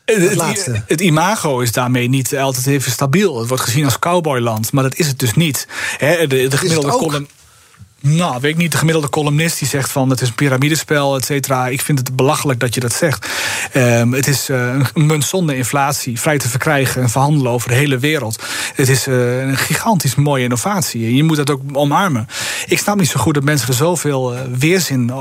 Het, 0.04 0.34
laatste. 0.34 0.82
het, 0.86 1.00
imago 1.00 1.60
is 1.60 1.72
daarmee 1.72 2.08
niet 2.08 2.36
altijd 2.36 2.66
even 2.66 2.92
stabiel. 2.92 3.38
Het 3.38 3.48
wordt 3.48 3.62
gezien 3.62 3.84
als 3.84 3.98
cowboyland, 3.98 4.72
maar 4.72 4.82
dat 4.82 4.96
is 4.96 5.06
het 5.06 5.18
dus 5.18 5.34
niet. 5.34 5.66
de, 5.98 6.26
de 6.26 6.56
gemiddelde 6.56 6.90
column. 6.90 7.28
Nou, 8.02 8.40
weet 8.40 8.50
ik 8.50 8.56
niet. 8.56 8.72
De 8.72 8.78
gemiddelde 8.78 9.08
columnist 9.08 9.58
die 9.58 9.68
zegt 9.68 9.90
van 9.90 10.10
het 10.10 10.20
is 10.20 10.28
een 10.28 10.34
piramidespel, 10.34 11.16
et 11.16 11.24
cetera. 11.24 11.66
Ik 11.66 11.80
vind 11.80 11.98
het 11.98 12.16
belachelijk 12.16 12.60
dat 12.60 12.74
je 12.74 12.80
dat 12.80 12.92
zegt. 12.92 13.28
Um, 13.74 14.12
het 14.12 14.26
is 14.26 14.48
uh, 14.48 14.74
een 14.94 15.06
munt 15.06 15.24
zonder 15.24 15.56
inflatie, 15.56 16.20
vrij 16.20 16.38
te 16.38 16.48
verkrijgen 16.48 17.02
en 17.02 17.10
verhandelen 17.10 17.52
over 17.52 17.68
de 17.68 17.74
hele 17.74 17.98
wereld. 17.98 18.42
Het 18.74 18.88
is 18.88 19.06
uh, 19.06 19.42
een 19.42 19.56
gigantisch 19.56 20.14
mooie 20.14 20.42
innovatie. 20.42 21.16
Je 21.16 21.24
moet 21.24 21.36
dat 21.36 21.50
ook 21.50 21.60
omarmen. 21.72 22.26
Ik 22.66 22.78
snap 22.78 22.96
niet 22.96 23.08
zo 23.08 23.20
goed 23.20 23.34
dat 23.34 23.42
mensen 23.42 23.68
er 23.68 23.74
zoveel 23.74 24.34
uh, 24.34 24.40
weerzin 24.58 25.12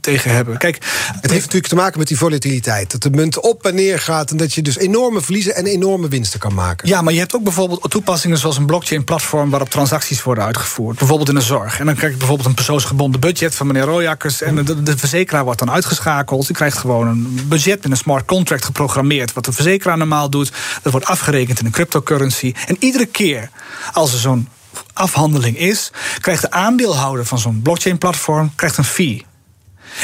tegen 0.00 0.30
hebben. 0.30 0.58
Kijk, 0.58 0.76
het 1.20 1.30
heeft 1.30 1.42
natuurlijk 1.42 1.66
te 1.66 1.74
maken 1.74 1.98
met 1.98 2.08
die 2.08 2.18
volatiliteit. 2.18 2.90
Dat 2.92 3.02
de 3.02 3.10
munt 3.10 3.40
op 3.40 3.66
en 3.66 3.74
neer 3.74 3.98
gaat 3.98 4.30
en 4.30 4.36
dat 4.36 4.54
je 4.54 4.62
dus 4.62 4.78
enorme 4.78 5.20
verliezen 5.20 5.54
en 5.54 5.66
enorme 5.66 6.08
winsten 6.08 6.40
kan 6.40 6.54
maken. 6.54 6.88
Ja, 6.88 7.02
maar 7.02 7.12
je 7.12 7.18
hebt 7.18 7.34
ook 7.34 7.42
bijvoorbeeld 7.42 7.90
toepassingen 7.90 8.38
zoals 8.38 8.56
een 8.56 8.66
blockchain-platform 8.66 9.50
waarop 9.50 9.70
transacties 9.70 10.22
worden 10.22 10.44
uitgevoerd. 10.44 10.98
Bijvoorbeeld 10.98 11.28
in 11.28 11.34
de 11.34 11.40
zorg. 11.40 11.78
En 11.78 11.86
dan 11.86 11.94
kijk 11.94 12.12
ik 12.12 12.18
bijvoorbeeld 12.26 12.48
een 12.48 12.64
persoonsgebonden 12.64 13.20
budget 13.20 13.54
van 13.54 13.66
meneer 13.66 13.82
Royakkers. 13.82 14.42
En 14.42 14.64
de, 14.64 14.98
verzekeraar 14.98 15.44
wordt 15.44 15.58
dan 15.58 15.70
uitgeschakeld. 15.70 16.46
Die 16.46 16.56
krijgt 16.56 16.78
gewoon 16.78 17.06
een 17.06 17.46
budget 17.48 17.84
in 17.84 17.90
een 17.90 17.96
smart 17.96 18.24
contract 18.24 18.64
geprogrammeerd. 18.64 19.32
Wat 19.32 19.44
de 19.44 19.52
verzekeraar 19.52 19.96
normaal 19.96 20.30
doet. 20.30 20.52
Dat 20.82 20.92
wordt 20.92 21.06
afgerekend 21.06 21.60
in 21.60 21.66
een 21.66 21.72
cryptocurrency. 21.72 22.54
En 22.66 22.76
iedere 22.78 23.06
keer 23.06 23.50
als 23.92 24.12
er 24.12 24.18
zo'n 24.18 24.48
afhandeling 24.92 25.58
is, 25.58 25.90
krijgt 26.20 26.42
de 26.42 26.50
aandeelhouder 26.50 27.24
van 27.24 27.38
zo'n 27.38 27.60
blockchain-platform 27.62 28.52
een 28.56 28.84
fee. 28.84 29.25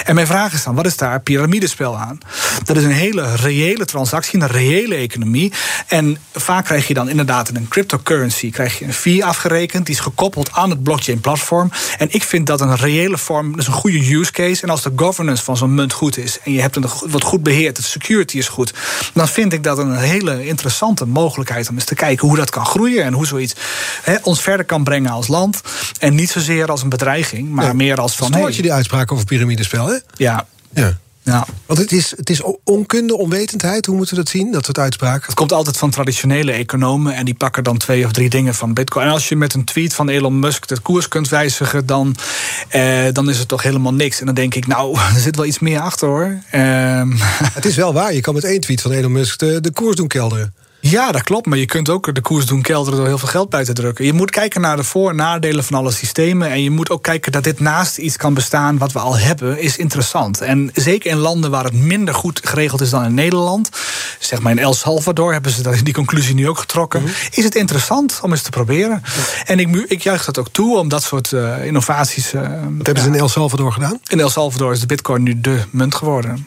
En 0.04 0.14
mijn 0.14 0.26
vraag 0.26 0.52
is 0.52 0.62
dan, 0.62 0.74
wat 0.74 0.86
is 0.86 0.96
daar 0.96 1.20
piramidespel 1.20 1.96
aan? 1.98 2.18
Dat 2.64 2.76
is 2.76 2.84
een 2.84 2.90
hele 2.90 3.34
reële 3.34 3.84
transactie, 3.84 4.40
een 4.40 4.46
reële 4.46 4.94
economie. 4.94 5.52
En 5.86 6.18
vaak 6.32 6.64
krijg 6.64 6.88
je 6.88 6.94
dan 6.94 7.08
inderdaad 7.08 7.48
in 7.48 7.56
een 7.56 7.68
cryptocurrency 7.68 8.50
krijg 8.50 8.78
je 8.78 8.84
een 8.84 8.94
fee 8.94 9.24
afgerekend. 9.24 9.86
Die 9.86 9.94
is 9.94 10.00
gekoppeld 10.00 10.52
aan 10.52 10.70
het 10.70 10.82
blockchain-platform. 10.82 11.70
En 11.98 12.06
ik 12.10 12.22
vind 12.22 12.46
dat 12.46 12.60
een 12.60 12.76
reële 12.76 13.18
vorm, 13.18 13.56
dus 13.56 13.66
een 13.66 13.72
goede 13.72 14.14
use 14.14 14.32
case. 14.32 14.62
En 14.62 14.70
als 14.70 14.82
de 14.82 14.92
governance 14.96 15.44
van 15.44 15.56
zo'n 15.56 15.74
munt 15.74 15.92
goed 15.92 16.16
is 16.16 16.38
en 16.44 16.52
je 16.52 16.60
hebt 16.60 16.74
het 16.74 16.84
wat 17.06 17.22
goed 17.22 17.42
beheerd, 17.42 17.76
de 17.76 17.82
security 17.82 18.38
is 18.38 18.48
goed, 18.48 18.74
dan 19.14 19.28
vind 19.28 19.52
ik 19.52 19.64
dat 19.64 19.78
een 19.78 19.96
hele 19.96 20.46
interessante 20.46 21.06
mogelijkheid 21.06 21.68
om 21.68 21.74
eens 21.74 21.84
te 21.84 21.94
kijken 21.94 22.28
hoe 22.28 22.36
dat 22.36 22.50
kan 22.50 22.66
groeien 22.66 23.04
en 23.04 23.12
hoe 23.12 23.26
zoiets 23.26 23.54
ons 24.22 24.40
verder 24.40 24.66
kan 24.66 24.84
brengen 24.84 25.10
als 25.10 25.28
land. 25.28 25.60
En 25.98 26.14
niet 26.14 26.30
zozeer 26.30 26.70
als 26.70 26.82
een 26.82 26.88
bedreiging, 26.88 27.48
maar 27.48 27.76
meer 27.76 28.00
als 28.00 28.16
van. 28.16 28.26
Stoort 28.26 28.56
je 28.56 28.62
die 28.62 28.72
uitspraak 28.72 29.12
over 29.12 29.24
piramidespel? 29.24 29.81
Ja. 30.16 30.46
Ja. 30.74 30.98
Ja. 31.24 31.46
Want 31.66 31.78
het 31.78 31.92
is, 31.92 32.12
het 32.16 32.30
is 32.30 32.42
onkunde, 32.64 33.16
onwetendheid. 33.16 33.86
Hoe 33.86 33.96
moeten 33.96 34.14
we 34.16 34.22
dat 34.22 34.30
zien, 34.30 34.52
dat 34.52 34.64
soort 34.64 34.78
uitspraken? 34.78 35.26
Het 35.26 35.34
komt 35.34 35.52
altijd 35.52 35.76
van 35.76 35.90
traditionele 35.90 36.52
economen... 36.52 37.14
en 37.14 37.24
die 37.24 37.34
pakken 37.34 37.64
dan 37.64 37.78
twee 37.78 38.04
of 38.04 38.12
drie 38.12 38.28
dingen 38.28 38.54
van 38.54 38.74
bitcoin. 38.74 39.06
En 39.06 39.12
als 39.12 39.28
je 39.28 39.36
met 39.36 39.54
een 39.54 39.64
tweet 39.64 39.94
van 39.94 40.08
Elon 40.08 40.38
Musk 40.38 40.68
de 40.68 40.80
koers 40.80 41.08
kunt 41.08 41.28
wijzigen... 41.28 41.86
dan, 41.86 42.16
eh, 42.68 43.04
dan 43.12 43.30
is 43.30 43.38
het 43.38 43.48
toch 43.48 43.62
helemaal 43.62 43.94
niks. 43.94 44.20
En 44.20 44.26
dan 44.26 44.34
denk 44.34 44.54
ik, 44.54 44.66
nou, 44.66 44.98
er 45.14 45.20
zit 45.20 45.36
wel 45.36 45.44
iets 45.44 45.58
meer 45.58 45.80
achter, 45.80 46.08
hoor. 46.08 46.38
Eh, 46.50 47.02
het 47.52 47.64
is 47.64 47.76
wel 47.76 47.92
waar. 47.92 48.14
Je 48.14 48.20
kan 48.20 48.34
met 48.34 48.44
één 48.44 48.60
tweet 48.60 48.80
van 48.80 48.92
Elon 48.92 49.12
Musk 49.12 49.38
de, 49.38 49.60
de 49.60 49.72
koers 49.72 49.96
doen 49.96 50.08
kelderen. 50.08 50.54
Ja, 50.84 51.12
dat 51.12 51.22
klopt. 51.22 51.46
Maar 51.46 51.58
je 51.58 51.66
kunt 51.66 51.88
ook 51.88 52.14
de 52.14 52.20
koers 52.20 52.46
doen 52.46 52.62
kelderen 52.62 52.98
door 52.98 53.08
heel 53.08 53.18
veel 53.18 53.28
geld 53.28 53.50
bij 53.50 53.64
te 53.64 53.72
drukken. 53.72 54.04
Je 54.04 54.12
moet 54.12 54.30
kijken 54.30 54.60
naar 54.60 54.76
de 54.76 54.84
voor- 54.84 55.10
en 55.10 55.16
nadelen 55.16 55.64
van 55.64 55.78
alle 55.78 55.90
systemen. 55.90 56.50
En 56.50 56.62
je 56.62 56.70
moet 56.70 56.90
ook 56.90 57.02
kijken 57.02 57.32
dat 57.32 57.44
dit 57.44 57.60
naast 57.60 57.98
iets 57.98 58.16
kan 58.16 58.34
bestaan 58.34 58.78
wat 58.78 58.92
we 58.92 58.98
al 58.98 59.18
hebben, 59.18 59.60
is 59.60 59.76
interessant. 59.76 60.40
En 60.40 60.70
zeker 60.74 61.10
in 61.10 61.16
landen 61.16 61.50
waar 61.50 61.64
het 61.64 61.72
minder 61.72 62.14
goed 62.14 62.40
geregeld 62.44 62.80
is 62.80 62.90
dan 62.90 63.04
in 63.04 63.14
Nederland, 63.14 63.68
zeg 64.18 64.40
maar 64.40 64.52
in 64.52 64.58
El 64.58 64.74
Salvador 64.74 65.32
hebben 65.32 65.52
ze 65.52 65.82
die 65.82 65.94
conclusie 65.94 66.34
nu 66.34 66.48
ook 66.48 66.58
getrokken, 66.58 67.02
mhm. 67.02 67.12
is 67.30 67.44
het 67.44 67.54
interessant 67.54 68.20
om 68.22 68.30
eens 68.30 68.42
te 68.42 68.50
proberen. 68.50 69.02
En 69.44 69.58
ik, 69.58 69.76
ik 69.88 70.02
juich 70.02 70.24
dat 70.24 70.38
ook 70.38 70.48
toe 70.48 70.78
om 70.78 70.88
dat 70.88 71.02
soort 71.02 71.32
uh, 71.32 71.64
innovaties. 71.64 72.32
Uh, 72.32 72.40
wat 72.76 72.86
hebben 72.86 73.04
ze 73.04 73.10
in 73.10 73.14
El 73.14 73.28
Salvador 73.28 73.72
gedaan? 73.72 74.00
In 74.08 74.20
El 74.20 74.30
Salvador 74.30 74.72
is 74.72 74.80
de 74.80 74.86
bitcoin 74.86 75.22
nu 75.22 75.40
de 75.40 75.62
munt 75.70 75.94
geworden 75.94 76.46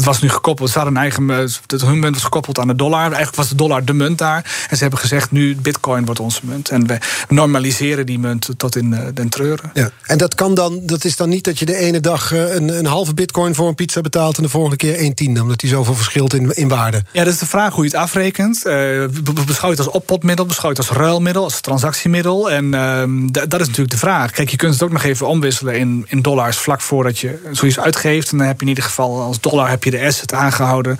het 0.00 0.08
was 0.08 0.20
nu 0.20 0.28
gekoppeld. 0.28 0.70
Ze 0.70 0.78
hadden 0.78 0.96
een 0.96 1.02
eigen. 1.02 1.30
Eh, 1.30 1.88
hun 1.88 1.98
munt 1.98 2.14
was 2.14 2.24
gekoppeld 2.24 2.58
aan 2.58 2.66
de 2.66 2.76
dollar. 2.76 3.02
Eigenlijk 3.02 3.34
was 3.34 3.48
de 3.48 3.54
dollar 3.54 3.84
de 3.84 3.92
munt 3.92 4.18
daar. 4.18 4.66
En 4.68 4.76
ze 4.76 4.82
hebben 4.82 4.98
gezegd: 4.98 5.30
nu 5.30 5.56
Bitcoin 5.56 6.04
wordt 6.04 6.20
onze 6.20 6.40
munt. 6.42 6.68
En 6.68 6.86
we 6.86 6.98
normaliseren 7.28 8.06
die 8.06 8.18
munt 8.18 8.48
tot 8.56 8.76
in 8.76 8.94
eh, 8.94 9.06
den 9.14 9.28
treuren. 9.28 9.70
Ja. 9.74 9.90
En 10.06 10.18
dat 10.18 10.34
kan 10.34 10.54
dan. 10.54 10.80
Dat 10.82 11.04
is 11.04 11.16
dan 11.16 11.28
niet 11.28 11.44
dat 11.44 11.58
je 11.58 11.64
de 11.64 11.76
ene 11.76 12.00
dag 12.00 12.32
eh, 12.32 12.54
een, 12.54 12.78
een 12.78 12.86
halve 12.86 13.14
Bitcoin 13.14 13.54
voor 13.54 13.68
een 13.68 13.74
pizza 13.74 14.00
betaalt. 14.00 14.36
en 14.36 14.42
de 14.42 14.48
volgende 14.48 14.76
keer 14.76 15.00
een 15.00 15.14
tiende. 15.14 15.42
Omdat 15.42 15.60
die 15.60 15.70
zoveel 15.70 15.94
verschilt 15.94 16.34
in, 16.34 16.56
in 16.56 16.68
waarde. 16.68 17.02
Ja, 17.12 17.24
dat 17.24 17.32
is 17.32 17.38
de 17.38 17.46
vraag 17.46 17.74
hoe 17.74 17.84
je 17.84 17.90
het 17.90 17.98
afrekent. 17.98 18.66
Uh, 18.66 19.04
beschouw 19.46 19.70
je 19.70 19.76
het 19.76 19.86
als 19.86 19.94
oppotmiddel, 19.94 20.46
beschouw 20.46 20.70
je 20.70 20.76
het 20.76 20.88
als 20.88 20.98
ruilmiddel, 20.98 21.44
als 21.44 21.60
transactiemiddel. 21.60 22.50
En 22.50 22.64
uh, 22.64 23.02
dat 23.48 23.60
is 23.60 23.66
natuurlijk 23.66 23.90
de 23.90 23.98
vraag. 23.98 24.30
Kijk, 24.30 24.48
je 24.48 24.56
kunt 24.56 24.72
het 24.72 24.82
ook 24.82 24.92
nog 24.92 25.02
even 25.02 25.26
omwisselen 25.26 25.78
in, 25.78 26.04
in 26.08 26.22
dollars 26.22 26.56
vlak 26.56 26.80
voordat 26.80 27.18
je 27.18 27.38
zoiets 27.52 27.78
uitgeeft. 27.78 28.32
En 28.32 28.38
dan 28.38 28.46
heb 28.46 28.56
je 28.56 28.62
in 28.62 28.68
ieder 28.68 28.84
geval 28.84 29.20
als 29.20 29.40
dollar 29.40 29.68
heb 29.68 29.84
je 29.84 29.89
de 29.90 30.06
asset 30.06 30.34
aangehouden. 30.34 30.98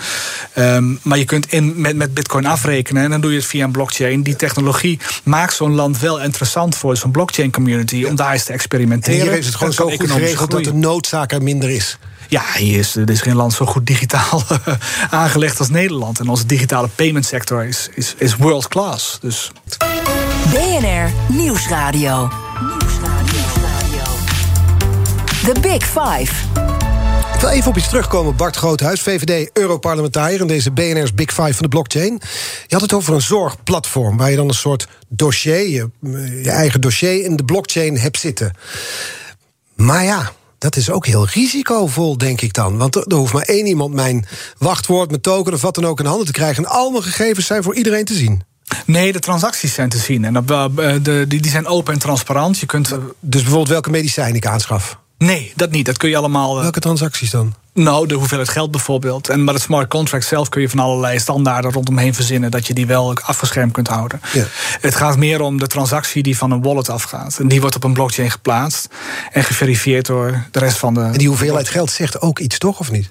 Um, 0.59 0.99
maar 1.03 1.19
je 1.19 1.25
kunt 1.25 1.53
in, 1.53 1.81
met, 1.81 1.97
met 1.97 2.15
bitcoin 2.15 2.47
afrekenen 2.47 3.03
en 3.03 3.11
dan 3.11 3.21
doe 3.21 3.31
je 3.31 3.37
het 3.37 3.47
via 3.47 3.65
een 3.65 3.73
blockchain. 3.73 4.23
Die 4.23 4.37
technologie 4.37 4.99
maakt 5.25 5.55
zo'n 5.55 5.75
land 5.75 5.99
wel 5.99 6.21
interessant 6.21 6.77
voor 6.77 6.97
zo'n 6.97 7.11
blockchain 7.11 7.53
community 7.53 8.05
om 8.05 8.17
daar 8.17 8.33
eens 8.33 8.45
te 8.45 8.53
experimenteren. 8.53 9.21
En 9.21 9.27
hier 9.27 9.39
is 9.39 9.47
het 9.47 9.55
gewoon 9.55 9.73
zo 9.73 9.91
goed 9.91 10.11
geregeld 10.11 10.51
dat 10.51 10.65
de 10.65 10.75
noodzaak 10.75 11.33
er 11.33 11.43
minder 11.43 11.71
is. 11.71 11.99
Ja, 12.29 12.43
hier 12.57 12.79
is, 12.79 12.97
er 12.97 13.11
is 13.11 13.21
geen 13.21 13.37
land 13.37 13.53
zo 13.53 13.67
goed 13.67 13.87
digitaal 13.87 14.43
aangelegd 15.11 15.59
als 15.59 15.69
Nederland. 15.69 16.21
En 16.21 16.29
onze 16.29 16.47
digitale 16.47 16.89
payment 16.89 17.27
sector 17.27 17.65
is, 17.65 17.89
is, 17.95 18.15
is 18.19 18.37
world 18.37 18.69
class. 18.69 19.19
Dus. 19.21 19.51
BNR 20.53 21.11
Nieuwsradio. 21.29 22.31
Nieuwsradio. 22.61 23.21
The 25.45 25.61
Big 25.61 25.85
Five. 25.85 26.70
Ik 27.41 27.47
wil 27.47 27.55
even 27.55 27.71
op 27.71 27.77
iets 27.77 27.89
terugkomen. 27.89 28.37
Bart 28.37 28.57
Groothuis, 28.57 29.01
VVD, 29.01 29.51
Europarlementariër... 29.53 30.41
in 30.41 30.47
deze 30.47 30.71
BNR's 30.71 31.15
Big 31.15 31.31
Five 31.31 31.55
van 31.55 31.63
de 31.63 31.69
blockchain. 31.69 32.21
Je 32.67 32.75
had 32.75 32.81
het 32.81 32.93
over 32.93 33.15
een 33.15 33.21
zorgplatform... 33.21 34.17
waar 34.17 34.31
je 34.31 34.37
dan 34.37 34.49
een 34.49 34.55
soort 34.55 34.89
dossier, 35.09 35.69
je, 35.69 35.91
je 36.43 36.51
eigen 36.51 36.81
dossier... 36.81 37.25
in 37.25 37.37
de 37.37 37.45
blockchain 37.45 37.99
hebt 37.99 38.19
zitten. 38.19 38.53
Maar 39.75 40.05
ja, 40.05 40.33
dat 40.59 40.77
is 40.77 40.91
ook 40.91 41.07
heel 41.07 41.27
risicovol, 41.27 42.19
denk 42.19 42.41
ik 42.41 42.53
dan. 42.53 42.77
Want 42.77 42.95
er, 42.95 43.15
hoeft 43.15 43.33
maar 43.33 43.43
één 43.43 43.67
iemand 43.67 43.95
mijn 43.95 44.27
wachtwoord, 44.59 45.11
mijn 45.11 45.23
token 45.23 45.53
of 45.53 45.61
wat 45.61 45.75
dan 45.75 45.87
ook 45.87 46.01
in 46.01 46.07
handen 46.07 46.27
te 46.27 46.33
krijgen. 46.33 46.65
En 46.65 46.71
al 46.71 46.91
mijn 46.91 47.03
gegevens 47.03 47.47
zijn 47.47 47.63
voor 47.63 47.75
iedereen 47.75 48.05
te 48.05 48.15
zien. 48.15 48.43
Nee, 48.87 49.13
de 49.13 49.19
transacties 49.19 49.75
zijn 49.75 49.89
te 49.89 49.99
zien. 49.99 50.25
En 50.25 50.33
de, 51.03 51.25
die, 51.29 51.41
die 51.41 51.51
zijn 51.51 51.67
open 51.67 51.93
en 51.93 51.99
transparant. 51.99 52.59
Je 52.59 52.67
kunt, 52.67 52.89
dus 53.21 53.41
bijvoorbeeld 53.41 53.69
welke 53.69 53.91
medicijn 53.91 54.35
ik 54.35 54.47
aanschaf? 54.47 54.99
Nee, 55.27 55.53
dat 55.57 55.71
niet. 55.71 55.87
Dat 55.87 55.97
kun 55.97 56.09
je 56.09 56.17
allemaal. 56.17 56.57
Eh, 56.57 56.63
Welke 56.63 56.81
transacties 56.81 57.31
dan? 57.31 57.55
Nou, 57.75 58.07
de 58.07 58.15
hoeveelheid 58.15 58.49
geld 58.49 58.71
bijvoorbeeld. 58.71 59.29
En, 59.29 59.45
maar 59.45 59.55
het 59.55 59.63
smart 59.63 59.89
contract 59.89 60.25
zelf 60.25 60.49
kun 60.49 60.61
je 60.61 60.69
van 60.69 60.79
allerlei 60.79 61.19
standaarden 61.19 61.73
rondomheen 61.73 62.15
verzinnen. 62.15 62.51
dat 62.51 62.67
je 62.67 62.75
die 62.75 62.87
wel 62.87 63.15
afgeschermd 63.15 63.73
kunt 63.73 63.89
houden. 63.89 64.21
Ja. 64.33 64.45
Het 64.81 64.95
gaat 64.95 65.17
meer 65.17 65.41
om 65.41 65.59
de 65.59 65.67
transactie 65.67 66.23
die 66.23 66.37
van 66.37 66.51
een 66.51 66.63
wallet 66.63 66.89
afgaat. 66.89 67.39
En 67.39 67.49
die 67.49 67.61
wordt 67.61 67.77
op 67.77 67.85
een 67.85 67.93
blockchain 67.93 68.31
geplaatst. 68.31 68.89
en 69.33 69.45
geverifieerd 69.45 70.07
door 70.07 70.47
de 70.51 70.59
rest 70.59 70.79
van 70.79 70.95
de. 70.95 71.01
En 71.01 71.13
die 71.13 71.29
hoeveelheid 71.29 71.69
geld 71.69 71.91
zegt 71.91 72.21
ook 72.21 72.39
iets, 72.39 72.59
toch, 72.59 72.79
of 72.79 72.91
niet? 72.91 73.09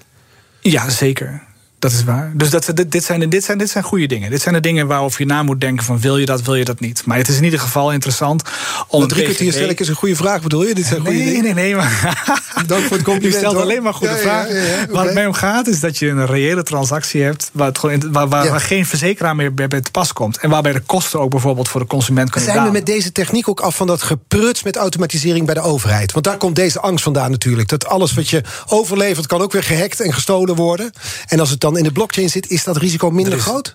Ja, 0.60 0.88
zeker. 0.88 1.42
Dat 1.80 1.92
is 1.92 2.04
waar. 2.04 2.32
Dus 2.34 2.50
dat, 2.50 2.72
dit, 2.86 3.04
zijn, 3.04 3.28
dit, 3.28 3.44
zijn, 3.44 3.58
dit 3.58 3.70
zijn 3.70 3.84
goede 3.84 4.06
dingen. 4.06 4.30
Dit 4.30 4.42
zijn 4.42 4.54
de 4.54 4.60
dingen 4.60 4.86
waarover 4.86 5.20
je 5.20 5.26
na 5.26 5.42
moet 5.42 5.60
denken 5.60 5.84
van 5.84 6.00
wil 6.00 6.16
je 6.16 6.26
dat, 6.26 6.42
wil 6.42 6.54
je 6.54 6.64
dat 6.64 6.80
niet. 6.80 7.06
Maar 7.06 7.16
het 7.16 7.28
is 7.28 7.36
in 7.36 7.44
ieder 7.44 7.60
geval 7.60 7.92
interessant 7.92 8.42
om... 8.86 9.08
Drie 9.08 9.24
kwartier 9.24 9.52
stel 9.52 9.68
ik 9.68 9.80
is 9.80 9.88
een 9.88 9.94
goede 9.94 10.16
vraag, 10.16 10.42
bedoel 10.42 10.66
je? 10.66 10.74
Dit 10.74 10.86
zijn 10.86 11.02
nee, 11.02 11.12
goede 11.12 11.30
nee, 11.30 11.42
nee, 11.42 11.54
nee, 11.54 11.74
maar... 11.76 12.18
Dank 12.66 12.82
voor 12.82 12.96
het 12.96 13.06
compliment. 13.10 13.32
Je 13.32 13.38
stelt 13.38 13.56
alleen 13.56 13.82
maar 13.82 13.94
goede 13.94 14.16
vragen. 14.16 14.54
Waar 14.90 15.04
het 15.04 15.14
mij 15.14 15.26
om 15.26 15.32
gaat 15.32 15.66
is 15.66 15.80
dat 15.80 15.98
je 15.98 16.08
een 16.08 16.26
reële 16.26 16.62
transactie 16.62 17.22
hebt... 17.22 17.50
waar, 17.52 17.68
het 17.68 17.78
gewoon, 17.78 18.12
waar, 18.12 18.28
waar, 18.28 18.60
geen 18.60 18.86
verzekeraar 18.86 19.36
meer 19.36 19.54
bij 19.54 19.80
te 19.80 19.90
pas 19.90 20.12
komt. 20.12 20.38
En 20.38 20.50
waarbij 20.50 20.72
de 20.72 20.80
kosten 20.80 21.20
ook 21.20 21.30
bijvoorbeeld 21.30 21.68
voor 21.68 21.80
de 21.80 21.86
consument 21.86 22.30
kunnen 22.30 22.52
Zijn 22.52 22.64
we 22.64 22.70
met 22.72 22.86
deze 22.86 23.12
techniek 23.12 23.48
ook 23.48 23.60
af 23.60 23.76
van 23.76 23.86
dat 23.86 24.02
gepruts 24.02 24.62
met 24.62 24.76
automatisering 24.76 25.46
bij 25.46 25.54
de 25.54 25.60
overheid? 25.60 26.12
Want 26.12 26.24
daar 26.24 26.36
komt 26.36 26.56
deze 26.56 26.80
angst 26.80 27.04
vandaan 27.04 27.30
natuurlijk. 27.30 27.68
Dat 27.68 27.86
alles 27.86 28.14
wat 28.14 28.28
je 28.28 28.42
overlevert 28.66 29.26
kan 29.26 29.40
ook 29.40 29.52
weer 29.52 29.62
gehackt 29.62 30.00
en 30.00 30.12
gestolen 30.12 30.54
worden. 30.54 30.92
En 31.26 31.40
als 31.40 31.50
het 31.50 31.60
dan 31.60 31.69
in 31.76 31.84
de 31.84 31.92
blockchain 31.92 32.30
zit 32.30 32.50
is 32.50 32.64
dat 32.64 32.76
risico 32.76 33.10
minder 33.10 33.38
groot? 33.38 33.72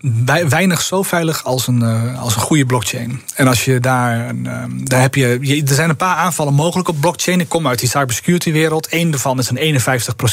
Weinig 0.50 0.82
zo 0.82 1.04
veilig 1.04 1.44
als 1.44 1.68
een, 1.68 1.82
uh, 1.82 2.22
als 2.22 2.36
een 2.36 2.42
goede 2.42 2.66
blockchain. 2.66 3.22
En 3.36 3.48
als 3.48 3.66
je 3.66 3.80
daar, 3.80 4.36
uh, 4.36 4.64
daar 4.84 5.02
heb 5.02 5.16
je, 5.16 5.38
je, 5.42 5.64
er 5.64 5.74
zijn 5.74 5.90
een 5.90 5.96
paar 5.96 6.16
aanvallen 6.16 6.54
mogelijk 6.54 6.88
op 6.88 7.00
blockchain. 7.00 7.40
Ik 7.40 7.50
kom 7.50 7.68
uit 7.68 7.80
die 7.80 7.90
cybersecurity 7.90 8.52
wereld. 8.52 8.88
Eén 8.90 9.12
daarvan 9.12 9.40
is 9.40 9.50
een 9.50 9.82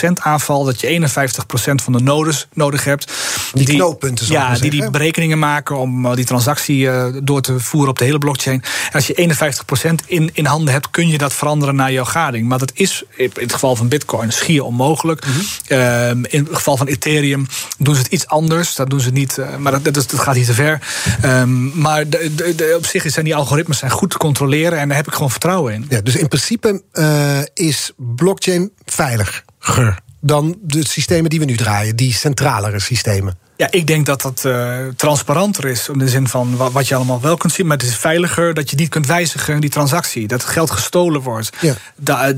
51% 0.09 0.13
aanval. 0.23 0.65
Dat 0.65 0.81
je 0.81 1.01
51% 1.01 1.83
van 1.83 1.93
de 1.93 2.01
nodes 2.01 2.47
nodig 2.53 2.85
hebt. 2.85 3.13
Die, 3.53 3.65
die 3.65 3.77
knooppunten, 3.77 4.27
Ja, 4.27 4.55
die 4.55 4.71
die 4.71 4.91
berekeningen 4.91 5.39
maken 5.39 5.79
om 5.79 6.07
uh, 6.07 6.15
die 6.15 6.25
transactie 6.25 6.89
door 7.23 7.41
te 7.41 7.61
voeren 7.61 7.91
op 7.91 7.99
de 7.99 8.05
hele 8.05 8.19
blockchain. 8.19 8.63
En 8.87 8.93
als 8.93 9.07
je 9.07 9.35
51% 10.03 10.07
in, 10.07 10.31
in 10.33 10.47
handen 10.47 10.73
hebt, 10.73 10.91
kun 10.91 11.09
je 11.09 11.19
dat 11.19 11.33
veranderen 11.33 11.75
naar 11.75 11.93
jouw 11.93 12.05
gading. 12.05 12.49
Maar 12.49 12.59
dat 12.59 12.73
is 12.75 13.03
in 13.17 13.31
het 13.35 13.53
geval 13.53 13.77
van 13.77 13.89
Bitcoin 13.89 14.33
schier 14.33 14.65
onmogelijk. 14.65 15.27
Mm 15.27 15.33
-hmm. 15.33 16.25
in 16.25 16.45
het 16.45 16.57
geval 16.57 16.77
van 16.77 16.87
Ethereum 16.87 17.47
doen 17.79 17.95
ze 17.95 18.01
het 18.01 18.13
iets 18.13 18.27
anders. 18.27 18.75
Dat 18.75 18.91
doen 18.91 19.01
ze 19.01 19.11
niet, 19.11 19.37
uh, 19.39 19.57
maar 19.57 19.83
dat, 19.83 19.95
dat, 19.95 20.13
gaat 20.15 20.35
hier 20.35 20.45
te 20.45 20.55
ver. 20.55 20.81
Um, 21.25 21.81
maar 21.81 22.09
de, 22.09 22.55
de, 22.57 22.75
op 22.77 22.87
zich 22.87 23.11
zijn 23.11 23.25
die 23.25 23.35
algoritmes 23.35 23.79
zijn 23.79 23.91
goed 23.91 24.11
te 24.11 24.19
controleren 24.19 24.79
en 24.79 24.89
daar 24.89 24.97
heb 24.97 25.07
ik 25.07 25.13
gewoon 25.13 25.31
vertrouwen 25.31 25.75
in. 25.75 25.87
Ja, 25.89 26.01
dus 26.01 26.17
in 26.17 26.29
principe 26.29 26.83
uh, 26.93 27.39
is 27.55 27.93
blockchain 27.97 28.73
veiliger 28.85 29.45
dan 30.21 30.59
de 30.63 30.87
systemen 30.87 31.31
die 31.31 31.39
we 31.39 31.45
nu 31.45 31.57
draaien, 31.57 31.97
die 31.97 32.13
centralere 32.13 32.81
systemen. 32.81 33.39
Ja, 33.63 33.69
ik 33.71 33.87
denk 33.87 34.07
dat 34.07 34.23
dat 34.23 34.43
uh, 34.47 34.77
transparanter 34.97 35.65
is. 35.65 35.89
In 35.89 35.99
de 35.99 36.09
zin 36.09 36.29
van 36.29 36.57
wat, 36.57 36.73
wat, 36.73 36.89
je 36.89 36.95
allemaal 36.95 37.21
wel 37.21 37.37
kunt 37.37 37.53
zien. 37.53 37.67
Maar 37.67 37.77
het 37.77 37.87
is 37.87 37.97
veiliger 37.97 38.55
dat 38.55 38.71
je 38.71 38.77
niet 38.77 38.89
kunt 38.89 39.07
wijzigen 39.07 39.61
die 39.61 39.71
transactie. 39.71 40.27
Dat 40.27 40.45
geld 40.45 40.71
gestolen 40.71 41.21
wordt. 41.21 41.51
Ja. 41.61 41.75
Da, 41.97 42.33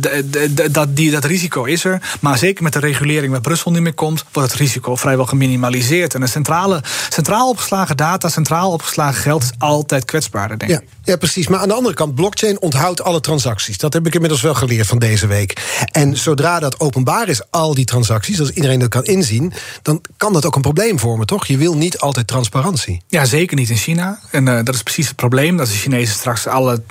dat, 0.70 0.96
die, 0.96 1.10
dat 1.10 1.24
risico 1.24 1.64
is 1.64 1.84
er. 1.84 2.02
Maar 2.20 2.38
zeker 2.38 2.62
met 2.62 2.72
de 2.72 2.78
regulering 2.78 3.32
waar 3.32 3.40
Brussel 3.40 3.70
niet 3.70 3.82
meer 3.82 3.94
komt, 3.94 4.24
wordt 4.32 4.50
het 4.50 4.60
risico 4.60 4.96
vrijwel 4.96 5.26
geminimaliseerd. 5.26 6.14
En 6.14 6.22
een 6.22 6.28
centrale, 6.28 6.82
centraal 7.08 7.48
opgeslagen 7.48 7.96
data, 7.96 8.28
centraal 8.28 8.72
opgeslagen 8.72 9.22
geld 9.22 9.42
is 9.42 9.52
altijd 9.58 10.04
kwetsbaarder, 10.04 10.58
denk 10.58 10.70
ja. 10.70 10.78
ik. 10.78 10.84
Ja, 11.04 11.16
precies. 11.16 11.48
Maar 11.48 11.60
aan 11.60 11.68
de 11.68 11.74
andere 11.74 11.94
kant, 11.94 12.14
blockchain 12.14 12.60
onthoudt 12.60 13.02
alle 13.02 13.20
transacties. 13.20 13.78
Dat 13.78 13.92
heb 13.92 14.06
ik 14.06 14.14
inmiddels 14.14 14.42
wel 14.42 14.54
geleerd 14.54 14.86
van 14.86 14.98
deze 14.98 15.26
week. 15.26 15.84
En 15.90 16.16
zodra 16.16 16.60
dat 16.60 16.80
openbaar 16.80 17.28
is, 17.28 17.42
al 17.50 17.74
die 17.74 17.84
transacties, 17.84 18.40
als 18.40 18.50
iedereen 18.50 18.78
dat 18.78 18.88
kan 18.88 19.04
inzien, 19.04 19.52
dan 19.82 20.00
kan 20.16 20.32
dat 20.32 20.46
ook 20.46 20.54
een 20.54 20.62
probleem 20.62 20.98
toch? 21.22 21.46
Je 21.46 21.56
wil 21.56 21.76
niet 21.76 21.98
altijd 21.98 22.26
transparantie. 22.26 23.02
Ja, 23.08 23.24
zeker 23.24 23.56
niet 23.56 23.70
in 23.70 23.76
China. 23.76 24.18
En 24.30 24.46
uh, 24.46 24.58
dat 24.62 24.74
is 24.74 24.82
precies 24.82 25.06
het 25.06 25.16
probleem. 25.16 25.56
Dat 25.56 25.66
de 25.66 25.72
Chinezen 25.72 26.14
straks 26.14 26.46
alle, 26.46 26.82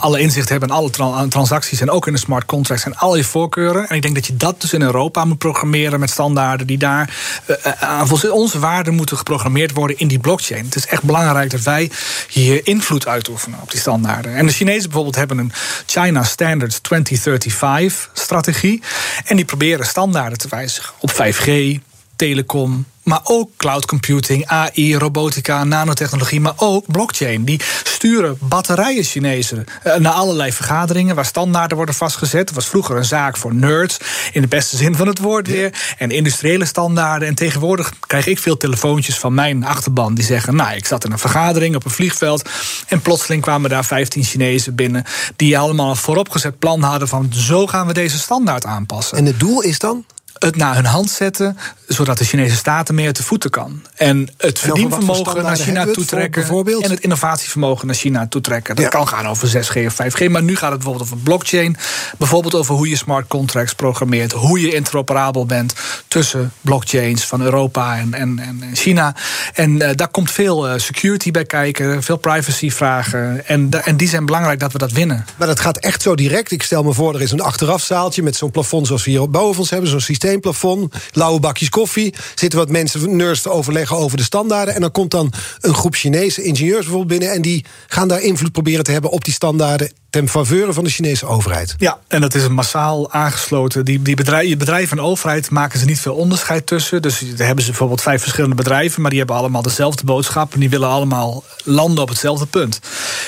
alle 0.00 0.20
inzicht 0.20 0.48
hebben 0.48 0.68
in 0.68 0.74
alle 0.74 0.90
tra 0.90 1.26
transacties 1.28 1.80
en 1.80 1.90
ook 1.90 2.06
in 2.06 2.12
de 2.12 2.18
smart 2.18 2.44
contracts 2.44 2.84
en 2.84 2.96
al 2.96 3.16
je 3.16 3.24
voorkeuren. 3.24 3.88
En 3.88 3.96
ik 3.96 4.02
denk 4.02 4.14
dat 4.14 4.26
je 4.26 4.36
dat 4.36 4.60
dus 4.60 4.72
in 4.72 4.82
Europa 4.82 5.24
moet 5.24 5.38
programmeren 5.38 6.00
met 6.00 6.10
standaarden 6.10 6.66
die 6.66 6.78
daar 6.78 7.16
uh, 7.46 7.56
aan 7.80 8.30
onze 8.30 8.58
waarden 8.58 8.94
moeten 8.94 9.16
geprogrammeerd 9.16 9.72
worden 9.72 9.98
in 9.98 10.08
die 10.08 10.18
blockchain. 10.18 10.64
Het 10.64 10.76
is 10.76 10.86
echt 10.86 11.02
belangrijk 11.02 11.50
dat 11.50 11.62
wij 11.62 11.90
hier 12.28 12.66
invloed 12.66 13.06
uitoefenen 13.06 13.58
op 13.62 13.70
die 13.70 13.80
standaarden. 13.80 14.34
En 14.34 14.46
de 14.46 14.52
Chinezen 14.52 14.82
bijvoorbeeld 14.82 15.16
hebben 15.16 15.38
een 15.38 15.52
China 15.86 16.24
Standards 16.24 16.78
2035 16.78 18.10
strategie. 18.12 18.82
En 19.24 19.36
die 19.36 19.44
proberen 19.44 19.86
standaarden 19.86 20.38
te 20.38 20.48
wijzigen 20.48 20.94
op 20.98 21.10
5G, 21.10 21.78
telecom, 22.18 22.86
maar 23.02 23.20
ook 23.24 23.50
cloud 23.56 23.86
computing, 23.86 24.46
AI, 24.46 24.96
robotica, 24.96 25.64
nanotechnologie, 25.64 26.40
maar 26.40 26.52
ook 26.56 26.84
blockchain. 26.86 27.44
Die 27.44 27.60
sturen 27.82 28.38
batterijen 28.40 29.04
Chinezen 29.04 29.64
eh, 29.82 29.94
naar 29.96 30.12
allerlei 30.12 30.52
vergaderingen 30.52 31.14
waar 31.14 31.24
standaarden 31.24 31.76
worden 31.76 31.94
vastgezet. 31.94 32.46
Dat 32.46 32.54
was 32.54 32.66
vroeger 32.66 32.96
een 32.96 33.04
zaak 33.04 33.36
voor 33.36 33.54
nerds, 33.54 33.98
in 34.32 34.40
de 34.40 34.48
beste 34.48 34.76
zin 34.76 34.94
van 34.94 35.06
het 35.06 35.18
woord 35.18 35.46
weer. 35.46 35.94
En 35.98 36.10
industriële 36.10 36.64
standaarden. 36.64 37.28
En 37.28 37.34
tegenwoordig 37.34 37.92
krijg 38.06 38.26
ik 38.26 38.38
veel 38.38 38.56
telefoontjes 38.56 39.18
van 39.18 39.34
mijn 39.34 39.64
achterban 39.64 40.14
die 40.14 40.24
zeggen: 40.24 40.56
Nou, 40.56 40.76
ik 40.76 40.86
zat 40.86 41.04
in 41.04 41.12
een 41.12 41.18
vergadering 41.18 41.74
op 41.74 41.84
een 41.84 41.90
vliegveld. 41.90 42.48
En 42.86 43.00
plotseling 43.00 43.42
kwamen 43.42 43.70
daar 43.70 43.84
15 43.84 44.24
Chinezen 44.24 44.74
binnen. 44.74 45.04
die 45.36 45.58
allemaal 45.58 45.90
een 45.90 45.96
vooropgezet 45.96 46.58
plan 46.58 46.82
hadden 46.82 47.08
van: 47.08 47.32
zo 47.32 47.66
gaan 47.66 47.86
we 47.86 47.92
deze 47.92 48.18
standaard 48.18 48.64
aanpassen. 48.64 49.18
En 49.18 49.26
het 49.26 49.40
doel 49.40 49.62
is 49.62 49.78
dan? 49.78 50.04
Het 50.38 50.56
naar 50.56 50.74
hun 50.74 50.84
hand 50.84 51.10
zetten, 51.10 51.58
zodat 51.86 52.18
de 52.18 52.24
Chinese 52.24 52.56
staten 52.56 52.94
meer 52.94 53.12
te 53.12 53.22
voeten 53.22 53.50
kan. 53.50 53.82
En 53.94 54.28
het 54.36 54.58
verdienvermogen 54.58 55.42
naar 55.42 55.56
China 55.56 55.84
toetrekken. 55.84 56.40
Bijvoorbeeld? 56.40 56.84
En 56.84 56.90
het 56.90 57.00
innovatievermogen 57.00 57.86
naar 57.86 57.96
China 57.96 58.26
toetrekken. 58.26 58.76
Dat 58.76 58.88
kan 58.88 59.08
gaan 59.08 59.26
over 59.26 59.48
6G 59.48 59.86
of 59.86 59.96
5G. 60.02 60.30
Maar 60.30 60.42
nu 60.42 60.56
gaat 60.56 60.70
het 60.70 60.78
bijvoorbeeld 60.78 61.10
over 61.10 61.16
blockchain. 61.16 61.76
Bijvoorbeeld 62.18 62.54
over 62.54 62.74
hoe 62.74 62.88
je 62.88 62.96
smart 62.96 63.26
contracts 63.28 63.74
programmeert. 63.74 64.32
Hoe 64.32 64.60
je 64.60 64.74
interoperabel 64.74 65.46
bent 65.46 65.74
tussen 66.08 66.52
blockchains 66.60 67.24
van 67.24 67.42
Europa 67.42 67.96
en, 67.96 68.14
en, 68.14 68.38
en 68.38 68.76
China. 68.76 69.14
En 69.54 69.70
uh, 69.70 69.90
daar 69.94 70.08
komt 70.08 70.30
veel 70.30 70.68
uh, 70.68 70.78
security 70.78 71.30
bij 71.30 71.44
kijken, 71.44 72.02
veel 72.02 72.16
privacyvragen. 72.16 73.46
En, 73.46 73.70
en 73.84 73.96
die 73.96 74.08
zijn 74.08 74.26
belangrijk 74.26 74.60
dat 74.60 74.72
we 74.72 74.78
dat 74.78 74.92
winnen. 74.92 75.26
Maar 75.36 75.46
dat 75.46 75.60
gaat 75.60 75.78
echt 75.78 76.02
zo 76.02 76.14
direct. 76.14 76.50
Ik 76.50 76.62
stel 76.62 76.82
me 76.82 76.92
voor, 76.92 77.14
er 77.14 77.22
is 77.22 77.30
een 77.30 77.40
achterafzaaltje 77.40 78.22
met 78.22 78.36
zo'n 78.36 78.50
plafond 78.50 78.86
zoals 78.86 79.04
we 79.04 79.10
hier 79.10 79.30
boven 79.30 79.60
ons 79.60 79.70
hebben. 79.70 79.90
Zo'n 79.90 80.00
systeem 80.00 80.27
systeemplafond, 80.28 80.94
lauwe 81.12 81.40
bakjes 81.40 81.68
koffie. 81.68 82.14
Zitten 82.34 82.58
wat 82.58 82.70
mensen, 82.70 83.16
nerds 83.16 83.42
te 83.42 83.50
overleggen 83.50 83.96
over 83.96 84.16
de 84.16 84.22
standaarden. 84.22 84.74
En 84.74 84.80
dan 84.80 84.90
komt 84.90 85.10
dan 85.10 85.32
een 85.60 85.74
groep 85.74 85.94
Chinese 85.94 86.42
ingenieurs 86.42 86.84
bijvoorbeeld 86.84 87.18
binnen. 87.18 87.36
En 87.36 87.42
die 87.42 87.64
gaan 87.86 88.08
daar 88.08 88.20
invloed 88.20 88.52
proberen 88.52 88.84
te 88.84 88.92
hebben 88.92 89.10
op 89.10 89.24
die 89.24 89.34
standaarden. 89.34 89.92
ten 90.10 90.28
faveur 90.28 90.72
van 90.72 90.84
de 90.84 90.90
Chinese 90.90 91.26
overheid. 91.26 91.74
Ja, 91.78 91.98
en 92.08 92.20
dat 92.20 92.34
is 92.34 92.44
een 92.44 92.54
massaal 92.54 93.12
aangesloten. 93.12 93.84
Die, 93.84 94.02
die 94.02 94.16
bedrijven, 94.16 94.58
bedrijven 94.58 94.98
en 94.98 95.04
overheid 95.04 95.50
maken 95.50 95.78
ze 95.78 95.84
niet 95.84 96.00
veel 96.00 96.14
onderscheid 96.14 96.66
tussen. 96.66 97.02
Dus 97.02 97.18
daar 97.36 97.46
hebben 97.46 97.64
ze 97.64 97.70
bijvoorbeeld 97.70 98.02
vijf 98.02 98.20
verschillende 98.20 98.56
bedrijven. 98.56 99.00
maar 99.00 99.10
die 99.10 99.18
hebben 99.18 99.36
allemaal 99.36 99.62
dezelfde 99.62 100.04
boodschap. 100.04 100.54
en 100.54 100.60
die 100.60 100.70
willen 100.70 100.88
allemaal 100.88 101.44
landen 101.64 102.02
op 102.02 102.08
hetzelfde 102.08 102.46
punt. 102.46 102.80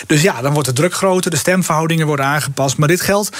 Dus 0.06 0.22
ja, 0.22 0.42
dan 0.42 0.52
wordt 0.52 0.68
de 0.68 0.74
druk 0.74 0.94
groter, 0.94 1.30
de 1.30 1.36
stemverhoudingen 1.36 2.06
worden 2.06 2.26
aangepast. 2.26 2.76
Maar 2.76 2.88
dit 2.88 3.00
geldt 3.00 3.30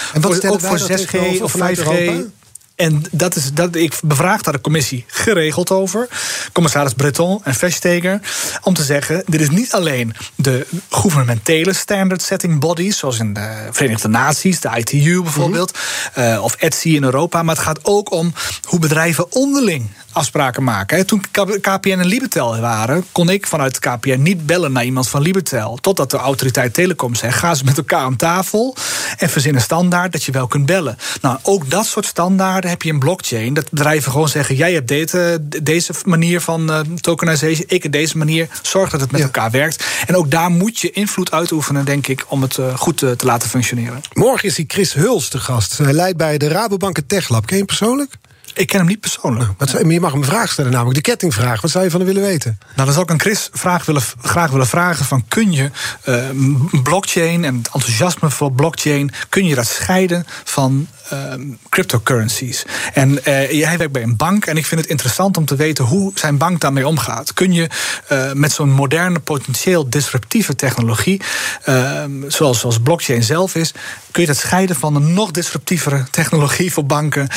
ook 0.47 0.61
voor 0.61 0.79
6G 0.79 1.43
of 1.43 1.55
5G. 1.57 2.40
En 2.81 3.03
dat 3.11 3.37
is, 3.37 3.53
dat, 3.53 3.75
ik 3.75 3.99
bevraag 4.03 4.43
daar 4.43 4.53
de 4.53 4.61
commissie 4.61 5.05
geregeld 5.07 5.71
over. 5.71 6.09
Commissaris 6.53 6.93
Breton 6.93 7.41
en 7.45 7.55
Vestager. 7.55 8.21
Om 8.63 8.75
te 8.75 8.83
zeggen: 8.83 9.23
dit 9.27 9.41
is 9.41 9.51
niet 9.51 9.73
alleen 9.73 10.15
de 10.35 10.67
gouvernementele 10.89 11.73
standard 11.73 12.23
setting 12.23 12.61
bodies. 12.61 12.99
zoals 12.99 13.19
in 13.19 13.33
de 13.33 13.69
Verenigde 13.71 14.09
Naties, 14.09 14.61
de 14.61 14.71
ITU 14.77 15.23
bijvoorbeeld. 15.23 15.79
uh, 16.19 16.43
of 16.43 16.55
ETSI 16.55 16.97
in 16.97 17.03
Europa. 17.03 17.43
Maar 17.43 17.55
het 17.55 17.65
gaat 17.65 17.81
ook 17.83 18.13
om 18.13 18.33
hoe 18.63 18.79
bedrijven 18.79 19.33
onderling 19.33 19.91
afspraken 20.13 20.65
maken. 20.65 21.07
Toen 21.07 21.25
KPN 21.61 21.89
en 21.89 22.07
Libertel 22.07 22.61
waren, 22.61 23.05
kon 23.13 23.29
ik 23.29 23.47
vanuit 23.47 23.79
KPN 23.79 24.23
niet 24.23 24.47
bellen 24.47 24.73
naar 24.73 24.85
iemand 24.85 25.09
van 25.09 25.23
Libertel. 25.23 25.77
Totdat 25.77 26.11
de 26.11 26.17
autoriteit 26.17 26.75
Telecom 26.75 27.15
zegt: 27.15 27.39
ga 27.39 27.55
ze 27.55 27.65
met 27.65 27.77
elkaar 27.77 28.01
aan 28.01 28.17
tafel 28.17 28.77
en 29.17 29.31
verzin 29.31 29.55
een 29.55 29.61
standaard 29.61 30.13
dat 30.13 30.25
je 30.25 30.33
wel 30.33 30.47
kunt 30.47 30.67
bellen. 30.67 30.99
Nou, 31.21 31.39
ook 31.43 31.71
dat 31.71 31.87
soort 31.87 32.07
standaarden 32.07 32.70
heb 32.71 32.83
je 32.83 32.89
in 32.89 32.99
blockchain. 32.99 33.55
Dat 33.55 33.71
bedrijven 33.71 34.13
gewoon 34.13 34.29
zeggen: 34.29 34.57
jij 34.57 34.73
hebt 34.73 34.89
deze, 34.89 35.39
deze 35.63 35.93
manier 36.05 36.41
van 36.41 36.71
uh, 36.71 36.81
tokenization, 36.81 37.65
ik 37.69 37.83
heb 37.83 37.93
deze 37.93 38.19
manier. 38.19 38.49
Zorg 38.63 38.91
dat 38.91 39.01
het 39.01 39.11
met 39.11 39.21
elkaar 39.21 39.51
werkt. 39.51 39.85
En 40.07 40.17
ook 40.17 40.31
daar 40.31 40.51
moet 40.51 40.79
je 40.79 40.91
invloed 40.91 41.33
uitoefenen, 41.33 41.85
denk 41.85 42.07
ik, 42.07 42.25
om 42.29 42.43
het 42.43 42.57
uh, 42.57 42.77
goed 42.77 42.97
te, 42.97 43.17
te 43.17 43.27
laten 43.27 43.49
functioneren. 43.49 44.01
Morgen 44.13 44.49
is 44.49 44.57
hij 44.57 44.65
Chris 44.69 44.93
Huls 44.93 45.29
te 45.29 45.39
gast. 45.39 45.79
Hij 45.79 45.93
leidt 45.93 46.17
bij 46.17 46.39
de 46.39 46.49
Rabobank 46.49 46.99
Tech 47.07 47.29
Lab. 47.29 47.47
Ken 47.47 47.57
je 47.57 47.57
hem 47.57 47.67
persoonlijk? 47.67 48.15
Ik 48.55 48.67
ken 48.67 48.79
hem 48.79 48.89
niet 48.89 49.01
persoonlijk. 49.01 49.45
Nou, 49.45 49.55
wat 49.59 49.69
zou, 49.69 49.93
je 49.93 50.01
mag 50.01 50.11
hem 50.11 50.21
een 50.21 50.27
vraag 50.27 50.51
stellen, 50.51 50.71
namelijk 50.71 50.97
de 50.97 51.11
kettingvraag. 51.11 51.61
Wat 51.61 51.71
zou 51.71 51.85
je 51.85 51.91
van 51.91 52.01
hem 52.01 52.09
willen 52.09 52.29
weten? 52.29 52.59
Nou, 52.61 52.85
dan 52.85 52.93
zou 52.93 53.03
ik 53.03 53.11
aan 53.11 53.21
Chris 53.21 53.49
vraag 53.53 53.85
willen, 53.85 54.03
graag 54.21 54.51
willen 54.51 54.67
vragen: 54.67 55.05
van, 55.05 55.25
kun 55.29 55.53
je 55.53 55.71
uh, 56.05 56.83
blockchain 56.83 57.45
en 57.45 57.57
het 57.57 57.71
enthousiasme 57.73 58.31
voor 58.31 58.53
blockchain, 58.53 59.13
kun 59.29 59.47
je 59.47 59.55
dat 59.55 59.67
scheiden 59.67 60.27
van 60.45 60.89
uh, 61.13 61.33
cryptocurrencies? 61.69 62.65
En 62.95 63.19
jij 63.51 63.79
werkt 63.79 63.93
bij 63.93 64.03
een 64.03 64.17
bank 64.17 64.47
en 64.47 64.57
ik 64.57 64.67
vind 64.67 64.81
het 64.81 64.91
interessant 64.91 65.37
om 65.37 65.45
te 65.45 65.57
weten 65.57 65.85
hoe 65.85 66.13
zijn 66.15 66.37
bank 66.37 66.61
daarmee 66.61 66.87
omgaat. 66.87 67.35
Kun 67.35 67.53
je 67.53 67.69
uh, 68.13 68.33
met 68.33 68.53
zo'n 68.53 68.71
moderne, 68.71 69.19
potentieel 69.19 69.89
disruptieve 69.91 70.55
technologie, 70.55 71.21
ehm, 71.65 72.11
zoals, 72.29 72.61
zoals 72.61 72.81
blockchain 72.81 73.23
zelf 73.23 73.55
is, 73.55 73.73
kun 74.11 74.23
je 74.23 74.29
dat 74.29 74.37
scheiden 74.37 74.77
van 74.77 74.97
een 74.97 75.13
nog 75.15 75.31
disruptievere 75.31 76.05
technologie 76.11 76.73
voor 76.73 76.87
banken, 76.87 77.29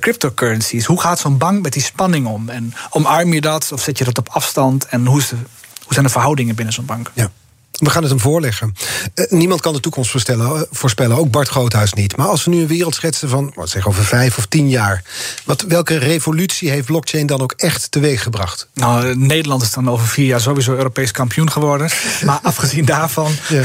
cryptocurrencies? 0.00 0.84
Hoe 0.84 1.00
gaat 1.00 1.18
zo'n 1.18 1.38
bank 1.38 1.62
met 1.62 1.72
die 1.72 1.82
spanning 1.82 2.26
om? 2.26 2.48
En 2.48 2.74
omarm 2.90 3.32
je 3.32 3.40
dat 3.40 3.72
of 3.72 3.82
zet 3.82 3.98
je 3.98 4.04
dat 4.04 4.18
op 4.18 4.28
afstand? 4.28 4.86
En 4.86 5.06
hoe, 5.06 5.18
is 5.18 5.28
de, 5.28 5.36
hoe 5.82 5.92
zijn 5.92 6.04
de 6.04 6.12
verhoudingen 6.12 6.54
binnen 6.54 6.74
zo'n 6.74 6.84
bank? 6.84 7.10
Ja. 7.14 7.30
We 7.78 7.90
gaan 7.90 8.02
het 8.02 8.10
hem 8.10 8.20
voorleggen. 8.20 8.74
Uh, 9.14 9.30
niemand 9.30 9.60
kan 9.60 9.72
de 9.72 9.80
toekomst 9.80 10.10
voorspellen, 10.10 10.66
voorspellen, 10.70 11.16
ook 11.16 11.30
Bart 11.30 11.48
Groothuis 11.48 11.92
niet. 11.92 12.16
Maar 12.16 12.26
als 12.26 12.44
we 12.44 12.50
nu 12.50 12.60
een 12.60 12.66
wereld 12.66 12.94
schetsen 12.94 13.28
van, 13.28 13.52
wat 13.54 13.68
zeg, 13.68 13.86
over 13.86 14.04
vijf 14.04 14.38
of 14.38 14.46
tien 14.46 14.68
jaar... 14.68 15.02
Wat, 15.44 15.62
welke 15.62 15.96
revolutie 15.96 16.70
heeft 16.70 16.86
blockchain 16.86 17.26
dan 17.26 17.40
ook 17.40 17.52
echt 17.56 17.90
teweeggebracht? 17.90 18.68
Nou, 18.74 19.16
Nederland 19.16 19.62
is 19.62 19.72
dan 19.72 19.90
over 19.90 20.06
vier 20.06 20.26
jaar 20.26 20.40
sowieso 20.40 20.72
Europees 20.72 21.10
kampioen 21.10 21.50
geworden. 21.50 21.90
maar 22.26 22.38
afgezien 22.42 22.84
daarvan, 22.84 23.32
ja. 23.48 23.64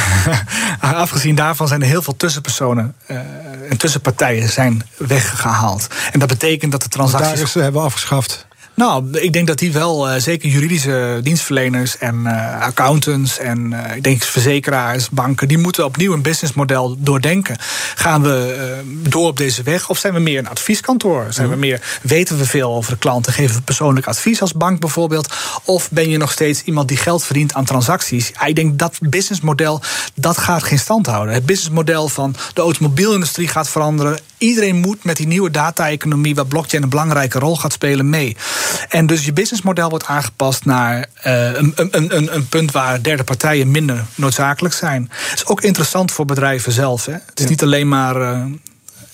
afgezien 0.80 1.36
daarvan 1.36 1.68
zijn 1.68 1.82
er 1.82 1.88
heel 1.88 2.02
veel 2.02 2.16
tussenpersonen... 2.16 2.96
Uh, 3.08 3.18
en 3.70 3.78
tussenpartijen 3.78 4.50
zijn 4.50 4.84
weggehaald. 4.98 5.88
En 6.12 6.20
dat 6.20 6.28
betekent 6.28 6.72
dat 6.72 6.82
de 6.82 6.90
transacties... 6.90 7.34
Daar 7.34 7.44
is, 7.44 7.52
ze 7.52 7.60
hebben 7.60 7.82
afgeschaft. 7.82 8.47
Nou, 8.78 9.20
ik 9.20 9.34
denk 9.34 9.48
dat 9.48 9.60
die 9.60 9.72
wel, 9.72 10.10
uh, 10.10 10.20
zeker 10.20 10.50
juridische 10.50 11.20
dienstverleners 11.24 11.98
en 11.98 12.16
uh, 12.24 12.62
accountants 12.62 13.38
en 13.38 13.72
uh, 13.72 13.96
ik 13.96 14.04
denk 14.04 14.24
verzekeraars, 14.24 15.10
banken, 15.10 15.48
die 15.48 15.58
moeten 15.58 15.86
opnieuw 15.86 16.14
een 16.14 16.22
businessmodel 16.22 16.96
doordenken. 17.00 17.58
Gaan 17.96 18.22
we 18.22 18.56
door 19.10 19.28
op 19.28 19.38
deze 19.38 19.64
weg 19.64 19.90
of 19.90 19.98
zijn 19.98 20.14
we 20.14 20.20
meer 20.20 20.40
een 20.40 20.50
advieskantoor? 20.50 21.26
Zijn 21.30 21.50
we 21.50 21.56
meer, 21.56 22.00
weten 22.02 22.38
we 22.38 22.46
veel 22.46 22.76
over 22.76 22.92
de 22.92 22.98
klanten? 22.98 23.34
Geven 23.34 23.56
we 23.56 23.62
persoonlijk 23.62 24.08
advies 24.08 24.42
als 24.42 24.54
bank 24.54 24.80
bijvoorbeeld? 24.80 25.34
Of 25.64 25.92
ben 25.92 26.10
je 26.10 26.18
nog 26.18 26.32
steeds 26.32 26.64
iemand 26.64 26.88
die 26.88 26.98
geld 26.98 27.24
verdient 27.24 27.54
aan 27.54 27.66
transacties? 27.66 28.32
Ik 28.46 28.56
denk 28.56 28.80
dat 28.80 28.98
businessmodel, 29.02 29.82
dat 30.16 30.38
gaat 30.38 30.64
geen 30.64 30.80
stand 30.80 31.06
houden. 31.06 31.34
Het 31.34 31.46
businessmodel 31.46 32.08
van 32.08 32.36
de 32.54 32.62
automobielindustrie 32.62 33.48
gaat 33.48 33.70
veranderen 33.70 34.20
iedereen 34.38 34.76
moet 34.76 35.04
met 35.04 35.18
die 35.18 35.28
nieuwe 35.28 35.52
data-economie, 35.52 36.36
waar 36.36 36.46
blockchain 36.46 36.84
een 36.84 36.90
belangrijke 36.90 37.40
rol 37.40 37.56
gaat 37.56 37.74
spelen, 37.74 38.10
mee. 38.10 38.36
En 38.90 39.06
dus 39.06 39.26
je 39.26 39.34
businessmodel 39.34 39.90
wordt 39.90 40.06
aangepast 40.06 40.66
naar 40.66 41.06
uh, 41.26 41.54
een, 41.54 41.74
een, 41.76 42.16
een, 42.16 42.36
een, 42.36 42.48
punt 42.48 42.72
waar 42.72 43.02
derde 43.02 43.24
partijen 43.24 43.72
minder 43.72 44.06
noodzakelijk 44.16 44.74
zijn. 44.74 45.10
Het 45.12 45.40
is 45.40 45.46
ook 45.46 45.62
interessant 45.62 46.12
voor 46.12 46.26
bedrijven 46.26 46.72
zelf. 46.72 47.06
Hè. 47.06 47.14
Het 47.26 47.40
is 47.40 47.50
niet 47.50 47.64
alleen 47.64 47.88
maar. 47.88 48.22
Uh, 48.22 48.46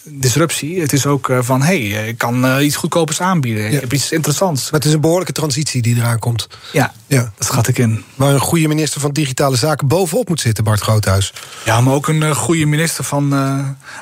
disruptie. 0.03 0.81
Het 0.81 0.93
is 0.93 1.05
ook 1.05 1.31
van, 1.39 1.61
hé, 1.61 1.89
hey, 1.89 2.07
ik 2.07 2.17
kan 2.17 2.61
iets 2.61 2.75
goedkopers 2.75 3.21
aanbieden. 3.21 3.65
Ik 3.65 3.79
heb 3.79 3.93
iets 3.93 4.11
interessants. 4.11 4.63
Maar 4.63 4.79
het 4.79 4.89
is 4.89 4.95
een 4.95 5.01
behoorlijke 5.01 5.33
transitie 5.33 5.81
die 5.81 5.95
eraan 5.95 6.19
komt. 6.19 6.47
Ja, 6.71 6.93
ja. 7.07 7.31
dat 7.37 7.47
schat 7.47 7.67
ik 7.67 7.77
in. 7.77 8.03
Waar 8.15 8.33
een 8.33 8.39
goede 8.39 8.67
minister 8.67 9.01
van 9.01 9.11
Digitale 9.11 9.55
Zaken 9.55 9.87
bovenop 9.87 10.29
moet 10.29 10.39
zitten, 10.39 10.63
Bart 10.63 10.81
Groothuis. 10.81 11.33
Ja, 11.65 11.81
maar 11.81 11.93
ook 11.93 12.07
een 12.07 12.35
goede 12.35 12.65
minister 12.65 13.03
van 13.03 13.33
uh, 13.33 13.59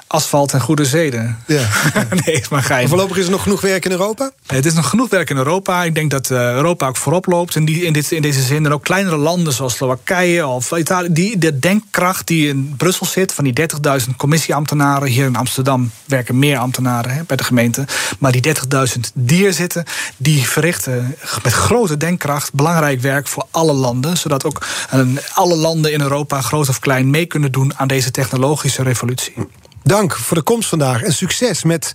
asfalt 0.07 0.53
en 0.53 0.61
goede 0.61 0.85
zeden. 0.85 1.37
Ja. 1.47 1.67
nee, 2.25 2.35
is 2.35 2.49
maar 2.49 2.63
gein. 2.63 2.87
Voorlopig 2.87 3.17
is 3.17 3.25
er 3.25 3.31
nog 3.31 3.43
genoeg 3.43 3.61
werk 3.61 3.85
in 3.85 3.91
Europa? 3.91 4.31
Het 4.45 4.65
is 4.65 4.73
nog 4.73 4.89
genoeg 4.89 5.09
werk 5.09 5.29
in 5.29 5.37
Europa. 5.37 5.83
Ik 5.83 5.95
denk 5.95 6.11
dat 6.11 6.29
Europa 6.29 6.87
ook 6.87 6.97
voorop 6.97 7.25
loopt 7.25 7.55
in, 7.55 7.65
die, 7.65 7.83
in, 7.83 7.93
dit, 7.93 8.11
in 8.11 8.21
deze 8.21 8.41
zin. 8.41 8.65
En 8.65 8.73
ook 8.73 8.83
kleinere 8.83 9.17
landen 9.17 9.53
zoals 9.53 9.75
Slowakije 9.75 10.47
of 10.47 10.71
Italië. 10.71 11.07
Die, 11.11 11.37
de 11.37 11.59
denkkracht 11.59 12.27
die 12.27 12.47
in 12.47 12.73
Brussel 12.77 13.05
zit, 13.05 13.33
van 13.33 13.43
die 13.43 13.69
30.000 14.07 14.15
commissieambtenaren. 14.17 15.07
Hier 15.07 15.25
in 15.25 15.35
Amsterdam 15.35 15.90
werken 16.05 16.39
meer 16.39 16.57
ambtenaren 16.57 17.25
bij 17.27 17.37
de 17.37 17.43
gemeente. 17.43 17.85
Maar 18.19 18.31
die 18.31 18.55
30.000 18.95 18.99
die 19.13 19.51
zitten, 19.51 19.83
die 20.17 20.47
verrichten 20.47 21.15
met 21.43 21.53
grote 21.53 21.97
denkkracht 21.97 22.53
belangrijk 22.53 23.01
werk 23.01 23.27
voor 23.27 23.45
alle 23.51 23.73
landen. 23.73 24.17
Zodat 24.17 24.45
ook 24.45 24.65
alle 25.33 25.55
landen 25.55 25.91
in 25.91 26.01
Europa, 26.01 26.41
groot 26.41 26.69
of 26.69 26.79
klein, 26.79 27.09
mee 27.09 27.25
kunnen 27.25 27.51
doen 27.51 27.77
aan 27.77 27.87
deze 27.87 28.11
technologische 28.11 28.83
revolutie. 28.83 29.33
Dank 29.83 30.15
voor 30.15 30.37
de 30.37 30.43
komst 30.43 30.69
vandaag 30.69 31.01
en 31.01 31.13
succes 31.13 31.63
met, 31.63 31.91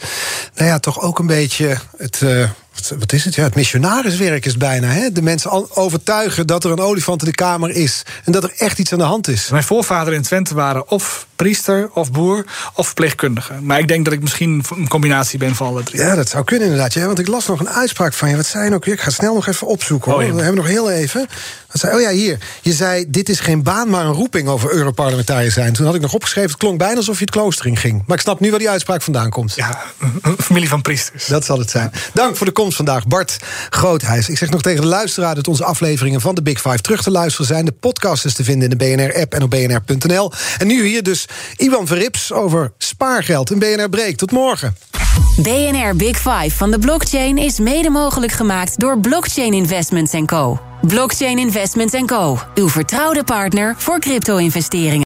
nou 0.54 0.68
ja, 0.68 0.78
toch 0.78 1.00
ook 1.00 1.18
een 1.18 1.26
beetje 1.26 1.78
het. 1.96 2.20
Uh, 2.24 2.50
wat 2.98 3.12
is 3.12 3.24
het? 3.24 3.34
Ja, 3.34 3.42
het 3.42 3.54
missionariswerk 3.54 4.46
is 4.46 4.56
bijna. 4.56 4.88
Hè? 4.88 5.12
De 5.12 5.22
mensen 5.22 5.76
overtuigen 5.76 6.46
dat 6.46 6.64
er 6.64 6.70
een 6.70 6.80
olifant 6.80 7.22
in 7.22 7.28
de 7.28 7.34
kamer 7.34 7.70
is. 7.70 8.02
En 8.24 8.32
dat 8.32 8.44
er 8.44 8.52
echt 8.56 8.78
iets 8.78 8.92
aan 8.92 8.98
de 8.98 9.04
hand 9.04 9.28
is. 9.28 9.48
Mijn 9.50 9.64
voorvaderen 9.64 10.14
in 10.18 10.22
Twente 10.22 10.54
waren 10.54 10.90
of 10.90 11.26
priester, 11.36 11.90
of 11.94 12.10
boer, 12.10 12.44
of 12.74 12.86
verpleegkundige. 12.86 13.52
Maar 13.60 13.78
ik 13.78 13.88
denk 13.88 14.04
dat 14.04 14.14
ik 14.14 14.20
misschien 14.20 14.64
een 14.76 14.88
combinatie 14.88 15.38
ben 15.38 15.54
van 15.54 15.66
alle 15.66 15.82
drie. 15.82 16.00
Ja, 16.00 16.14
dat 16.14 16.28
zou 16.28 16.44
kunnen 16.44 16.68
inderdaad. 16.68 16.92
Ja, 16.92 17.06
want 17.06 17.18
ik 17.18 17.26
las 17.26 17.46
nog 17.46 17.60
een 17.60 17.68
uitspraak 17.68 18.12
van 18.12 18.28
je. 18.28 18.36
Wat 18.36 18.46
zei 18.46 18.68
je 18.68 18.74
ook? 18.74 18.86
Ik 18.86 19.00
ga 19.00 19.10
snel 19.10 19.34
nog 19.34 19.46
even 19.46 19.66
opzoeken. 19.66 20.12
Hoor. 20.12 20.22
Oh, 20.22 20.28
We 20.28 20.36
hebben 20.36 20.54
nog 20.54 20.66
heel 20.66 20.90
even. 20.90 21.26
Wat 21.66 21.80
zei, 21.80 21.94
oh 21.94 22.00
ja, 22.00 22.10
hier. 22.10 22.38
Je 22.62 22.72
zei, 22.72 23.04
dit 23.08 23.28
is 23.28 23.40
geen 23.40 23.62
baan, 23.62 23.88
maar 23.90 24.04
een 24.04 24.12
roeping 24.12 24.48
over 24.48 24.72
Europarlementariër 24.72 25.50
zijn. 25.50 25.72
Toen 25.72 25.86
had 25.86 25.94
ik 25.94 26.00
nog 26.00 26.14
opgeschreven, 26.14 26.50
het 26.50 26.58
klonk 26.58 26.78
bijna 26.78 26.96
alsof 26.96 27.18
je 27.18 27.24
het 27.24 27.30
klooster 27.30 27.66
in 27.66 27.76
ging. 27.76 28.02
Maar 28.06 28.16
ik 28.16 28.22
snap 28.22 28.40
nu 28.40 28.50
waar 28.50 28.58
die 28.58 28.70
uitspraak 28.70 29.02
vandaan 29.02 29.30
komt. 29.30 29.54
Ja, 29.54 29.82
familie 30.38 30.68
van 30.68 30.82
priesters. 30.82 31.26
Dat 31.26 31.44
zal 31.44 31.58
het 31.58 31.70
zijn. 31.70 31.92
Dank 32.12 32.36
voor 32.36 32.46
de 32.46 32.52
komst 32.52 32.65
vandaag, 32.74 33.06
Bart 33.06 33.36
Groothuis. 33.70 34.28
Ik 34.28 34.38
zeg 34.38 34.50
nog 34.50 34.62
tegen 34.62 34.80
de 34.80 34.86
luisteraar 34.86 35.34
dat 35.34 35.48
onze 35.48 35.64
afleveringen 35.64 36.20
van 36.20 36.34
de 36.34 36.42
Big 36.42 36.60
Five 36.60 36.78
terug 36.80 37.02
te 37.02 37.10
luisteren 37.10 37.46
zijn. 37.46 37.64
De 37.64 37.72
podcast 37.72 38.24
is 38.24 38.34
te 38.34 38.44
vinden 38.44 38.70
in 38.70 38.78
de 38.78 38.84
BNR-app 38.84 39.34
en 39.34 39.42
op 39.42 39.50
bnr.nl. 39.50 40.32
En 40.58 40.66
nu 40.66 40.86
hier 40.86 41.02
dus 41.02 41.28
Iwan 41.56 41.86
Verrips 41.86 42.32
over 42.32 42.72
spaargeld 42.78 43.50
in 43.50 43.58
BNR 43.58 43.88
Break. 43.88 44.16
Tot 44.16 44.30
morgen. 44.30 44.76
BNR 45.36 45.96
Big 45.96 46.16
Five 46.16 46.50
van 46.50 46.70
de 46.70 46.78
blockchain 46.78 47.38
is 47.38 47.58
mede 47.58 47.90
mogelijk 47.90 48.32
gemaakt 48.32 48.80
door 48.80 49.00
Blockchain 49.00 49.52
Investments 49.52 50.12
Co. 50.24 50.60
Blockchain 50.80 51.38
Investments 51.38 51.94
Co. 52.06 52.38
Uw 52.54 52.68
vertrouwde 52.68 53.24
partner 53.24 53.74
voor 53.78 54.00
crypto-investeringen. 54.00 55.05